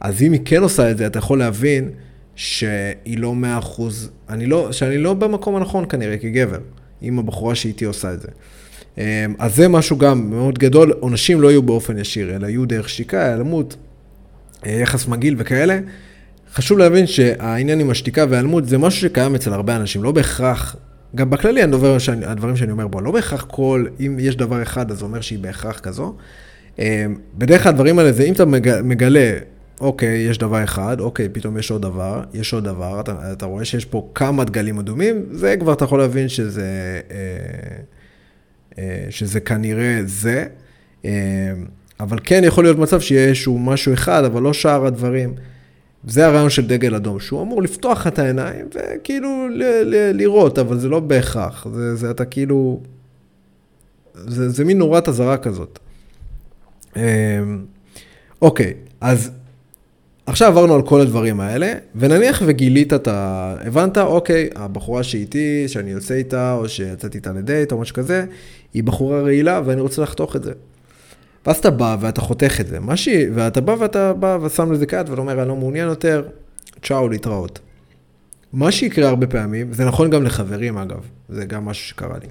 אז 0.00 0.22
אם 0.22 0.32
היא 0.32 0.40
כן 0.44 0.62
עושה 0.62 0.90
את 0.90 0.98
זה, 0.98 1.06
אתה 1.06 1.18
יכול 1.18 1.38
להבין 1.38 1.90
שהיא 2.34 3.18
לא 3.18 3.34
מאה 3.34 3.58
אחוז, 3.58 4.10
אני 4.28 4.46
לא, 4.46 4.72
שאני 4.72 4.98
לא 4.98 5.14
במקום 5.14 5.56
הנכון 5.56 5.84
כנראה 5.88 6.18
כגבר, 6.18 6.58
אם 7.02 7.18
הבחורה 7.18 7.54
שאיתי 7.54 7.84
עושה 7.84 8.12
את 8.12 8.20
זה. 8.20 8.28
אמ, 8.98 9.02
אז 9.38 9.56
זה 9.56 9.68
משהו 9.68 9.98
גם 9.98 10.30
מאוד 10.30 10.58
גדול, 10.58 10.92
עונשים 11.00 11.40
לא 11.40 11.50
יהיו 11.50 11.62
באופן 11.62 11.98
ישיר, 11.98 12.36
אלא 12.36 12.46
יהיו 12.46 12.66
דרך 12.66 12.88
שתיקה, 12.88 13.24
היעלמות, 13.24 13.76
אה, 13.76 13.89
יחס 14.66 15.06
מגעיל 15.06 15.34
וכאלה. 15.38 15.78
חשוב 16.54 16.78
להבין 16.78 17.06
שהעניין 17.06 17.80
עם 17.80 17.90
השתיקה 17.90 18.24
והיעלמות 18.28 18.68
זה 18.68 18.78
משהו 18.78 19.00
שקיים 19.00 19.34
אצל 19.34 19.52
הרבה 19.52 19.76
אנשים, 19.76 20.02
לא 20.02 20.12
בהכרח, 20.12 20.76
גם 21.14 21.30
בכללי 21.30 21.62
הדבר 21.62 21.98
שאני, 21.98 22.26
הדברים 22.26 22.56
שאני 22.56 22.72
אומר 22.72 22.86
בו, 22.86 23.00
לא 23.00 23.10
בהכרח 23.10 23.46
כל, 23.50 23.86
אם 24.00 24.16
יש 24.20 24.36
דבר 24.36 24.62
אחד 24.62 24.90
אז 24.90 24.98
זה 24.98 25.04
אומר 25.04 25.20
שהיא 25.20 25.38
בהכרח 25.38 25.78
כזו. 25.78 26.14
אה, 26.78 27.06
בדרך 27.38 27.62
כלל 27.62 27.72
הדברים 27.72 27.98
האלה 27.98 28.12
זה 28.12 28.22
אם 28.22 28.32
אתה 28.32 28.44
מגלה, 28.82 29.38
אוקיי, 29.80 30.18
יש 30.18 30.38
דבר 30.38 30.64
אחד, 30.64 31.00
אוקיי, 31.00 31.28
פתאום 31.28 31.58
יש 31.58 31.70
עוד 31.70 31.82
דבר, 31.82 32.22
יש 32.34 32.52
עוד 32.52 32.64
דבר, 32.64 33.00
אתה, 33.00 33.32
אתה 33.32 33.46
רואה 33.46 33.64
שיש 33.64 33.84
פה 33.84 34.10
כמה 34.14 34.44
דגלים 34.44 34.78
אדומים, 34.78 35.24
זה 35.30 35.56
כבר 35.60 35.72
אתה 35.72 35.84
יכול 35.84 35.98
להבין 35.98 36.28
שזה, 36.28 37.00
אה, 38.78 38.84
שזה 39.10 39.40
כנראה 39.40 40.00
זה. 40.04 40.46
אבל 42.00 42.18
כן 42.24 42.42
יכול 42.44 42.64
להיות 42.64 42.78
מצב 42.78 43.00
שיהיה 43.00 43.28
איזשהו 43.28 43.58
משהו 43.58 43.92
אחד, 43.92 44.24
אבל 44.24 44.42
לא 44.42 44.52
שאר 44.52 44.86
הדברים. 44.86 45.34
זה 46.06 46.26
הרעיון 46.26 46.50
של 46.50 46.66
דגל 46.66 46.94
אדום, 46.94 47.20
שהוא 47.20 47.42
אמור 47.42 47.62
לפתוח 47.62 48.06
את 48.06 48.18
העיניים 48.18 48.66
וכאילו 48.74 49.48
ל- 49.50 49.82
ל- 49.84 50.16
לראות, 50.16 50.58
אבל 50.58 50.78
זה 50.78 50.88
לא 50.88 51.00
בהכרח. 51.00 51.66
זה, 51.74 51.96
זה 51.96 52.10
אתה 52.10 52.24
כאילו... 52.24 52.80
זה, 54.14 54.48
זה 54.48 54.64
מין 54.64 54.78
נורת 54.78 55.08
אזהרה 55.08 55.36
כזאת. 55.36 55.78
אמ, 56.96 57.02
אוקיי, 58.42 58.74
אז 59.00 59.30
עכשיו 60.26 60.48
עברנו 60.48 60.74
על 60.74 60.82
כל 60.82 61.00
הדברים 61.00 61.40
האלה, 61.40 61.72
ונניח 61.94 62.42
וגילית 62.46 62.92
את 62.92 63.08
ה... 63.08 63.54
הבנת, 63.60 63.98
אוקיי, 63.98 64.48
הבחורה 64.54 65.02
שאיתי, 65.02 65.68
שאני 65.68 65.90
יוצא 65.90 66.14
איתה, 66.14 66.52
או 66.52 66.68
שיצאתי 66.68 67.18
איתה 67.18 67.32
לדייט, 67.32 67.72
או 67.72 67.78
משהו 67.78 67.94
כזה, 67.94 68.24
היא 68.74 68.84
בחורה 68.84 69.20
רעילה 69.20 69.60
ואני 69.64 69.80
רוצה 69.80 70.02
לחתוך 70.02 70.36
את 70.36 70.42
זה. 70.44 70.52
ואז 71.46 71.56
אתה 71.56 71.70
בא 71.70 71.96
ואתה 72.00 72.20
חותך 72.20 72.60
את 72.60 72.66
זה. 72.66 72.80
מה 72.80 72.96
ש... 72.96 73.08
ואתה 73.34 73.60
בא 73.60 73.76
ואתה 73.78 74.12
בא 74.12 74.38
ושם 74.42 74.72
לזה 74.72 74.86
כת 74.86 75.04
ואתה 75.08 75.20
אומר, 75.20 75.40
אני 75.40 75.48
לא 75.48 75.56
מעוניין 75.56 75.88
יותר, 75.88 76.28
צ'או, 76.82 77.08
להתראות. 77.08 77.58
מה 78.52 78.72
שיקרה 78.72 79.08
הרבה 79.08 79.26
פעמים, 79.26 79.72
זה 79.72 79.84
נכון 79.84 80.10
גם 80.10 80.22
לחברים 80.22 80.78
אגב, 80.78 81.08
זה 81.28 81.44
גם 81.44 81.64
משהו 81.64 81.88
שקרה 81.88 82.18
לי. 82.18 82.28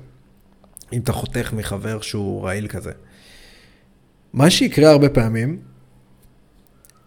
אם 0.94 1.02
אתה 1.02 1.12
חותך 1.12 1.54
מחבר 1.54 2.02
שהוא 2.02 2.44
רעיל 2.44 2.68
כזה. 2.68 2.92
מה 4.34 4.50
שיקרה 4.50 4.92
הרבה 4.92 5.10
פעמים, 5.10 5.58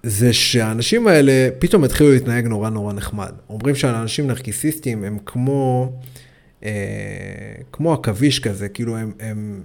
זה 0.02 0.32
שהאנשים 0.32 1.06
האלה 1.06 1.48
פתאום 1.58 1.84
התחילו 1.84 2.12
להתנהג 2.12 2.46
נורא 2.46 2.70
נורא 2.70 2.92
נחמד. 2.92 3.32
אומרים 3.48 3.74
שאנשים 3.74 4.26
נרקיסיסטים 4.26 5.04
הם 5.04 5.18
כמו, 5.26 5.92
אה, 6.64 6.70
כמו 7.72 7.92
עכביש 7.92 8.40
כזה, 8.40 8.68
כאילו 8.68 8.96
הם, 8.96 9.12
הם 9.20 9.62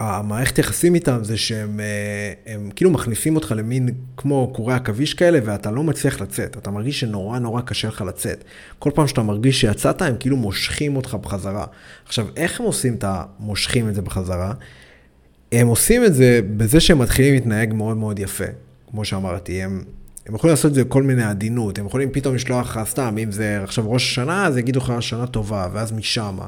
המערכת 0.00 0.58
יחסים 0.58 0.94
איתם 0.94 1.18
זה 1.22 1.36
שהם 1.36 1.80
אה, 1.80 2.52
הם 2.54 2.70
כאילו 2.76 2.90
מכניסים 2.90 3.36
אותך 3.36 3.52
למין 3.56 3.88
כמו 4.16 4.50
קורי 4.54 4.74
עכביש 4.74 5.14
כאלה, 5.14 5.38
ואתה 5.44 5.70
לא 5.70 5.82
מצליח 5.82 6.20
לצאת. 6.20 6.56
אתה 6.56 6.70
מרגיש 6.70 7.00
שנורא 7.00 7.38
נורא 7.38 7.60
קשה 7.60 7.88
לך 7.88 8.00
לצאת. 8.00 8.44
כל 8.78 8.90
פעם 8.94 9.06
שאתה 9.06 9.22
מרגיש 9.22 9.60
שיצאת, 9.60 10.02
הם 10.02 10.14
כאילו 10.20 10.36
מושכים 10.36 10.96
אותך 10.96 11.14
בחזרה. 11.14 11.66
עכשיו, 12.06 12.26
איך 12.36 12.60
הם 12.60 12.66
עושים 12.66 12.94
את 12.94 13.04
המושכים 13.06 13.88
את 13.88 13.94
זה 13.94 14.02
בחזרה? 14.02 14.52
הם 15.52 15.66
עושים 15.66 16.04
את 16.04 16.14
זה 16.14 16.40
בזה 16.56 16.80
שהם 16.80 16.98
מתחילים 16.98 17.34
להתנהג 17.34 17.74
מאוד 17.74 17.96
מאוד 17.96 18.18
יפה. 18.18 18.44
כמו 18.90 19.04
שאמרתי, 19.04 19.62
הם 19.62 19.84
הם 20.30 20.36
יכולים 20.36 20.52
לעשות 20.52 20.70
את 20.70 20.74
זה 20.74 20.84
בכל 20.84 21.02
מיני 21.02 21.22
עדינות, 21.22 21.78
הם 21.78 21.86
יכולים 21.86 22.08
פתאום 22.12 22.34
לשלוח 22.34 22.76
לך 22.76 22.80
סתם, 22.84 23.16
אם 23.22 23.32
זה 23.32 23.60
עכשיו 23.62 23.92
ראש 23.92 24.10
השנה, 24.10 24.46
אז 24.46 24.56
יגידו 24.56 24.80
לך 24.80 24.92
שנה 25.00 25.26
טובה, 25.26 25.68
ואז 25.72 25.92
משם, 25.92 26.38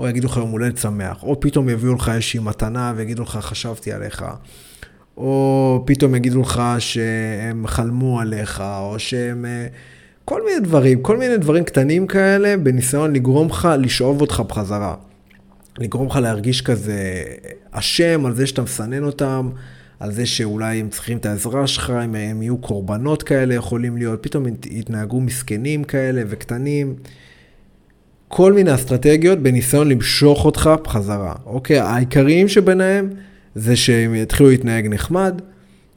או 0.00 0.08
יגידו 0.08 0.28
לך 0.28 0.36
יום 0.36 0.50
הולדת 0.50 0.78
שמח, 0.78 1.22
או 1.22 1.40
פתאום 1.40 1.68
יביאו 1.68 1.94
לך 1.94 2.08
איזושהי 2.08 2.40
מתנה 2.40 2.92
ויגידו 2.96 3.22
לך 3.22 3.38
חשבתי 3.40 3.92
עליך, 3.92 4.24
או 5.16 5.82
פתאום 5.86 6.14
יגידו 6.14 6.40
לך 6.40 6.62
שהם 6.78 7.66
חלמו 7.66 8.20
עליך, 8.20 8.60
או 8.60 8.98
שהם... 8.98 9.44
אה, 9.44 9.66
כל 10.24 10.42
מיני 10.44 10.60
דברים, 10.60 11.02
כל 11.02 11.16
מיני 11.16 11.36
דברים 11.36 11.64
קטנים 11.64 12.06
כאלה, 12.06 12.56
בניסיון 12.56 13.12
לגרום 13.12 13.48
לך 13.48 13.68
לשאוב 13.78 14.20
אותך 14.20 14.42
בחזרה. 14.48 14.94
לגרום 15.78 16.06
לך 16.06 16.16
להרגיש 16.16 16.62
כזה 16.62 17.24
אשם 17.70 18.26
על 18.26 18.34
זה 18.34 18.46
שאתה 18.46 18.62
מסנן 18.62 19.04
אותם. 19.04 19.50
על 20.00 20.12
זה 20.12 20.26
שאולי 20.26 20.80
הם 20.80 20.88
צריכים 20.88 21.18
את 21.18 21.26
העזרה 21.26 21.66
שלך, 21.66 21.92
אם 22.04 22.14
הם 22.14 22.42
יהיו 22.42 22.58
קורבנות 22.58 23.22
כאלה 23.22 23.54
יכולים 23.54 23.96
להיות, 23.96 24.22
פתאום 24.22 24.46
יתנהגו 24.70 25.20
מסכנים 25.20 25.84
כאלה 25.84 26.22
וקטנים. 26.28 26.94
כל 28.28 28.52
מיני 28.52 28.74
אסטרטגיות 28.74 29.38
בניסיון 29.38 29.88
למשוך 29.88 30.44
אותך 30.44 30.70
בחזרה. 30.84 31.34
אוקיי, 31.46 31.78
העיקריים 31.78 32.48
שביניהם 32.48 33.10
זה 33.54 33.76
שהם 33.76 34.14
יתחילו 34.14 34.50
להתנהג 34.50 34.86
נחמד, 34.86 35.40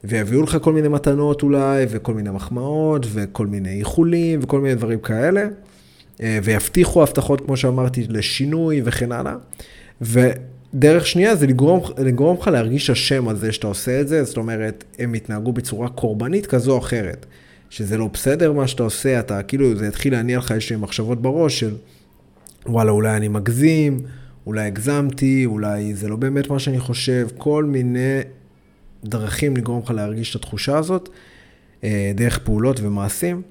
ויביאו 0.04 0.42
לך 0.42 0.56
כל 0.62 0.72
מיני 0.72 0.88
מתנות 0.88 1.42
אולי, 1.42 1.86
וכל 1.90 2.14
מיני 2.14 2.30
מחמאות, 2.30 3.06
וכל 3.12 3.46
מיני 3.46 3.78
איחולים, 3.78 4.40
וכל 4.42 4.60
מיני 4.60 4.74
דברים 4.74 5.00
כאלה, 5.00 5.46
אה, 6.22 6.38
ויבטיחו 6.42 7.02
הבטחות, 7.02 7.40
כמו 7.40 7.56
שאמרתי, 7.56 8.06
לשינוי 8.08 8.82
וכן 8.84 9.12
הלאה. 9.12 9.34
דרך 10.74 11.06
שנייה 11.06 11.36
זה 11.36 11.46
לגרום, 11.46 11.82
לגרום 11.98 12.36
לך 12.40 12.48
להרגיש 12.48 12.90
אשם 12.90 13.28
על 13.28 13.36
זה 13.36 13.52
שאתה 13.52 13.66
עושה 13.66 14.00
את 14.00 14.08
זה, 14.08 14.24
זאת 14.24 14.36
אומרת, 14.36 14.84
הם 14.98 15.14
יתנהגו 15.14 15.52
בצורה 15.52 15.88
קורבנית 15.88 16.46
כזו 16.46 16.72
או 16.72 16.78
אחרת. 16.78 17.26
שזה 17.70 17.98
לא 17.98 18.06
בסדר 18.06 18.52
מה 18.52 18.66
שאתה 18.66 18.82
עושה, 18.82 19.20
אתה 19.20 19.42
כאילו, 19.42 19.76
זה 19.76 19.86
יתחיל 19.86 20.12
להניע 20.12 20.38
לך 20.38 20.52
איזשהן 20.52 20.80
מחשבות 20.80 21.22
בראש 21.22 21.60
של 21.60 21.74
וואלה, 22.66 22.90
אולי 22.90 23.16
אני 23.16 23.28
מגזים, 23.28 24.00
אולי 24.46 24.66
הגזמתי, 24.66 25.46
אולי 25.46 25.94
זה 25.94 26.08
לא 26.08 26.16
באמת 26.16 26.50
מה 26.50 26.58
שאני 26.58 26.80
חושב, 26.80 27.28
כל 27.36 27.64
מיני 27.64 28.20
דרכים 29.04 29.56
לגרום 29.56 29.82
לך 29.84 29.90
להרגיש 29.90 30.30
את 30.30 30.36
התחושה 30.36 30.78
הזאת, 30.78 31.08
אה, 31.84 32.12
דרך 32.14 32.38
פעולות 32.38 32.80
ומעשים. 32.80 33.42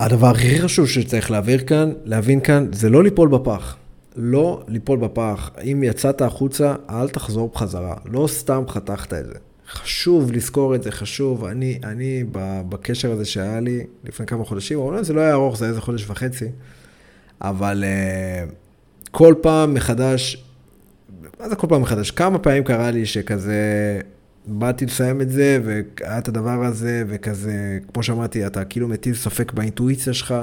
הדבר 0.00 0.26
הכי 0.26 0.58
חשוב 0.58 0.88
שצריך 0.88 1.30
להעביר 1.30 1.60
כאן, 1.60 1.92
להבין 2.04 2.40
כאן, 2.40 2.66
זה 2.72 2.90
לא 2.90 3.02
ליפול 3.02 3.28
בפח. 3.28 3.76
לא 4.16 4.62
ליפול 4.68 4.98
בפח. 4.98 5.50
אם 5.62 5.82
יצאת 5.82 6.22
החוצה, 6.22 6.74
אל 6.90 7.08
תחזור 7.08 7.50
בחזרה. 7.54 7.94
לא 8.04 8.26
סתם 8.26 8.62
חתכת 8.68 9.12
את 9.12 9.26
זה. 9.26 9.34
חשוב 9.70 10.32
לזכור 10.32 10.74
את 10.74 10.82
זה, 10.82 10.92
חשוב. 10.92 11.44
אני, 11.44 11.78
אני 11.84 12.24
בקשר 12.68 13.12
הזה 13.12 13.24
שהיה 13.24 13.60
לי 13.60 13.86
לפני 14.04 14.26
כמה 14.26 14.44
חודשים, 14.44 14.78
אולי 14.78 15.04
זה 15.04 15.12
לא 15.12 15.20
היה 15.20 15.32
ארוך, 15.32 15.56
זה 15.56 15.64
היה 15.64 15.70
איזה 15.70 15.80
חודש 15.80 16.10
וחצי, 16.10 16.48
אבל 17.40 17.84
uh, 17.84 19.10
כל 19.10 19.34
פעם 19.42 19.74
מחדש, 19.74 20.44
מה 21.40 21.48
זה 21.48 21.56
כל 21.56 21.66
פעם 21.66 21.82
מחדש? 21.82 22.10
כמה 22.10 22.38
פעמים 22.38 22.64
קרה 22.64 22.90
לי 22.90 23.06
שכזה... 23.06 24.00
באתי 24.46 24.86
לסיים 24.86 25.20
את 25.20 25.30
זה, 25.30 25.58
והיה 25.64 26.18
את 26.18 26.28
הדבר 26.28 26.64
הזה, 26.64 27.04
וכזה, 27.08 27.78
כמו 27.92 28.02
שאמרתי, 28.02 28.46
אתה 28.46 28.64
כאילו 28.64 28.88
מטיל 28.88 29.14
ספק 29.14 29.52
באינטואיציה 29.52 30.12
שלך, 30.12 30.34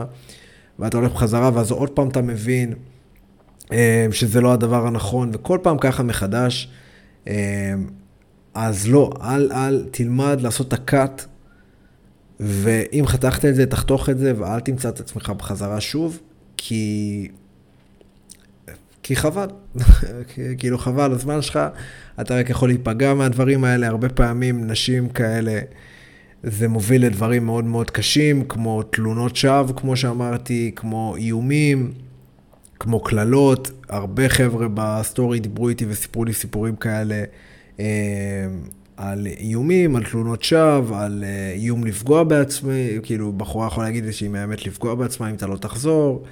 ואתה 0.79 0.97
הולך 0.97 1.11
בחזרה, 1.11 1.51
ואז 1.53 1.71
עוד 1.71 1.89
פעם 1.89 2.07
אתה 2.09 2.21
מבין. 2.21 2.73
אה, 3.71 4.07
שזה 4.11 4.41
לא 4.41 4.53
הדבר 4.53 4.87
הנכון, 4.87 5.29
וכל 5.33 5.59
פעם 5.61 5.77
ככה 5.77 6.03
מחדש. 6.03 6.69
אה, 7.27 7.73
אז 8.53 8.87
לא, 8.87 9.11
אל, 9.21 9.51
אל 9.51 9.85
תלמד 9.91 10.41
לעשות 10.41 10.67
את 10.67 10.73
הקאט, 10.73 11.25
ואם 12.39 13.03
חתכת 13.07 13.45
את 13.45 13.55
זה, 13.55 13.65
תחתוך 13.65 14.09
את 14.09 14.19
זה, 14.19 14.33
ואל 14.37 14.59
תמצא 14.59 14.89
את 14.89 14.99
עצמך 14.99 15.29
בחזרה 15.29 15.81
שוב, 15.81 16.19
כי... 16.57 17.27
כי 19.03 19.15
חבל, 19.15 19.47
כאילו 20.57 20.77
חבל 20.77 21.11
הזמן 21.11 21.41
שלך, 21.41 21.59
אתה 22.21 22.35
רק 22.35 22.49
יכול 22.49 22.69
להיפגע 22.69 23.13
מהדברים 23.13 23.63
האלה, 23.63 23.87
הרבה 23.87 24.09
פעמים 24.09 24.67
נשים 24.67 25.09
כאלה, 25.09 25.59
זה 26.43 26.67
מוביל 26.67 27.05
לדברים 27.05 27.45
מאוד 27.45 27.65
מאוד 27.65 27.91
קשים, 27.91 28.43
כמו 28.43 28.83
תלונות 28.83 29.35
שווא, 29.35 29.73
כמו 29.75 29.95
שאמרתי, 29.95 30.71
כמו 30.75 31.15
איומים. 31.15 31.93
כמו 32.79 32.99
קללות, 32.99 33.71
הרבה 33.89 34.29
חבר'ה 34.29 34.67
בסטורי 34.73 35.39
דיברו 35.39 35.69
איתי 35.69 35.85
וסיפרו 35.89 36.25
לי 36.25 36.33
סיפורים 36.33 36.75
כאלה 36.75 37.23
אה, 37.79 37.85
על 38.97 39.27
איומים, 39.39 39.95
על 39.95 40.03
תלונות 40.03 40.43
שווא, 40.43 40.97
על 40.97 41.23
אה, 41.23 41.51
איום 41.53 41.83
לפגוע 41.85 42.23
בעצמי, 42.23 42.99
כאילו 43.03 43.33
בחורה 43.33 43.67
יכולה 43.67 43.87
להגיד 43.87 44.05
לי 44.05 44.13
שהיא 44.13 44.29
מאיימת 44.29 44.65
לפגוע 44.65 44.95
בעצמה 44.95 45.29
אם 45.29 45.35
אתה 45.35 45.47
לא 45.47 45.57
תחזור. 45.57 46.23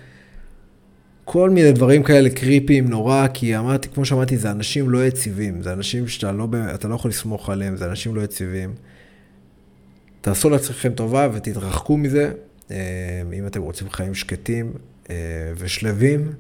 כל 1.26 1.50
מיני 1.50 1.72
דברים 1.72 2.04
כאלה 2.04 2.30
קריפיים 2.30 2.88
נורא, 2.88 3.28
כי 3.34 3.58
אמרתי, 3.58 3.90
כמו 3.90 4.06
שאמרתי, 4.06 4.38
זה 4.38 4.52
אנשים 4.52 4.90
לא 4.90 5.06
יציבים, 5.06 5.62
זה 5.62 5.74
אנשים 5.74 6.08
שאתה 6.08 6.32
לא, 6.32 6.48
לא 6.90 6.96
יכול 6.96 7.10
לסמוך 7.10 7.50
עליהם, 7.50 7.78
זה 7.78 7.86
אנשים 7.86 8.16
לא 8.16 8.22
יציבים. 8.22 8.74
תעשו 10.22 10.50
לעצמכם 10.50 10.94
טובה 10.94 11.30
ותתרחקו 11.34 11.98
מזה, 11.98 12.32
אה, 12.72 12.78
אם 13.34 13.48
אתם 13.48 13.62
רוצים 13.62 13.90
חיים 13.90 14.14
שקטים. 14.14 14.74
אה, 15.10 15.16
ושלווים, 15.58 16.32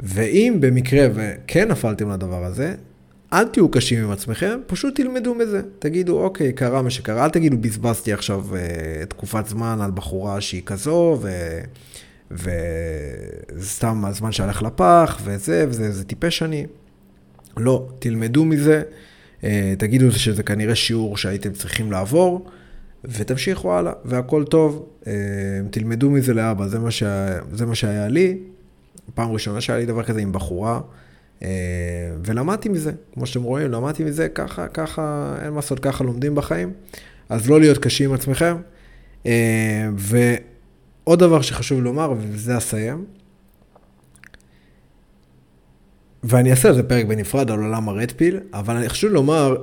ואם 0.00 0.56
במקרה 0.60 1.08
וכן 1.14 1.68
נפלתם 1.68 2.10
לדבר 2.10 2.44
הזה, 2.44 2.74
אל 3.32 3.44
תהיו 3.44 3.70
קשים 3.70 4.04
עם 4.04 4.10
עצמכם, 4.10 4.60
פשוט 4.66 4.96
תלמדו 4.96 5.34
מזה. 5.34 5.60
תגידו, 5.78 6.20
אוקיי, 6.24 6.52
קרה 6.52 6.82
מה 6.82 6.90
שקרה, 6.90 7.24
אל 7.24 7.30
תגידו, 7.30 7.56
בזבזתי 7.58 8.12
עכשיו 8.12 8.44
uh, 8.50 9.06
תקופת 9.06 9.46
זמן 9.46 9.78
על 9.80 9.90
בחורה 9.90 10.40
שהיא 10.40 10.62
כזו, 10.66 11.18
וסתם 12.30 14.04
הזמן 14.04 14.32
שהלך 14.32 14.62
לפח, 14.62 15.20
וזה, 15.24 15.66
וזה, 15.68 15.92
זה 15.92 16.04
טיפש 16.04 16.42
אני. 16.42 16.66
לא, 17.56 17.88
תלמדו 17.98 18.44
מזה, 18.44 18.82
uh, 19.40 19.44
תגידו 19.78 20.12
שזה 20.12 20.42
כנראה 20.42 20.74
שיעור 20.74 21.16
שהייתם 21.16 21.52
צריכים 21.52 21.92
לעבור. 21.92 22.50
ותמשיכו 23.04 23.74
הלאה, 23.74 23.92
והכל 24.04 24.44
טוב. 24.44 24.88
אה, 25.06 25.12
תלמדו 25.70 26.10
מזה 26.10 26.34
לאבא, 26.34 26.66
זה 26.66 26.78
מה, 26.78 26.90
שה... 26.90 27.38
זה 27.52 27.66
מה 27.66 27.74
שהיה 27.74 28.08
לי. 28.08 28.38
פעם 29.14 29.30
ראשונה 29.30 29.60
שהיה 29.60 29.78
לי 29.78 29.86
דבר 29.86 30.02
כזה 30.02 30.20
עם 30.20 30.32
בחורה, 30.32 30.80
אה, 31.42 31.48
ולמדתי 32.24 32.68
מזה, 32.68 32.92
כמו 33.14 33.26
שאתם 33.26 33.42
רואים, 33.42 33.70
למדתי 33.70 34.04
מזה, 34.04 34.28
ככה, 34.28 34.68
ככה, 34.68 35.34
אין 35.42 35.50
מה 35.50 35.56
לעשות, 35.56 35.78
ככה 35.78 36.04
לומדים 36.04 36.34
בחיים. 36.34 36.72
אז 37.28 37.50
לא 37.50 37.60
להיות 37.60 37.78
קשים 37.78 38.10
עם 38.10 38.14
עצמכם. 38.14 38.56
אה, 39.26 39.88
ועוד 39.96 41.18
דבר 41.18 41.42
שחשוב 41.42 41.82
לומר, 41.82 42.10
ובזה 42.10 42.56
אסיים, 42.56 43.04
ואני 46.24 46.50
אעשה 46.50 46.68
על 46.68 46.74
זה 46.74 46.82
פרק 46.82 47.06
בנפרד 47.06 47.50
על 47.50 47.62
עולם 47.62 47.88
הרדפיל, 47.88 48.40
אבל 48.52 48.88
חשוב 48.88 49.12
לומר, 49.12 49.56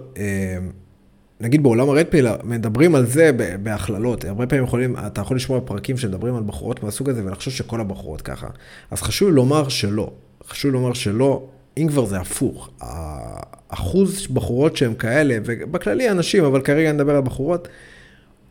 נגיד 1.41 1.63
בעולם 1.63 1.89
הרדפיל 1.89 2.27
מדברים 2.43 2.95
על 2.95 3.05
זה 3.05 3.31
בהכללות, 3.63 4.25
הרבה 4.25 4.47
פעמים 4.47 4.63
יכולים, 4.63 4.95
אתה 5.07 5.21
יכול 5.21 5.37
לשמוע 5.37 5.59
פרקים 5.65 5.97
שמדברים 5.97 6.35
על 6.35 6.43
בחורות 6.43 6.83
מהסוג 6.83 7.09
הזה 7.09 7.25
ולחשוב 7.25 7.53
שכל 7.53 7.81
הבחורות 7.81 8.21
ככה. 8.21 8.47
אז 8.91 9.01
חשוב 9.01 9.29
לומר 9.29 9.69
שלא, 9.69 10.11
חשוב 10.47 10.71
לומר 10.71 10.93
שלא, 10.93 11.43
אם 11.77 11.87
כבר 11.87 12.05
זה 12.05 12.19
הפוך, 12.19 12.69
האחוז 12.81 14.27
בחורות 14.27 14.77
שהן 14.77 14.93
כאלה, 14.93 15.37
ובכללי 15.45 16.11
אנשים, 16.11 16.43
אבל 16.43 16.61
כרגע 16.61 16.91
נדבר 16.91 17.15
על 17.15 17.21
בחורות, 17.21 17.67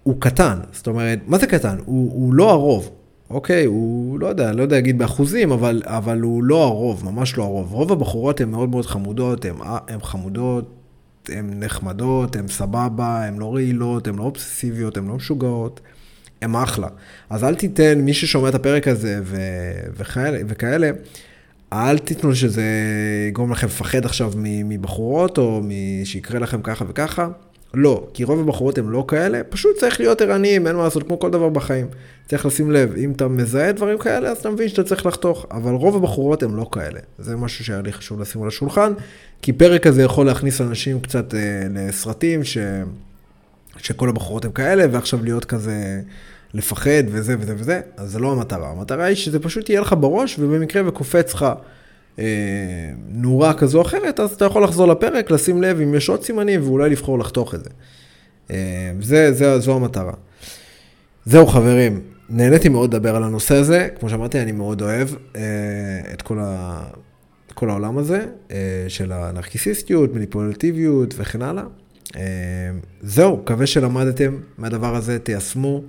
הוא 0.03 0.20
קטן, 0.20 0.59
זאת 0.72 0.86
אומרת, 0.86 1.18
מה 1.26 1.39
זה 1.39 1.47
קטן? 1.47 1.76
הוא, 1.84 2.12
הוא 2.12 2.34
לא 2.34 2.51
הרוב, 2.51 2.91
אוקיי? 3.30 3.64
הוא 3.64 4.18
לא 4.18 4.26
יודע, 4.26 4.53
לא 4.53 4.62
יודע 4.62 4.76
להגיד 4.76 4.99
באחוזים, 4.99 5.53
אבל, 5.53 5.82
אבל 5.86 6.20
הוא 6.20 6.45
לא 6.45 6.62
הרוב, 6.62 7.05
ממש 7.05 7.39
לא 7.39 7.43
הרוב. 7.43 7.72
רוב 7.72 7.93
הבחורות 7.93 8.41
הן 8.41 8.51
מאוד 8.51 8.68
מאוד 8.68 8.86
חמודות, 8.86 9.45
הן 9.89 10.01
חמודות, 10.03 10.78
הן 11.31 11.62
נחמדות, 11.62 12.37
הן 12.37 12.49
סבבה, 12.49 13.24
הן 13.24 13.39
לא 13.39 13.55
רעילות, 13.55 14.07
הן 14.07 14.16
לא 14.16 14.22
אובססיביות, 14.22 14.97
הן 14.97 15.09
לא 15.09 15.14
משוגעות, 15.14 15.81
הן 16.43 16.55
אחלה. 16.55 16.89
אז 17.31 17.45
אל 17.45 17.55
תיתן, 17.55 18.01
מי 18.01 18.14
ששומע 18.14 18.49
את 18.49 18.55
הפרק 18.55 18.89
הזה 18.89 19.20
ו... 19.22 19.37
וכאלה, 19.97 20.39
וכאלה, 20.47 20.91
אל 21.72 21.99
תיתנו 21.99 22.35
שזה 22.35 22.64
יגרום 23.29 23.53
לכם 23.53 23.66
לפחד 23.66 24.05
עכשיו 24.05 24.33
מבחורות, 24.37 25.39
או 25.39 25.62
שיקרה 26.05 26.39
לכם 26.39 26.62
ככה 26.62 26.85
וככה. 26.89 27.29
לא, 27.75 28.07
כי 28.14 28.25
רוב 28.25 28.41
הבחורות 28.41 28.79
הן 28.79 28.87
לא 28.87 29.05
כאלה, 29.09 29.45
פשוט 29.45 29.77
צריך 29.77 30.01
להיות 30.01 30.21
ערניים, 30.21 30.66
אין 30.66 30.77
מה 30.77 30.83
לעשות, 30.85 31.03
כמו 31.03 31.19
כל 31.19 31.31
דבר 31.31 31.49
בחיים. 31.49 31.87
צריך 32.27 32.47
לשים 32.47 32.71
לב, 32.71 32.95
אם 32.97 33.12
אתה 33.12 33.29
מזהה 33.29 33.73
דברים 33.73 33.99
כאלה, 33.99 34.31
אז 34.31 34.37
אתה 34.37 34.51
מבין 34.51 34.69
שאתה 34.69 34.85
צריך 34.85 35.07
לחתוך, 35.07 35.47
אבל 35.51 35.73
רוב 35.73 35.97
הבחורות 35.97 36.43
הן 36.43 36.55
לא 36.55 36.69
כאלה. 36.73 37.01
זה 37.19 37.37
משהו 37.37 37.64
שהיה 37.64 37.83
לי 37.83 37.93
חשוב 37.93 38.21
לשים 38.21 38.43
על 38.43 38.49
השולחן, 38.49 38.93
כי 39.43 39.53
פרק 39.53 39.87
הזה 39.87 40.03
יכול 40.03 40.27
להכניס 40.27 40.61
אנשים 40.61 41.01
קצת 41.01 41.35
אה, 41.35 41.41
לסרטים, 41.71 42.45
ש... 42.45 42.59
שכל 43.77 44.09
הבחורות 44.09 44.45
הן 44.45 44.53
כאלה, 44.53 44.85
ועכשיו 44.91 45.25
להיות 45.25 45.45
כזה, 45.45 46.01
לפחד 46.55 47.03
וזה 47.07 47.37
וזה 47.41 47.55
וזה, 47.57 47.81
אז 47.97 48.11
זה 48.11 48.19
לא 48.19 48.33
המטרה. 48.33 48.71
המטרה 48.71 49.05
היא 49.05 49.16
שזה 49.16 49.39
פשוט 49.39 49.69
יהיה 49.69 49.81
לך 49.81 49.95
בראש, 50.01 50.39
ובמקרה 50.39 50.89
וקופץ 50.89 51.35
לך 51.35 51.47
נורה 53.09 53.55
כזו 53.55 53.79
או 53.79 53.83
אחרת, 53.83 54.21
אז 54.21 54.33
אתה 54.33 54.45
יכול 54.45 54.64
לחזור 54.64 54.89
לפרק, 54.89 55.31
לשים 55.31 55.62
לב 55.62 55.81
אם 55.81 55.95
יש 55.95 56.09
עוד 56.09 56.23
סימנים, 56.23 56.62
ואולי 56.64 56.91
לבחור 56.91 57.19
לחתוך 57.19 57.55
את 57.55 57.64
זה. 57.64 57.71
אה, 58.51 58.93
זה, 59.01 59.33
זה, 59.33 59.59
זו 59.59 59.77
המטרה. 59.77 60.12
זהו 61.25 61.47
חברים, 61.47 62.01
נהניתי 62.31 62.69
מאוד 62.69 62.95
לדבר 62.95 63.16
על 63.16 63.23
הנושא 63.25 63.55
הזה, 63.55 63.89
כמו 63.99 64.09
שאמרתי, 64.09 64.43
אני 64.43 64.53
מאוד 64.53 64.83
אוהב 64.83 65.09
אה, 65.37 65.43
את 66.12 66.23
כל, 66.23 66.39
ה, 66.41 66.83
כל 67.55 67.71
העולם 67.71 67.99
הזה 67.99 68.27
אה, 68.51 68.57
של 68.89 69.12
הנרקיסיסטיות, 69.12 70.14
מניפולטיביות 70.14 71.14
וכן 71.16 71.43
הלאה. 71.43 71.64
אה, 72.16 72.23
זהו, 73.03 73.37
מקווה 73.37 73.66
שלמדתם 73.66 74.37
מהדבר 74.59 74.97
הזה, 74.97 75.19
תיישמו, 75.19 75.83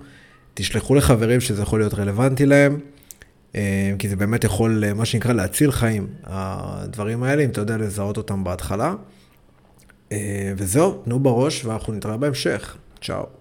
תשלחו 0.53 0.95
לחברים 0.95 1.39
שזה 1.39 1.61
יכול 1.61 1.79
להיות 1.79 1.93
רלוונטי 1.93 2.45
להם, 2.45 2.73
אה, 2.73 2.98
כי 3.99 4.09
זה 4.09 4.15
באמת 4.15 4.43
יכול, 4.43 4.93
מה 4.93 5.05
שנקרא, 5.05 5.33
להציל 5.33 5.71
חיים, 5.71 6.07
הדברים 6.23 7.23
האלה, 7.23 7.43
אם 7.43 7.49
אתה 7.49 7.61
יודע 7.61 7.77
לזהות 7.77 8.17
אותם 8.17 8.43
בהתחלה. 8.43 8.93
אה, 10.11 10.53
וזהו, 10.57 11.01
תנו 11.05 11.19
בראש 11.19 11.65
ואנחנו 11.65 11.93
נתראה 11.93 12.17
בהמשך. 12.17 12.77
צ'או. 13.01 13.38